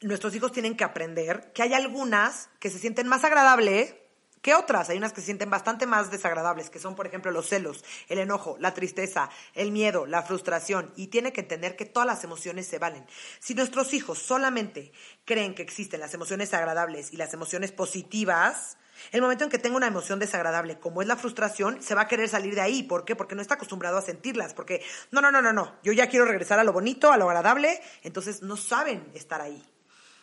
nuestros 0.00 0.34
hijos 0.34 0.52
tienen 0.52 0.76
que 0.76 0.84
aprender 0.84 1.52
que 1.54 1.62
hay 1.62 1.74
algunas 1.74 2.50
que 2.60 2.70
se 2.70 2.78
sienten 2.78 3.08
más 3.08 3.24
agradables 3.24 3.94
que 4.42 4.54
otras. 4.54 4.88
Hay 4.88 4.98
unas 4.98 5.12
que 5.12 5.20
se 5.20 5.26
sienten 5.26 5.50
bastante 5.50 5.86
más 5.86 6.10
desagradables, 6.10 6.70
que 6.70 6.78
son, 6.78 6.94
por 6.94 7.06
ejemplo, 7.06 7.30
los 7.30 7.48
celos, 7.48 7.84
el 8.08 8.18
enojo, 8.18 8.56
la 8.60 8.74
tristeza, 8.74 9.30
el 9.54 9.72
miedo, 9.72 10.06
la 10.06 10.22
frustración. 10.22 10.92
Y 10.96 11.08
tiene 11.08 11.32
que 11.32 11.40
entender 11.40 11.76
que 11.76 11.84
todas 11.84 12.06
las 12.06 12.24
emociones 12.24 12.66
se 12.66 12.78
valen. 12.78 13.06
Si 13.40 13.54
nuestros 13.54 13.94
hijos 13.94 14.18
solamente 14.18 14.92
creen 15.24 15.54
que 15.54 15.62
existen 15.62 16.00
las 16.00 16.14
emociones 16.14 16.54
agradables 16.54 17.12
y 17.12 17.16
las 17.16 17.34
emociones 17.34 17.72
positivas, 17.72 18.76
el 19.12 19.22
momento 19.22 19.44
en 19.44 19.50
que 19.50 19.58
tenga 19.58 19.76
una 19.76 19.86
emoción 19.86 20.18
desagradable, 20.18 20.78
como 20.78 21.02
es 21.02 21.08
la 21.08 21.16
frustración, 21.16 21.82
se 21.82 21.94
va 21.94 22.02
a 22.02 22.08
querer 22.08 22.28
salir 22.28 22.54
de 22.54 22.60
ahí. 22.60 22.82
¿Por 22.82 23.04
qué? 23.04 23.16
Porque 23.16 23.34
no 23.34 23.42
está 23.42 23.54
acostumbrado 23.54 23.96
a 23.96 24.02
sentirlas. 24.02 24.54
Porque, 24.54 24.82
no, 25.10 25.20
no, 25.20 25.30
no, 25.30 25.40
no, 25.40 25.52
no. 25.52 25.76
Yo 25.82 25.92
ya 25.92 26.08
quiero 26.08 26.24
regresar 26.24 26.58
a 26.58 26.64
lo 26.64 26.72
bonito, 26.72 27.12
a 27.12 27.16
lo 27.16 27.28
agradable. 27.28 27.80
Entonces 28.02 28.42
no 28.42 28.56
saben 28.56 29.10
estar 29.14 29.40
ahí. 29.40 29.62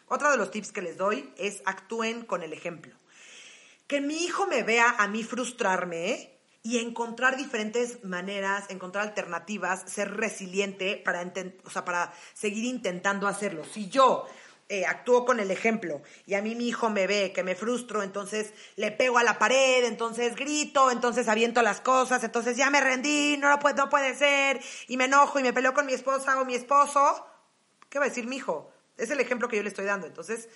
Otro 0.07 0.29
de 0.29 0.37
los 0.37 0.51
tips 0.51 0.71
que 0.71 0.81
les 0.81 0.97
doy 0.97 1.33
es 1.37 1.61
actúen 1.65 2.25
con 2.25 2.43
el 2.43 2.53
ejemplo. 2.53 2.95
Que 3.87 4.01
mi 4.01 4.23
hijo 4.23 4.47
me 4.47 4.63
vea 4.63 4.95
a 4.97 5.07
mí 5.07 5.23
frustrarme 5.23 6.35
y 6.63 6.79
encontrar 6.79 7.37
diferentes 7.37 8.03
maneras, 8.03 8.65
encontrar 8.69 9.07
alternativas, 9.07 9.83
ser 9.85 10.15
resiliente 10.17 10.99
para, 11.05 11.31
o 11.63 11.69
sea, 11.69 11.85
para 11.85 12.11
seguir 12.33 12.65
intentando 12.65 13.27
hacerlo. 13.27 13.63
Si 13.63 13.87
yo 13.87 14.25
eh, 14.67 14.83
actúo 14.83 15.25
con 15.25 15.39
el 15.39 15.51
ejemplo 15.51 16.01
y 16.25 16.33
a 16.33 16.41
mí 16.41 16.55
mi 16.55 16.67
hijo 16.67 16.89
me 16.89 17.05
ve 17.05 17.31
que 17.31 17.43
me 17.43 17.53
frustro, 17.53 18.01
entonces 18.01 18.51
le 18.77 18.91
pego 18.91 19.19
a 19.19 19.23
la 19.23 19.37
pared, 19.37 19.83
entonces 19.85 20.35
grito, 20.35 20.89
entonces 20.89 21.27
aviento 21.27 21.61
las 21.61 21.81
cosas, 21.81 22.23
entonces 22.23 22.57
ya 22.57 22.71
me 22.71 22.81
rendí, 22.81 23.37
no, 23.37 23.47
lo 23.49 23.59
puede, 23.59 23.75
no 23.75 23.87
puede 23.87 24.15
ser, 24.15 24.59
y 24.87 24.97
me 24.97 25.05
enojo 25.05 25.37
y 25.37 25.43
me 25.43 25.53
peleo 25.53 25.75
con 25.75 25.85
mi 25.85 25.93
esposa 25.93 26.41
o 26.41 26.45
mi 26.45 26.55
esposo, 26.55 27.27
¿qué 27.91 27.99
va 27.99 28.05
a 28.05 28.09
decir 28.09 28.25
mi 28.25 28.37
hijo? 28.37 28.71
Es 28.97 29.11
el 29.11 29.19
ejemplo 29.19 29.47
que 29.47 29.57
yo 29.57 29.61
le 29.61 29.69
estoy 29.69 29.85
dando. 29.85 30.07
Entonces, 30.07 30.49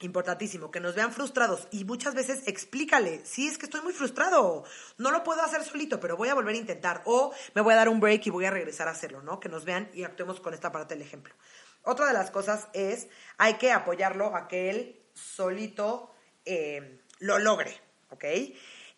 importantísimo, 0.00 0.70
que 0.70 0.80
nos 0.80 0.94
vean 0.94 1.12
frustrados 1.12 1.68
y 1.70 1.84
muchas 1.84 2.14
veces 2.14 2.42
explícale, 2.46 3.24
sí, 3.24 3.46
es 3.46 3.58
que 3.58 3.66
estoy 3.66 3.80
muy 3.80 3.92
frustrado, 3.92 4.64
no 4.98 5.10
lo 5.10 5.22
puedo 5.22 5.42
hacer 5.42 5.62
solito, 5.62 6.00
pero 6.00 6.16
voy 6.16 6.28
a 6.28 6.34
volver 6.34 6.54
a 6.54 6.58
intentar 6.58 7.02
o 7.04 7.32
me 7.54 7.62
voy 7.62 7.74
a 7.74 7.76
dar 7.76 7.88
un 7.88 8.00
break 8.00 8.26
y 8.26 8.30
voy 8.30 8.44
a 8.44 8.50
regresar 8.50 8.88
a 8.88 8.92
hacerlo, 8.92 9.22
¿no? 9.22 9.38
Que 9.40 9.48
nos 9.48 9.64
vean 9.64 9.88
y 9.94 10.04
actuemos 10.04 10.40
con 10.40 10.52
esta 10.52 10.72
parte 10.72 10.94
del 10.94 11.02
ejemplo. 11.02 11.34
Otra 11.82 12.06
de 12.06 12.12
las 12.12 12.30
cosas 12.30 12.68
es, 12.72 13.08
hay 13.38 13.54
que 13.54 13.70
apoyarlo 13.70 14.34
a 14.34 14.48
que 14.48 14.70
él 14.70 15.02
solito 15.14 16.12
eh, 16.44 17.00
lo 17.20 17.38
logre, 17.38 17.80
¿ok? 18.10 18.24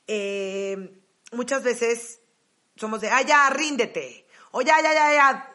Eh, 0.06 1.00
muchas 1.32 1.62
veces 1.62 2.20
somos 2.76 3.00
de, 3.00 3.11
ah, 3.11 3.22
ya, 3.22 3.50
ríndete, 3.50 4.26
o 4.52 4.62
ya, 4.62 4.80
ya, 4.80 4.94
ya, 4.94 5.12
ya. 5.12 5.52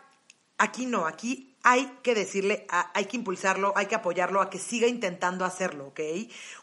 Aquí 0.58 0.86
no, 0.86 1.08
aquí 1.08 1.51
hay 1.64 1.98
que 2.02 2.16
decirle, 2.16 2.66
hay 2.70 3.06
que 3.06 3.18
impulsarlo, 3.18 3.74
hay 3.76 3.86
que 3.86 3.96
apoyarlo 3.96 4.42
a 4.42 4.50
que 4.50 4.60
siga 4.60 4.88
intentando 4.88 5.46
hacerlo, 5.46 5.88
¿ok? 5.88 6.00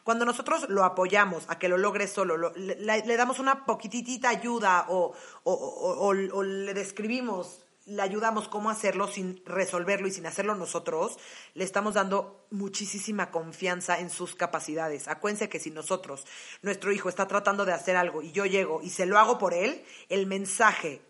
Cuando 0.03 0.25
nosotros 0.25 0.69
lo 0.69 0.85
apoyamos 0.85 1.45
a 1.49 1.59
que 1.59 1.69
lo 1.69 1.77
logre 1.77 2.09
solo, 2.09 2.53
le, 2.57 3.17
damos 3.17 3.39
una 3.39 3.65
poquitita 3.65 4.29
ayuda 4.29 4.87
o, 4.89 5.15
o 5.45 6.43
le 6.43 6.75
describimos 6.75 7.65
le 7.89 8.03
ayudamos 8.03 8.49
cómo 8.49 8.69
hacerlo 8.69 9.09
sin 9.09 9.43
resolverlo 9.47 10.07
y 10.09 10.11
sin 10.11 10.27
hacerlo 10.27 10.55
nosotros, 10.55 11.19
le 11.55 11.65
estamos 11.65 11.95
dando 11.95 12.47
muchísima 12.51 13.31
confianza 13.31 13.99
en 13.99 14.11
sus 14.11 14.35
capacidades. 14.35 15.09
Acuérdense 15.09 15.49
que 15.49 15.59
si 15.59 15.71
nosotros, 15.71 16.27
nuestro 16.61 16.93
hijo 16.93 17.09
está 17.09 17.27
tratando 17.27 17.65
de 17.65 17.73
hacer 17.73 17.97
algo 17.97 18.21
y 18.21 18.33
yo 18.33 18.45
llego 18.45 18.83
y 18.83 18.91
se 18.91 19.07
lo 19.07 19.19
hago 19.19 19.39
por 19.39 19.55
él, 19.55 19.83
el 20.11 20.27
mensaje 20.27 21.01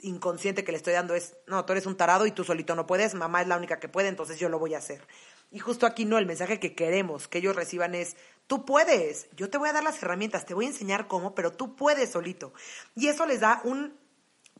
inconsciente 0.00 0.64
que 0.64 0.72
le 0.72 0.78
estoy 0.78 0.92
dando 0.92 1.14
es, 1.14 1.36
no, 1.46 1.64
tú 1.64 1.72
eres 1.72 1.86
un 1.86 1.96
tarado 1.96 2.26
y 2.26 2.30
tú 2.30 2.44
solito 2.44 2.74
no 2.74 2.86
puedes, 2.86 3.14
mamá 3.14 3.42
es 3.42 3.48
la 3.48 3.56
única 3.56 3.80
que 3.80 3.88
puede, 3.88 4.08
entonces 4.08 4.38
yo 4.38 4.48
lo 4.48 4.58
voy 4.58 4.74
a 4.74 4.78
hacer. 4.78 5.06
Y 5.50 5.58
justo 5.58 5.86
aquí 5.86 6.04
no, 6.04 6.18
el 6.18 6.26
mensaje 6.26 6.60
que 6.60 6.74
queremos 6.74 7.28
que 7.28 7.38
ellos 7.38 7.56
reciban 7.56 7.94
es, 7.94 8.16
tú 8.46 8.64
puedes, 8.64 9.28
yo 9.36 9.48
te 9.48 9.58
voy 9.58 9.68
a 9.68 9.72
dar 9.72 9.84
las 9.84 10.02
herramientas, 10.02 10.44
te 10.44 10.54
voy 10.54 10.66
a 10.66 10.68
enseñar 10.68 11.06
cómo, 11.06 11.34
pero 11.34 11.52
tú 11.52 11.76
puedes 11.76 12.10
solito. 12.10 12.52
Y 12.94 13.08
eso 13.08 13.26
les 13.26 13.40
da 13.40 13.60
un 13.64 13.94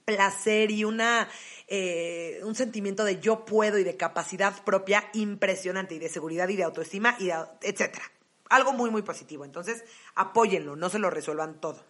placer 0.04 0.70
y 0.70 0.84
una, 0.84 1.28
eh, 1.66 2.40
un 2.44 2.54
sentimiento 2.54 3.04
de 3.04 3.20
yo 3.20 3.44
puedo 3.44 3.78
y 3.78 3.84
de 3.84 3.96
capacidad 3.96 4.64
propia 4.64 5.10
impresionante 5.14 5.96
y 5.96 5.98
de 5.98 6.08
seguridad 6.08 6.48
y 6.48 6.56
de 6.56 6.62
autoestima 6.62 7.16
y 7.18 7.30
etcétera. 7.60 8.04
Algo 8.48 8.72
muy, 8.72 8.90
muy 8.90 9.02
positivo. 9.02 9.44
Entonces, 9.44 9.84
apóyenlo, 10.14 10.76
no 10.76 10.88
se 10.88 11.00
lo 11.00 11.10
resuelvan 11.10 11.60
todo. 11.60 11.84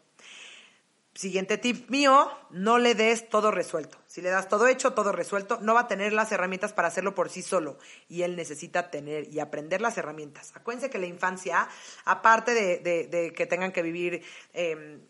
Siguiente 1.16 1.56
tip 1.56 1.88
mío, 1.88 2.30
no 2.50 2.76
le 2.78 2.94
des 2.94 3.30
todo 3.30 3.50
resuelto. 3.50 3.96
Si 4.06 4.20
le 4.20 4.28
das 4.28 4.50
todo 4.50 4.66
hecho, 4.68 4.92
todo 4.92 5.12
resuelto, 5.12 5.58
no 5.62 5.72
va 5.72 5.80
a 5.80 5.88
tener 5.88 6.12
las 6.12 6.30
herramientas 6.30 6.74
para 6.74 6.88
hacerlo 6.88 7.14
por 7.14 7.30
sí 7.30 7.40
solo. 7.40 7.78
Y 8.06 8.20
él 8.20 8.36
necesita 8.36 8.90
tener 8.90 9.32
y 9.32 9.40
aprender 9.40 9.80
las 9.80 9.96
herramientas. 9.96 10.52
Acuérdense 10.54 10.90
que 10.90 10.98
la 10.98 11.06
infancia, 11.06 11.68
aparte 12.04 12.52
de, 12.52 13.32
que 13.34 13.46
tengan 13.46 13.72
que 13.72 13.80
vivir... 13.80 14.22
Em, 14.52 15.00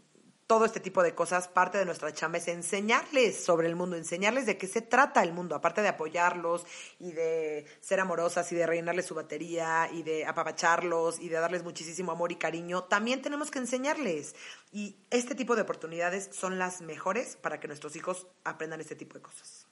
todo 0.47 0.65
este 0.65 0.79
tipo 0.79 1.03
de 1.03 1.15
cosas, 1.15 1.49
parte 1.49 1.77
de 1.77 1.85
nuestra 1.85 2.13
chamba 2.13 2.39
es 2.39 2.47
enseñarles 2.47 3.45
sobre 3.45 3.67
el 3.67 3.75
mundo, 3.75 3.97
enseñarles 3.97 4.47
de 4.47 4.57
qué 4.57 4.69
se 4.69 4.81
trata 4.81 5.23
el 5.23 5.33
mundo, 5.33 5.57
aparte 5.57 5.83
de 5.83 5.89
apoyarlos 5.89 6.65
y 7.01 7.13
de 7.13 7.67
ser 7.81 7.99
amorosas 7.99 8.51
y 8.53 8.55
de 8.55 8.65
rellenarles 8.65 9.07
su 9.07 9.15
batería 9.15 9.91
y 9.93 10.05
de 10.05 10.25
apapacharlos 10.25 11.19
y 11.19 11.29
de 11.29 11.41
darles 11.41 11.65
muchísimo 11.65 12.13
amor 12.13 12.31
y 12.31 12.37
cariño, 12.37 12.85
también 12.85 13.23
tenemos 13.23 13.51
que 13.51 13.59
enseñarles. 13.59 14.37
Y 14.71 14.97
este 15.11 15.35
tipo 15.35 15.57
de 15.57 15.63
oportunidades 15.63 16.31
son 16.33 16.59
las 16.59 16.81
mejores 16.81 17.37
para 17.37 17.59
que 17.59 17.67
nuestros 17.67 17.97
hijos 17.97 18.29
aprendan 18.45 18.81
este 18.81 18.95
tipo 18.95 19.15
de 19.15 19.23
cosas. 19.23 19.67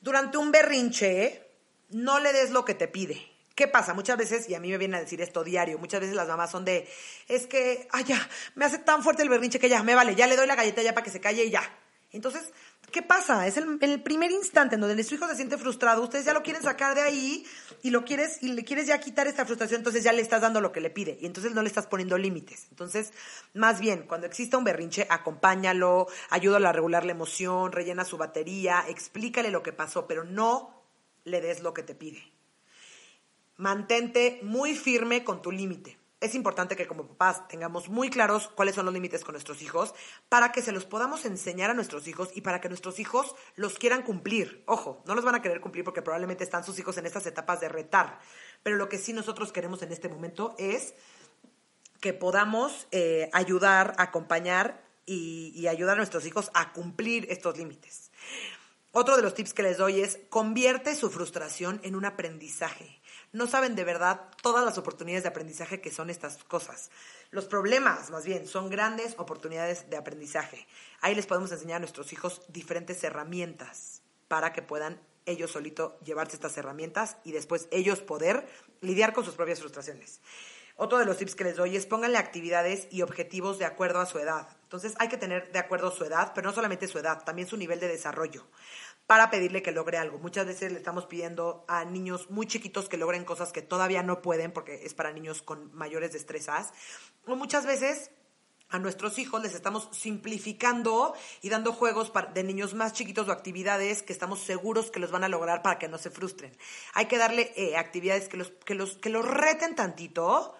Durante 0.00 0.36
un 0.36 0.50
berrinche, 0.50 1.48
no 1.90 2.18
le 2.18 2.32
des 2.32 2.50
lo 2.50 2.64
que 2.64 2.74
te 2.74 2.88
pide. 2.88 3.31
¿Qué 3.54 3.68
pasa? 3.68 3.92
Muchas 3.92 4.16
veces, 4.16 4.48
y 4.48 4.54
a 4.54 4.60
mí 4.60 4.70
me 4.70 4.78
viene 4.78 4.96
a 4.96 5.00
decir 5.00 5.20
esto 5.20 5.44
diario, 5.44 5.78
muchas 5.78 6.00
veces 6.00 6.16
las 6.16 6.28
mamás 6.28 6.50
son 6.50 6.64
de, 6.64 6.88
es 7.28 7.46
que, 7.46 7.86
ay, 7.92 8.04
ya, 8.04 8.28
me 8.54 8.64
hace 8.64 8.78
tan 8.78 9.02
fuerte 9.02 9.22
el 9.22 9.28
berrinche 9.28 9.58
que 9.58 9.68
ya, 9.68 9.82
me 9.82 9.94
vale, 9.94 10.14
ya 10.14 10.26
le 10.26 10.36
doy 10.36 10.46
la 10.46 10.56
galleta 10.56 10.82
ya 10.82 10.94
para 10.94 11.04
que 11.04 11.10
se 11.10 11.20
calle 11.20 11.44
y 11.44 11.50
ya. 11.50 11.62
Entonces, 12.12 12.50
¿qué 12.90 13.02
pasa? 13.02 13.46
Es 13.46 13.58
el, 13.58 13.78
el 13.80 14.02
primer 14.02 14.30
instante 14.30 14.74
en 14.74 14.80
donde 14.80 15.02
su 15.04 15.14
hijo 15.14 15.28
se 15.28 15.36
siente 15.36 15.58
frustrado, 15.58 16.02
ustedes 16.02 16.24
ya 16.24 16.32
lo 16.32 16.42
quieren 16.42 16.62
sacar 16.62 16.94
de 16.94 17.02
ahí 17.02 17.46
y 17.82 17.90
lo 17.90 18.04
quieres, 18.04 18.42
y 18.42 18.48
le 18.48 18.64
quieres 18.64 18.86
ya 18.86 18.98
quitar 19.00 19.26
esta 19.26 19.44
frustración, 19.44 19.80
entonces 19.80 20.02
ya 20.02 20.12
le 20.12 20.22
estás 20.22 20.40
dando 20.40 20.62
lo 20.62 20.72
que 20.72 20.80
le 20.80 20.90
pide 20.90 21.18
y 21.20 21.26
entonces 21.26 21.52
no 21.52 21.60
le 21.60 21.68
estás 21.68 21.86
poniendo 21.86 22.16
límites. 22.16 22.68
Entonces, 22.70 23.12
más 23.52 23.80
bien, 23.80 24.04
cuando 24.06 24.26
exista 24.26 24.56
un 24.56 24.64
berrinche, 24.64 25.06
acompáñalo, 25.10 26.06
ayúdalo 26.30 26.68
a 26.68 26.72
regular 26.72 27.04
la 27.04 27.12
emoción, 27.12 27.70
rellena 27.70 28.06
su 28.06 28.16
batería, 28.16 28.84
explícale 28.88 29.50
lo 29.50 29.62
que 29.62 29.74
pasó, 29.74 30.06
pero 30.06 30.24
no 30.24 30.82
le 31.24 31.42
des 31.42 31.60
lo 31.60 31.74
que 31.74 31.82
te 31.82 31.94
pide 31.94 32.31
mantente 33.62 34.40
muy 34.42 34.74
firme 34.74 35.22
con 35.22 35.40
tu 35.40 35.52
límite. 35.52 35.96
Es 36.20 36.34
importante 36.34 36.74
que 36.74 36.88
como 36.88 37.06
papás 37.06 37.46
tengamos 37.46 37.88
muy 37.88 38.10
claros 38.10 38.48
cuáles 38.48 38.74
son 38.74 38.86
los 38.86 38.94
límites 38.94 39.22
con 39.22 39.34
nuestros 39.34 39.62
hijos 39.62 39.94
para 40.28 40.50
que 40.50 40.62
se 40.62 40.72
los 40.72 40.84
podamos 40.84 41.24
enseñar 41.24 41.70
a 41.70 41.74
nuestros 41.74 42.08
hijos 42.08 42.30
y 42.34 42.40
para 42.40 42.60
que 42.60 42.68
nuestros 42.68 42.98
hijos 42.98 43.36
los 43.54 43.78
quieran 43.78 44.02
cumplir. 44.02 44.64
Ojo, 44.66 45.04
no 45.06 45.14
los 45.14 45.24
van 45.24 45.36
a 45.36 45.42
querer 45.42 45.60
cumplir 45.60 45.84
porque 45.84 46.02
probablemente 46.02 46.42
están 46.42 46.64
sus 46.64 46.76
hijos 46.80 46.98
en 46.98 47.06
estas 47.06 47.24
etapas 47.26 47.60
de 47.60 47.68
retar. 47.68 48.18
Pero 48.64 48.76
lo 48.76 48.88
que 48.88 48.98
sí 48.98 49.12
nosotros 49.12 49.52
queremos 49.52 49.80
en 49.82 49.92
este 49.92 50.08
momento 50.08 50.56
es 50.58 50.94
que 52.00 52.12
podamos 52.12 52.88
eh, 52.90 53.30
ayudar, 53.32 53.94
acompañar 53.96 54.84
y, 55.06 55.52
y 55.54 55.68
ayudar 55.68 55.94
a 55.94 55.98
nuestros 55.98 56.26
hijos 56.26 56.50
a 56.54 56.72
cumplir 56.72 57.26
estos 57.30 57.56
límites. 57.58 58.10
Otro 58.90 59.16
de 59.16 59.22
los 59.22 59.34
tips 59.34 59.54
que 59.54 59.62
les 59.62 59.78
doy 59.78 60.00
es 60.00 60.18
convierte 60.30 60.96
su 60.96 61.10
frustración 61.10 61.80
en 61.84 61.94
un 61.94 62.04
aprendizaje 62.04 63.01
no 63.32 63.46
saben 63.46 63.74
de 63.74 63.84
verdad 63.84 64.28
todas 64.42 64.64
las 64.64 64.78
oportunidades 64.78 65.22
de 65.22 65.30
aprendizaje 65.30 65.80
que 65.80 65.90
son 65.90 66.10
estas 66.10 66.44
cosas. 66.44 66.90
Los 67.30 67.46
problemas, 67.46 68.10
más 68.10 68.24
bien, 68.24 68.46
son 68.46 68.68
grandes 68.68 69.14
oportunidades 69.18 69.88
de 69.88 69.96
aprendizaje. 69.96 70.66
Ahí 71.00 71.14
les 71.14 71.26
podemos 71.26 71.50
enseñar 71.50 71.76
a 71.76 71.80
nuestros 71.80 72.12
hijos 72.12 72.42
diferentes 72.48 73.02
herramientas 73.04 74.02
para 74.28 74.52
que 74.52 74.62
puedan 74.62 75.00
ellos 75.24 75.52
solito 75.52 75.98
llevarse 76.04 76.36
estas 76.36 76.56
herramientas 76.58 77.16
y 77.24 77.32
después 77.32 77.68
ellos 77.70 78.00
poder 78.00 78.46
lidiar 78.80 79.12
con 79.12 79.24
sus 79.24 79.34
propias 79.34 79.60
frustraciones. 79.60 80.20
Otro 80.76 80.98
de 80.98 81.04
los 81.04 81.18
tips 81.18 81.34
que 81.34 81.44
les 81.44 81.56
doy 81.56 81.76
es 81.76 81.86
pónganle 81.86 82.18
actividades 82.18 82.88
y 82.90 83.02
objetivos 83.02 83.58
de 83.58 83.66
acuerdo 83.66 84.00
a 84.00 84.06
su 84.06 84.18
edad. 84.18 84.48
Entonces 84.64 84.94
hay 84.98 85.08
que 85.08 85.18
tener 85.18 85.52
de 85.52 85.58
acuerdo 85.58 85.90
su 85.90 86.04
edad, 86.04 86.32
pero 86.34 86.48
no 86.48 86.54
solamente 86.54 86.88
su 86.88 86.98
edad, 86.98 87.24
también 87.24 87.46
su 87.46 87.56
nivel 87.56 87.78
de 87.78 87.88
desarrollo 87.88 88.46
para 89.12 89.28
pedirle 89.28 89.62
que 89.62 89.72
logre 89.72 89.98
algo. 89.98 90.16
Muchas 90.16 90.46
veces 90.46 90.72
le 90.72 90.78
estamos 90.78 91.04
pidiendo 91.04 91.66
a 91.68 91.84
niños 91.84 92.30
muy 92.30 92.46
chiquitos 92.46 92.88
que 92.88 92.96
logren 92.96 93.26
cosas 93.26 93.52
que 93.52 93.60
todavía 93.60 94.02
no 94.02 94.22
pueden 94.22 94.52
porque 94.52 94.86
es 94.86 94.94
para 94.94 95.12
niños 95.12 95.42
con 95.42 95.70
mayores 95.74 96.14
destrezas. 96.14 96.72
O 97.26 97.36
muchas 97.36 97.66
veces 97.66 98.10
a 98.70 98.78
nuestros 98.78 99.18
hijos 99.18 99.42
les 99.42 99.54
estamos 99.54 99.90
simplificando 99.92 101.14
y 101.42 101.50
dando 101.50 101.74
juegos 101.74 102.10
de 102.32 102.42
niños 102.42 102.72
más 102.72 102.94
chiquitos 102.94 103.28
o 103.28 103.32
actividades 103.32 104.02
que 104.02 104.14
estamos 104.14 104.38
seguros 104.38 104.90
que 104.90 104.98
los 104.98 105.10
van 105.10 105.24
a 105.24 105.28
lograr 105.28 105.60
para 105.60 105.78
que 105.78 105.88
no 105.88 105.98
se 105.98 106.08
frustren. 106.08 106.56
Hay 106.94 107.04
que 107.04 107.18
darle 107.18 107.52
eh, 107.56 107.76
actividades 107.76 108.30
que 108.30 108.38
los, 108.38 108.48
que, 108.64 108.74
los, 108.74 108.96
que 108.96 109.10
los 109.10 109.28
reten 109.28 109.74
tantito, 109.74 110.56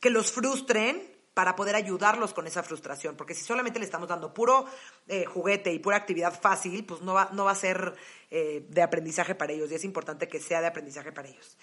que 0.00 0.08
los 0.08 0.32
frustren 0.32 1.11
para 1.34 1.56
poder 1.56 1.74
ayudarlos 1.74 2.34
con 2.34 2.46
esa 2.46 2.62
frustración, 2.62 3.16
porque 3.16 3.34
si 3.34 3.44
solamente 3.44 3.78
le 3.78 3.84
estamos 3.84 4.08
dando 4.08 4.34
puro 4.34 4.66
eh, 5.08 5.24
juguete 5.24 5.72
y 5.72 5.78
pura 5.78 5.96
actividad 5.96 6.38
fácil, 6.38 6.84
pues 6.84 7.00
no 7.00 7.14
va, 7.14 7.30
no 7.32 7.44
va 7.44 7.52
a 7.52 7.56
ser 7.56 7.94
eh, 8.30 8.66
de 8.68 8.82
aprendizaje 8.82 9.34
para 9.34 9.52
ellos 9.52 9.70
y 9.70 9.74
es 9.76 9.84
importante 9.84 10.28
que 10.28 10.40
sea 10.40 10.60
de 10.60 10.66
aprendizaje 10.66 11.12
para 11.12 11.28
ellos. 11.28 11.56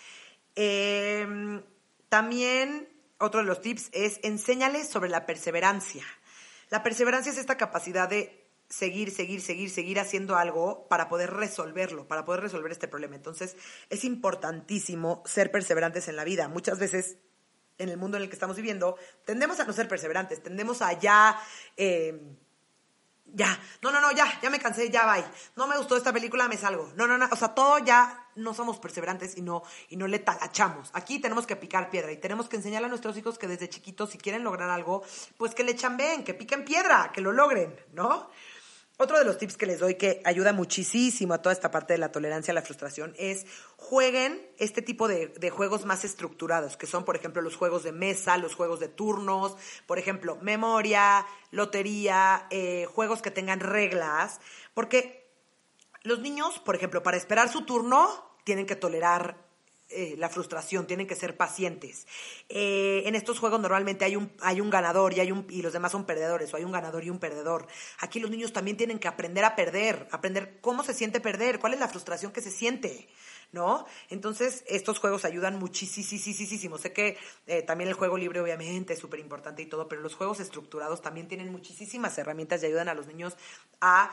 Em, 0.55 1.63
también 2.09 2.89
otro 3.19 3.41
de 3.41 3.45
los 3.45 3.61
tips 3.61 3.89
es 3.91 4.19
enséñales 4.23 4.89
sobre 4.89 5.09
la 5.09 5.25
perseverancia. 5.25 6.03
La 6.69 6.81
perseverancia 6.81 7.31
es 7.31 7.37
esta 7.37 7.57
capacidad 7.57 8.09
de 8.09 8.47
seguir, 8.69 9.11
seguir, 9.11 9.41
seguir, 9.41 9.69
seguir 9.69 9.99
haciendo 9.99 10.35
algo 10.37 10.87
para 10.87 11.09
poder 11.09 11.31
resolverlo, 11.31 12.07
para 12.07 12.25
poder 12.25 12.41
resolver 12.41 12.71
este 12.71 12.87
problema. 12.87 13.15
Entonces, 13.15 13.57
es 13.89 14.03
importantísimo 14.03 15.23
ser 15.25 15.51
perseverantes 15.51 16.07
en 16.07 16.15
la 16.15 16.23
vida. 16.23 16.47
Muchas 16.47 16.79
veces 16.79 17.17
en 17.79 17.89
el 17.89 17.97
mundo 17.97 18.17
en 18.17 18.23
el 18.23 18.29
que 18.29 18.35
estamos 18.35 18.55
viviendo, 18.55 18.97
tendemos 19.25 19.59
a 19.59 19.65
no 19.65 19.73
ser 19.73 19.87
perseverantes, 19.87 20.43
tendemos 20.43 20.81
a 20.81 20.93
ya, 20.93 21.39
eh, 21.77 22.21
ya, 23.33 23.59
no, 23.81 23.91
no, 23.91 24.01
no, 24.01 24.11
ya, 24.11 24.39
ya 24.41 24.49
me 24.49 24.59
cansé, 24.59 24.89
ya 24.89 25.11
bye. 25.11 25.25
No 25.55 25.67
me 25.67 25.77
gustó 25.77 25.95
esta 25.97 26.11
película, 26.11 26.47
me 26.47 26.57
salgo. 26.57 26.91
No, 26.95 27.07
no, 27.07 27.17
no, 27.17 27.27
o 27.31 27.35
sea, 27.35 27.55
todo 27.55 27.79
ya 27.79 28.27
no 28.35 28.53
somos 28.53 28.79
perseverantes 28.79 29.37
y 29.37 29.41
no, 29.41 29.63
y 29.89 29.97
no 29.97 30.07
le 30.07 30.19
talachamos. 30.19 30.89
Aquí 30.93 31.19
tenemos 31.19 31.45
que 31.47 31.55
picar 31.55 31.89
piedra 31.89 32.11
y 32.11 32.17
tenemos 32.17 32.49
que 32.49 32.57
enseñar 32.57 32.83
a 32.83 32.87
nuestros 32.87 33.17
hijos 33.17 33.37
que 33.37 33.47
desde 33.47 33.69
chiquitos, 33.69 34.11
si 34.11 34.17
quieren 34.17 34.43
lograr 34.43 34.69
algo, 34.69 35.03
pues 35.37 35.55
que 35.55 35.63
le 35.63 35.75
chambeen, 35.75 36.23
que 36.23 36.33
piquen 36.33 36.65
piedra, 36.65 37.11
que 37.13 37.21
lo 37.21 37.31
logren, 37.31 37.75
¿no? 37.93 38.29
Otro 39.01 39.17
de 39.17 39.23
los 39.23 39.37
tips 39.37 39.55
que 39.55 39.65
les 39.65 39.79
doy 39.79 39.95
que 39.95 40.21
ayuda 40.25 40.51
muchísimo 40.51 41.33
a 41.33 41.41
toda 41.41 41.53
esta 41.53 41.71
parte 41.71 41.93
de 41.93 41.99
la 41.99 42.11
tolerancia 42.11 42.51
a 42.51 42.55
la 42.55 42.61
frustración 42.61 43.15
es 43.17 43.45
jueguen 43.77 44.45
este 44.57 44.81
tipo 44.81 45.07
de, 45.07 45.49
juegos 45.51 45.85
más 45.85 46.03
estructurados, 46.03 46.75
que 46.75 46.85
son, 46.85 47.05
por 47.05 47.15
ejemplo, 47.15 47.41
los 47.41 47.55
juegos 47.55 47.83
de 47.83 47.93
mesa, 47.93 48.35
los 48.35 48.55
juegos 48.55 48.81
de 48.81 48.89
turnos, 48.89 49.55
por 49.87 49.99
ejemplo, 49.99 50.37
memoria, 50.41 51.25
lotería, 51.51 52.45
eh, 52.49 52.87
juegos 52.93 53.21
que 53.21 53.31
tengan 53.31 53.61
reglas, 53.61 54.41
porque 54.73 55.31
los 56.03 56.19
niños, 56.19 56.59
por 56.59 56.75
ejemplo, 56.75 57.01
para 57.01 57.15
esperar 57.15 57.47
su 57.47 57.61
turno, 57.61 58.35
tienen 58.43 58.65
que 58.65 58.75
tolerar 58.75 59.48
eh, 59.91 60.15
la 60.17 60.29
frustración, 60.29 60.85
tienen 60.85 61.07
que 61.07 61.15
ser 61.15 61.35
pacientes. 61.35 62.05
Eh, 62.47 63.03
en 63.05 63.15
estos 63.15 63.39
juegos 63.39 63.59
normalmente 63.59 64.05
hay 64.05 64.15
un, 64.15 64.31
hay 64.41 64.61
un 64.61 64.69
ganador 64.69 65.13
y, 65.13 65.19
hay 65.19 65.31
un, 65.31 65.47
y 65.49 65.63
los 65.63 65.73
demás 65.73 65.91
son 65.91 66.05
perdedores, 66.05 66.53
o 66.53 66.57
hay 66.57 66.63
un 66.63 66.71
ganador 66.71 67.03
y 67.03 67.09
un 67.09 67.17
perdedor. 67.17 67.67
Aquí 67.99 68.19
los 68.19 68.29
niños 68.29 68.53
también 68.53 68.77
tienen 68.77 68.99
que 68.99 69.07
aprender 69.07 69.43
a 69.45 69.55
perder, 69.55 70.07
aprender 70.11 70.59
cómo 70.61 70.83
se 70.83 70.93
siente 70.93 71.19
perder, 71.19 71.59
cuál 71.59 71.73
es 71.73 71.79
la 71.79 71.87
frustración 71.87 72.31
que 72.31 72.41
se 72.41 72.51
siente. 72.51 73.07
¿no? 73.51 73.87
Entonces, 74.09 74.63
estos 74.67 74.99
juegos 74.99 75.25
ayudan 75.25 75.57
muchísimo. 75.57 76.77
Sé 76.77 76.93
que 76.93 77.17
eh, 77.47 77.63
también 77.63 77.87
el 77.87 77.95
juego 77.95 78.15
libre, 78.15 78.39
obviamente, 78.41 78.93
es 78.93 78.99
súper 78.99 79.19
importante 79.19 79.63
y 79.63 79.65
todo, 79.65 79.87
pero 79.87 80.01
los 80.01 80.13
juegos 80.13 80.39
estructurados 80.39 81.01
también 81.01 81.27
tienen 81.27 81.51
muchísimas 81.51 82.15
herramientas 82.19 82.61
y 82.61 82.67
ayudan 82.67 82.89
a 82.89 82.93
los 82.93 83.07
niños 83.07 83.35
a 83.81 84.11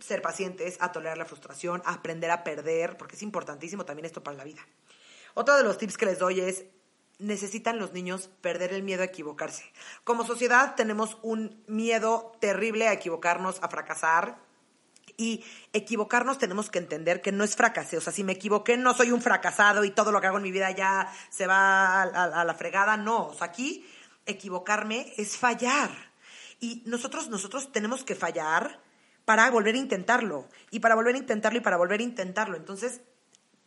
ser 0.00 0.22
pacientes, 0.22 0.76
a 0.80 0.92
tolerar 0.92 1.18
la 1.18 1.24
frustración, 1.24 1.82
a 1.84 1.94
aprender 1.94 2.30
a 2.30 2.44
perder, 2.44 2.96
porque 2.96 3.16
es 3.16 3.22
importantísimo 3.22 3.84
también 3.84 4.06
esto 4.06 4.22
para 4.22 4.36
la 4.36 4.44
vida. 4.44 4.62
Otro 5.34 5.56
de 5.56 5.64
los 5.64 5.78
tips 5.78 5.96
que 5.96 6.06
les 6.06 6.18
doy 6.18 6.40
es, 6.40 6.64
necesitan 7.22 7.78
los 7.78 7.92
niños 7.92 8.30
perder 8.40 8.72
el 8.72 8.82
miedo 8.82 9.02
a 9.02 9.06
equivocarse. 9.06 9.64
Como 10.04 10.26
sociedad 10.26 10.74
tenemos 10.74 11.18
un 11.22 11.62
miedo 11.66 12.32
terrible 12.40 12.88
a 12.88 12.92
equivocarnos, 12.92 13.62
a 13.62 13.68
fracasar. 13.68 14.38
Y 15.16 15.44
equivocarnos 15.72 16.38
tenemos 16.38 16.70
que 16.70 16.78
entender 16.78 17.20
que 17.20 17.32
no 17.32 17.44
es 17.44 17.54
fracasé. 17.54 17.98
O 17.98 18.00
sea, 18.00 18.12
si 18.12 18.24
me 18.24 18.32
equivoqué, 18.32 18.76
no 18.76 18.94
soy 18.94 19.12
un 19.12 19.20
fracasado 19.20 19.84
y 19.84 19.90
todo 19.90 20.10
lo 20.10 20.20
que 20.20 20.26
hago 20.26 20.38
en 20.38 20.42
mi 20.42 20.50
vida 20.50 20.70
ya 20.70 21.12
se 21.30 21.46
va 21.46 22.02
a, 22.02 22.44
la 22.44 22.54
fregada. 22.54 22.96
No, 22.96 23.30
aquí 23.40 23.86
equivocarme 24.26 25.12
es 25.16 25.36
fallar. 25.36 25.90
Y 26.60 26.82
nosotros, 26.86 27.28
nosotros 27.28 27.72
tenemos 27.72 28.04
que 28.04 28.14
fallar 28.14 28.80
para 29.24 29.50
volver 29.50 29.74
a 29.74 29.78
intentarlo. 29.78 30.48
Y 30.70 30.80
para 30.80 30.94
volver 30.94 31.14
a 31.14 31.18
intentarlo 31.18 31.58
y 31.58 31.62
para 31.62 31.76
volver 31.76 32.00
a 32.00 32.04
intentarlo. 32.04 32.56
Entonces, 32.56 33.02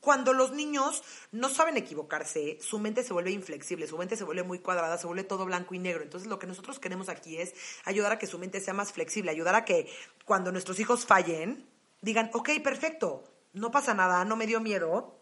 cuando 0.06 0.34
los 0.34 0.52
niños 0.52 1.02
no 1.32 1.50
saben 1.50 1.78
equivocarse, 1.78 2.60
su 2.62 2.78
mente 2.78 3.04
se 3.04 3.12
vuelve 3.12 3.32
inflexible, 3.32 3.88
su 3.88 3.98
mente 3.98 4.16
se 4.16 4.24
vuelve 4.24 4.44
muy 4.44 4.60
cuadrada, 4.60 5.00
se 5.00 5.08
vuelve 5.08 5.24
todo 5.24 5.46
blanco 5.46 5.74
y 5.74 5.80
negro. 5.80 6.04
Entonces 6.04 6.30
lo 6.30 6.38
que 6.38 6.46
nosotros 6.46 6.78
queremos 6.78 7.10
aquí 7.10 7.38
es 7.38 7.56
ayudar 7.86 8.12
a 8.12 8.20
que 8.20 8.28
su 8.28 8.38
mente 8.38 8.62
sea 8.62 8.76
más 8.76 8.94
flexible, 8.94 9.32
ayudar 9.32 9.56
a 9.56 9.66
que 9.66 9.90
cuando 10.24 10.52
nuestros 10.52 10.80
hijos 10.80 11.08
fallen, 11.08 11.68
digan, 12.02 12.30
ok, 12.34 12.52
perfecto, 12.64 13.24
no 13.54 13.72
pasa 13.72 13.96
nada, 13.96 14.24
no 14.26 14.36
me 14.36 14.46
dio 14.46 14.62
miedo, 14.62 15.18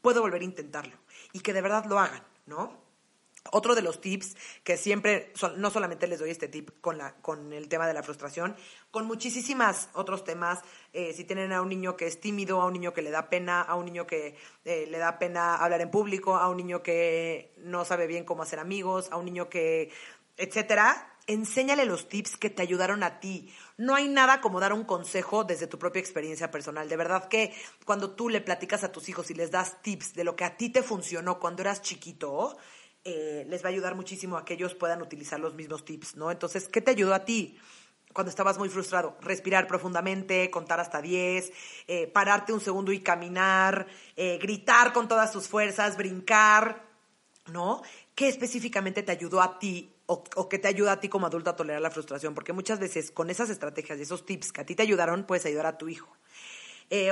puedo 0.00 0.22
volver 0.22 0.40
a 0.40 0.44
intentarlo. 0.44 0.96
Y 1.34 1.40
que 1.40 1.52
de 1.52 1.60
verdad 1.60 1.84
lo 1.84 1.98
hagan, 1.98 2.24
¿no? 2.46 2.83
Otro 3.52 3.74
de 3.74 3.82
los 3.82 4.00
tips 4.00 4.36
que 4.64 4.76
siempre, 4.76 5.32
no 5.56 5.70
solamente 5.70 6.06
les 6.06 6.18
doy 6.18 6.30
este 6.30 6.48
tip 6.48 6.70
con, 6.80 6.96
la, 6.96 7.14
con 7.16 7.52
el 7.52 7.68
tema 7.68 7.86
de 7.86 7.92
la 7.92 8.02
frustración, 8.02 8.56
con 8.90 9.06
muchísimas 9.06 9.90
otros 9.92 10.24
temas, 10.24 10.60
eh, 10.92 11.12
si 11.12 11.24
tienen 11.24 11.52
a 11.52 11.60
un 11.60 11.68
niño 11.68 11.94
que 11.94 12.06
es 12.06 12.20
tímido, 12.20 12.62
a 12.62 12.66
un 12.66 12.72
niño 12.72 12.94
que 12.94 13.02
le 13.02 13.10
da 13.10 13.28
pena, 13.28 13.60
a 13.60 13.74
un 13.74 13.84
niño 13.84 14.06
que 14.06 14.36
eh, 14.64 14.86
le 14.90 14.98
da 14.98 15.18
pena 15.18 15.56
hablar 15.56 15.82
en 15.82 15.90
público, 15.90 16.36
a 16.36 16.48
un 16.48 16.56
niño 16.56 16.82
que 16.82 17.52
no 17.58 17.84
sabe 17.84 18.06
bien 18.06 18.24
cómo 18.24 18.42
hacer 18.42 18.58
amigos, 18.58 19.08
a 19.12 19.16
un 19.18 19.26
niño 19.26 19.50
que, 19.50 19.90
etcétera, 20.36 21.14
enséñale 21.26 21.84
los 21.84 22.08
tips 22.08 22.36
que 22.36 22.50
te 22.50 22.62
ayudaron 22.62 23.02
a 23.02 23.20
ti. 23.20 23.52
No 23.76 23.94
hay 23.94 24.08
nada 24.08 24.40
como 24.40 24.60
dar 24.60 24.72
un 24.72 24.84
consejo 24.84 25.44
desde 25.44 25.66
tu 25.66 25.78
propia 25.78 26.00
experiencia 26.00 26.50
personal. 26.50 26.88
De 26.88 26.96
verdad 26.96 27.28
que 27.28 27.52
cuando 27.84 28.14
tú 28.14 28.28
le 28.28 28.40
platicas 28.40 28.84
a 28.84 28.92
tus 28.92 29.08
hijos 29.08 29.30
y 29.30 29.34
les 29.34 29.50
das 29.50 29.82
tips 29.82 30.14
de 30.14 30.24
lo 30.24 30.36
que 30.36 30.44
a 30.44 30.56
ti 30.56 30.70
te 30.70 30.82
funcionó 30.82 31.38
cuando 31.38 31.62
eras 31.62 31.82
chiquito, 31.82 32.56
eh, 33.06 33.44
les 33.50 33.62
va 33.62 33.68
a 33.68 33.72
ayudar 33.72 33.94
muchísimo 33.94 34.38
a 34.38 34.46
que 34.46 34.54
ellos 34.54 34.74
puedan 34.74 35.02
utilizar 35.02 35.38
los 35.38 35.54
mismos 35.54 35.84
tips, 35.84 36.16
¿no? 36.16 36.30
Entonces, 36.30 36.68
¿qué 36.68 36.80
te 36.80 36.92
ayudó 36.92 37.12
a 37.12 37.26
ti? 37.26 37.58
Cuando 38.14 38.30
estabas 38.30 38.56
muy 38.56 38.70
frustrado, 38.70 39.18
respirar 39.20 39.66
profundamente, 39.66 40.50
contar 40.50 40.80
hasta 40.80 41.02
10, 41.02 41.52
eh, 41.86 42.06
pararte 42.06 42.54
un 42.54 42.60
segundo 42.60 42.92
y 42.92 43.00
caminar, 43.00 43.86
eh, 44.16 44.38
gritar 44.40 44.94
con 44.94 45.06
todas 45.06 45.32
tus 45.32 45.48
fuerzas, 45.48 45.98
brincar, 45.98 46.82
¿no? 47.52 47.82
¿Qué 48.14 48.28
específicamente 48.28 49.02
te 49.02 49.12
ayudó 49.12 49.42
a 49.42 49.58
ti 49.58 49.92
o, 50.06 50.24
o 50.36 50.48
qué 50.48 50.58
te 50.58 50.68
ayuda 50.68 50.92
a 50.92 51.00
ti 51.00 51.10
como 51.10 51.26
adulto 51.26 51.50
a 51.50 51.56
tolerar 51.56 51.82
la 51.82 51.90
frustración? 51.90 52.34
Porque 52.34 52.54
muchas 52.54 52.78
veces 52.78 53.10
con 53.10 53.28
esas 53.28 53.50
estrategias 53.50 53.98
y 53.98 54.02
esos 54.02 54.24
tips 54.24 54.50
que 54.50 54.62
a 54.62 54.64
ti 54.64 54.74
te 54.74 54.82
ayudaron, 54.82 55.24
puedes 55.24 55.44
ayudar 55.44 55.66
a 55.66 55.76
tu 55.76 55.90
hijo. 55.90 56.08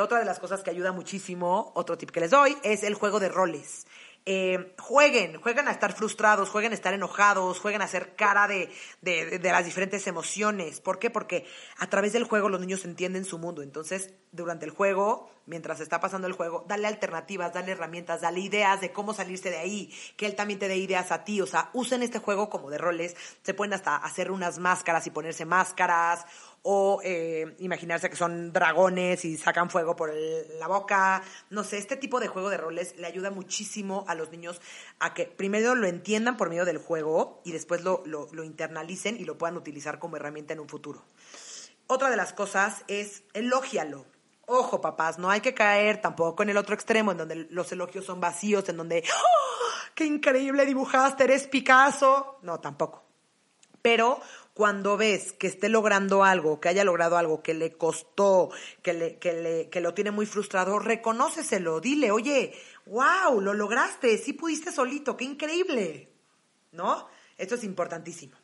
Otra 0.01 0.21
de 0.21 0.25
las 0.25 0.39
cosas 0.39 0.63
que 0.63 0.71
ayuda 0.71 0.93
muchísimo, 0.93 1.73
otro 1.75 1.99
tip 1.99 2.11
que 2.11 2.21
les 2.21 2.31
doy, 2.31 2.57
es 2.63 2.85
el 2.85 2.95
juego 2.95 3.19
de 3.19 3.29
roles. 3.29 3.85
Eh, 4.25 4.75
jueguen, 4.79 5.41
jueguen 5.41 5.67
a 5.67 5.73
estar 5.73 5.93
frustrados, 5.95 6.49
jueguen 6.49 6.71
a 6.71 6.77
estar 6.77 6.95
enojados, 6.95 7.59
jueguen 7.59 7.83
a 7.83 7.87
hacer 7.87 8.15
cara 8.15 8.47
de, 8.47 8.71
de, 9.01 9.41
de, 9.41 9.51
las 9.51 9.65
diferentes 9.65 10.07
emociones. 10.07 10.81
¿Por 10.81 11.01
qué? 11.01 11.11
Porque 11.11 11.45
a 11.79 11.89
través 11.89 12.13
del 12.13 12.23
juego 12.23 12.49
los 12.49 12.61
niños 12.61 12.85
entienden 12.85 13.25
su 13.25 13.39
mundo. 13.39 13.63
Entonces, 13.63 14.15
durante 14.31 14.65
el 14.65 14.71
juego, 14.71 15.29
mientras 15.47 15.81
está 15.81 16.01
pasando 16.01 16.29
el 16.29 16.35
juego, 16.35 16.65
dale 16.69 16.87
alternativas, 16.87 17.53
dale 17.53 17.73
herramientas, 17.73 18.21
dale 18.21 18.39
ideas 18.39 18.81
de 18.81 18.93
cómo 18.93 19.13
salirse 19.13 19.51
de 19.51 19.59
ahí, 19.59 19.93
que 20.17 20.27
él 20.27 20.37
también 20.37 20.61
te 20.61 20.69
dé 20.69 20.77
ideas 20.77 21.11
a 21.11 21.25
ti. 21.25 21.41
O 21.41 21.47
sea, 21.47 21.71
usen 21.73 22.05
este 22.05 22.21
juego 22.21 22.49
como 22.49 22.71
de 22.71 22.79
roles. 22.79 23.17
Se 23.43 23.55
pueden 23.55 23.75
hasta 23.75 23.97
hacer 23.97 24.31
unas 24.31 24.59
máscaras 24.59 25.05
y 25.07 25.11
ponerse 25.11 25.45
máscaras 25.45 26.27
o 26.63 27.01
eh, 27.03 27.57
imaginarse 27.59 28.09
que 28.09 28.17
son 28.17 28.53
dragones 28.53 29.25
y 29.25 29.37
sacan 29.37 29.69
fuego 29.69 29.97
por 29.97 30.13
la 30.15 30.67
boca. 30.69 31.23
No 31.51 31.65
sé, 31.65 31.79
este 31.79 31.97
tipo 31.97 32.21
de 32.21 32.29
juego 32.29 32.51
de 32.51 32.57
roles 32.57 32.97
le 32.97 33.07
ayuda 33.07 33.31
muchísimo 33.31 34.05
a 34.09 34.15
los 34.15 34.31
niños 34.31 34.61
a 35.01 35.13
que 35.15 35.27
primero 35.27 35.75
lo 35.75 35.87
entiendan 35.87 36.37
por 36.37 36.49
medio 36.49 36.65
del 36.65 36.79
juego 36.79 37.41
y 37.45 37.53
después 37.53 37.83
lo, 37.83 38.03
lo, 38.07 38.29
lo 38.33 38.45
internalicen 38.45 39.17
y 39.19 39.25
lo 39.25 39.39
puedan 39.39 39.57
utilizar 39.57 39.99
como 39.99 40.17
herramienta 40.17 40.53
en 40.55 40.61
un 40.61 40.69
futuro. 40.69 41.05
Otra 41.89 42.11
de 42.11 42.17
las 42.17 42.33
cosas 42.33 42.85
es 42.87 43.25
elógialo. 43.35 44.07
Ojo, 44.47 44.81
papás, 44.81 45.19
no 45.19 45.31
hay 45.31 45.41
que 45.41 45.55
caer 45.55 46.01
tampoco 46.01 46.43
en 46.43 46.51
el 46.51 46.57
otro 46.57 46.75
extremo, 46.75 47.13
en 47.13 47.19
donde 47.19 47.47
los 47.51 47.71
elogios 47.73 48.05
son 48.05 48.21
vacíos, 48.21 48.69
en 48.69 48.77
donde, 48.77 49.05
¡Oh, 49.07 49.95
¡qué 49.95 50.05
increíble 50.05 50.67
dibujaste! 50.67 51.25
Eres 51.25 51.47
Picasso. 51.47 52.39
No, 52.43 52.61
tampoco. 52.61 53.05
Pero 53.83 54.21
cuando 54.55 54.97
ves 54.97 55.33
que 55.33 55.47
esté 55.47 55.69
logrando 55.69 56.25
algo, 56.25 56.61
que 56.61 56.69
haya 56.69 56.85
logrado 56.85 57.17
algo, 57.17 57.43
que 57.43 57.55
le 57.55 57.73
costó, 57.73 58.51
que, 58.83 59.19
que 59.71 59.81
lo 59.81 59.95
tiene 59.95 60.11
muy 60.11 60.27
frustrado, 60.27 60.79
reconóceselo, 60.79 61.81
dile, 61.81 62.11
oye, 62.11 62.55
wow, 62.87 63.41
lo 63.41 63.55
lograste, 63.55 64.19
sí 64.19 64.35
pudiste 64.35 64.71
solito, 64.73 65.17
qué 65.17 65.25
increíble, 65.25 66.11
¿no? 66.73 67.09
Esto 67.39 67.55
es 67.55 67.65
importantísimo. 67.65 68.37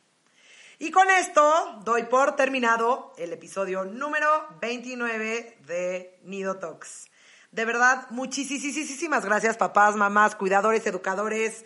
Y 0.81 0.91
con 0.91 1.09
esto 1.09 1.81
doy 1.83 2.03
por 2.03 2.37
terminado 2.37 3.13
el 3.17 3.33
episodio 3.33 3.83
número 3.83 4.47
29 4.61 5.57
de 5.67 6.19
Nido 6.23 6.55
Talks. 6.57 7.09
De 7.51 7.65
verdad, 7.65 8.07
muchísimas 8.11 9.25
gracias 9.25 9.57
papás, 9.57 9.97
mamás, 9.97 10.35
cuidadores, 10.35 10.85
educadores, 10.87 11.65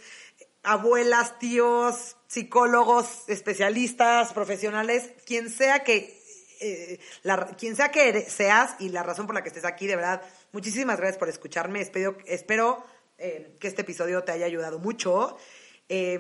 abuelas, 0.64 1.38
tíos, 1.38 2.16
psicólogos, 2.34 3.26
especialistas, 3.28 4.34
profesionales, 4.34 5.12
quien 5.26 5.52
sea 5.52 5.84
que, 5.84 6.20
eh, 6.62 7.00
quien 7.60 7.76
sea 7.76 7.92
que 7.92 8.28
seas 8.28 8.76
y 8.80 8.90
la 8.90 9.04
razón 9.04 9.28
por 9.28 9.36
la 9.36 9.44
que 9.44 9.50
estés 9.50 9.66
aquí, 9.66 9.86
de 9.86 9.96
verdad, 9.96 10.24
muchísimas 10.52 10.98
gracias 10.98 11.20
por 11.20 11.30
escucharme. 11.30 11.80
Espero, 11.80 12.18
espero 12.26 12.84
eh, 13.20 13.56
que 13.60 13.68
este 13.68 13.84
episodio 13.84 14.24
te 14.24 14.32
haya 14.32 14.48
ayudado 14.48 14.80
mucho. 14.80 15.38
Eh, 15.90 16.18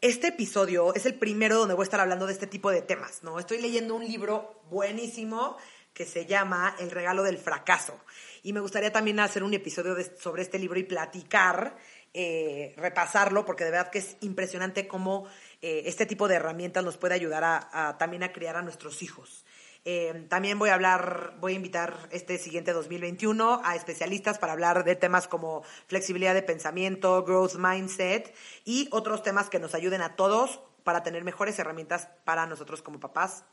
este 0.00 0.28
episodio 0.28 0.92
es 0.94 1.06
el 1.06 1.14
primero 1.14 1.58
donde 1.58 1.74
voy 1.74 1.82
a 1.82 1.84
estar 1.84 2.00
hablando 2.00 2.26
de 2.26 2.32
este 2.32 2.48
tipo 2.48 2.70
de 2.70 2.82
temas, 2.82 3.22
¿no? 3.22 3.38
Estoy 3.38 3.60
leyendo 3.60 3.94
un 3.94 4.04
libro 4.04 4.62
buenísimo 4.68 5.56
que 5.92 6.06
se 6.06 6.26
llama 6.26 6.74
El 6.78 6.90
regalo 6.90 7.22
del 7.22 7.38
fracaso. 7.38 8.00
Y 8.42 8.52
me 8.52 8.60
gustaría 8.60 8.92
también 8.92 9.20
hacer 9.20 9.42
un 9.42 9.54
episodio 9.54 9.94
de, 9.94 10.16
sobre 10.16 10.42
este 10.42 10.58
libro 10.58 10.78
y 10.78 10.84
platicar 10.84 11.76
eh, 12.14 12.74
repasarlo, 12.76 13.44
porque 13.44 13.64
de 13.64 13.70
verdad 13.70 13.90
que 13.90 13.98
es 13.98 14.16
impresionante 14.20 14.88
cómo 14.88 15.26
eh, 15.60 15.82
este 15.86 16.06
tipo 16.06 16.26
de 16.26 16.36
herramientas 16.36 16.82
nos 16.82 16.96
puede 16.96 17.14
ayudar 17.14 17.44
a, 17.44 17.96
también 17.98 18.22
a 18.22 18.32
criar 18.32 18.56
a 18.56 18.62
nuestros 18.62 19.02
hijos. 19.02 19.44
Eh, 19.84 20.26
también 20.28 20.58
voy 20.58 20.70
a 20.70 20.74
hablar, 20.74 21.34
voy 21.40 21.52
a 21.52 21.56
invitar 21.56 22.08
este 22.10 22.38
siguiente 22.38 22.72
2021 22.72 23.60
a 23.62 23.76
especialistas 23.76 24.38
para 24.38 24.52
hablar 24.52 24.84
de 24.84 24.96
temas 24.96 25.28
como 25.28 25.62
flexibilidad 25.86 26.34
de 26.34 26.42
pensamiento, 26.42 27.24
growth 27.24 27.56
mindset 27.56 28.34
y 28.64 28.88
otros 28.90 29.22
temas 29.22 29.48
que 29.48 29.58
nos 29.58 29.74
ayuden 29.74 30.02
a 30.02 30.16
todos 30.16 30.60
para 30.84 31.02
tener 31.02 31.24
mejores 31.24 31.58
herramientas 31.58 32.08
para 32.24 32.46
nosotros 32.46 32.82
como 32.82 33.00
papás, 33.00 33.44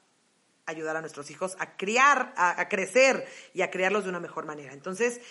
ayudar 0.65 0.95
a 0.95 1.01
nuestros 1.01 1.29
hijos 1.29 1.55
a 1.59 1.77
criar, 1.77 2.33
a, 2.37 2.59
a 2.59 2.69
crecer 2.69 3.27
y 3.53 3.61
a 3.61 3.69
criarlos 3.69 4.05
de 4.05 4.09
una 4.09 4.19
mejor 4.19 4.45
manera. 4.45 4.73
Entonces, 4.73 5.21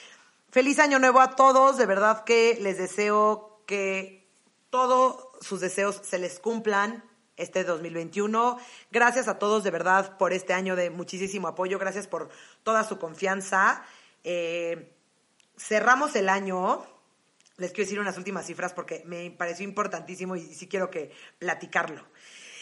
Feliz 0.55 0.79
año 0.79 1.01
nuevo 1.01 1.21
a 1.21 1.35
todos, 1.35 1.79
de 1.79 1.85
verdad 1.85 2.23
que 2.23 2.57
les 2.61 2.79
deseo 2.79 3.61
que 3.67 4.25
todos 4.71 5.27
sus 5.41 5.59
deseos 5.59 6.01
se 6.05 6.17
les 6.21 6.39
cumplan 6.39 7.03
este 7.37 7.65
2021. 7.65 8.59
Gracias 8.93 9.27
a 9.27 9.41
todos 9.41 9.65
de 9.65 9.73
verdad 9.73 10.17
por 10.17 10.33
este 10.33 10.53
año 10.53 10.77
de 10.77 10.91
muchísimo 10.91 11.49
apoyo, 11.49 11.81
gracias 11.81 12.07
por 12.07 12.29
toda 12.63 12.85
su 12.85 13.01
confianza. 13.01 13.85
Eh, 14.23 14.95
cerramos 15.59 16.15
el 16.15 16.29
año, 16.29 16.87
les 17.57 17.73
quiero 17.73 17.87
decir 17.87 17.99
unas 17.99 18.17
últimas 18.17 18.47
cifras 18.47 18.73
porque 18.73 19.03
me 19.07 19.33
pareció 19.33 19.65
importantísimo 19.65 20.37
y 20.37 20.55
sí 20.55 20.69
quiero 20.69 20.89
que 20.89 21.11
platicarlo. 21.41 22.07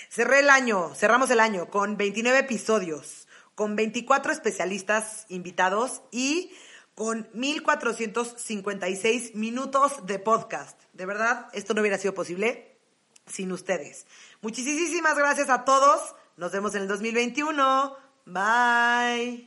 Cerré 0.09 0.41
el 0.41 0.49
año, 0.49 0.95
cerramos 0.95 1.29
el 1.29 1.41
año 1.41 1.69
con 1.69 1.99
29 1.99 2.39
episodios, 2.39 3.29
con 3.55 3.77
24 3.77 4.33
especialistas 4.33 5.27
invitados 5.29 6.01
y 6.11 6.53
con 6.95 7.29
1456 7.33 9.35
minutos 9.35 10.07
de 10.07 10.19
podcast. 10.19 10.81
De 10.93 11.07
verdad, 11.07 11.49
esto 11.53 11.75
no 11.75 11.81
hubiera 11.81 11.99
sido 11.99 12.15
posible 12.15 12.77
sin 13.27 13.53
ustedes. 13.53 14.07
Muchísimas 14.41 15.17
gracias 15.17 15.49
a 15.49 15.65
todos. 15.65 16.15
Nos 16.37 16.53
vemos 16.53 16.75
en 16.75 16.83
el 16.83 16.89
2021. 16.89 17.97
Bye. 18.27 19.47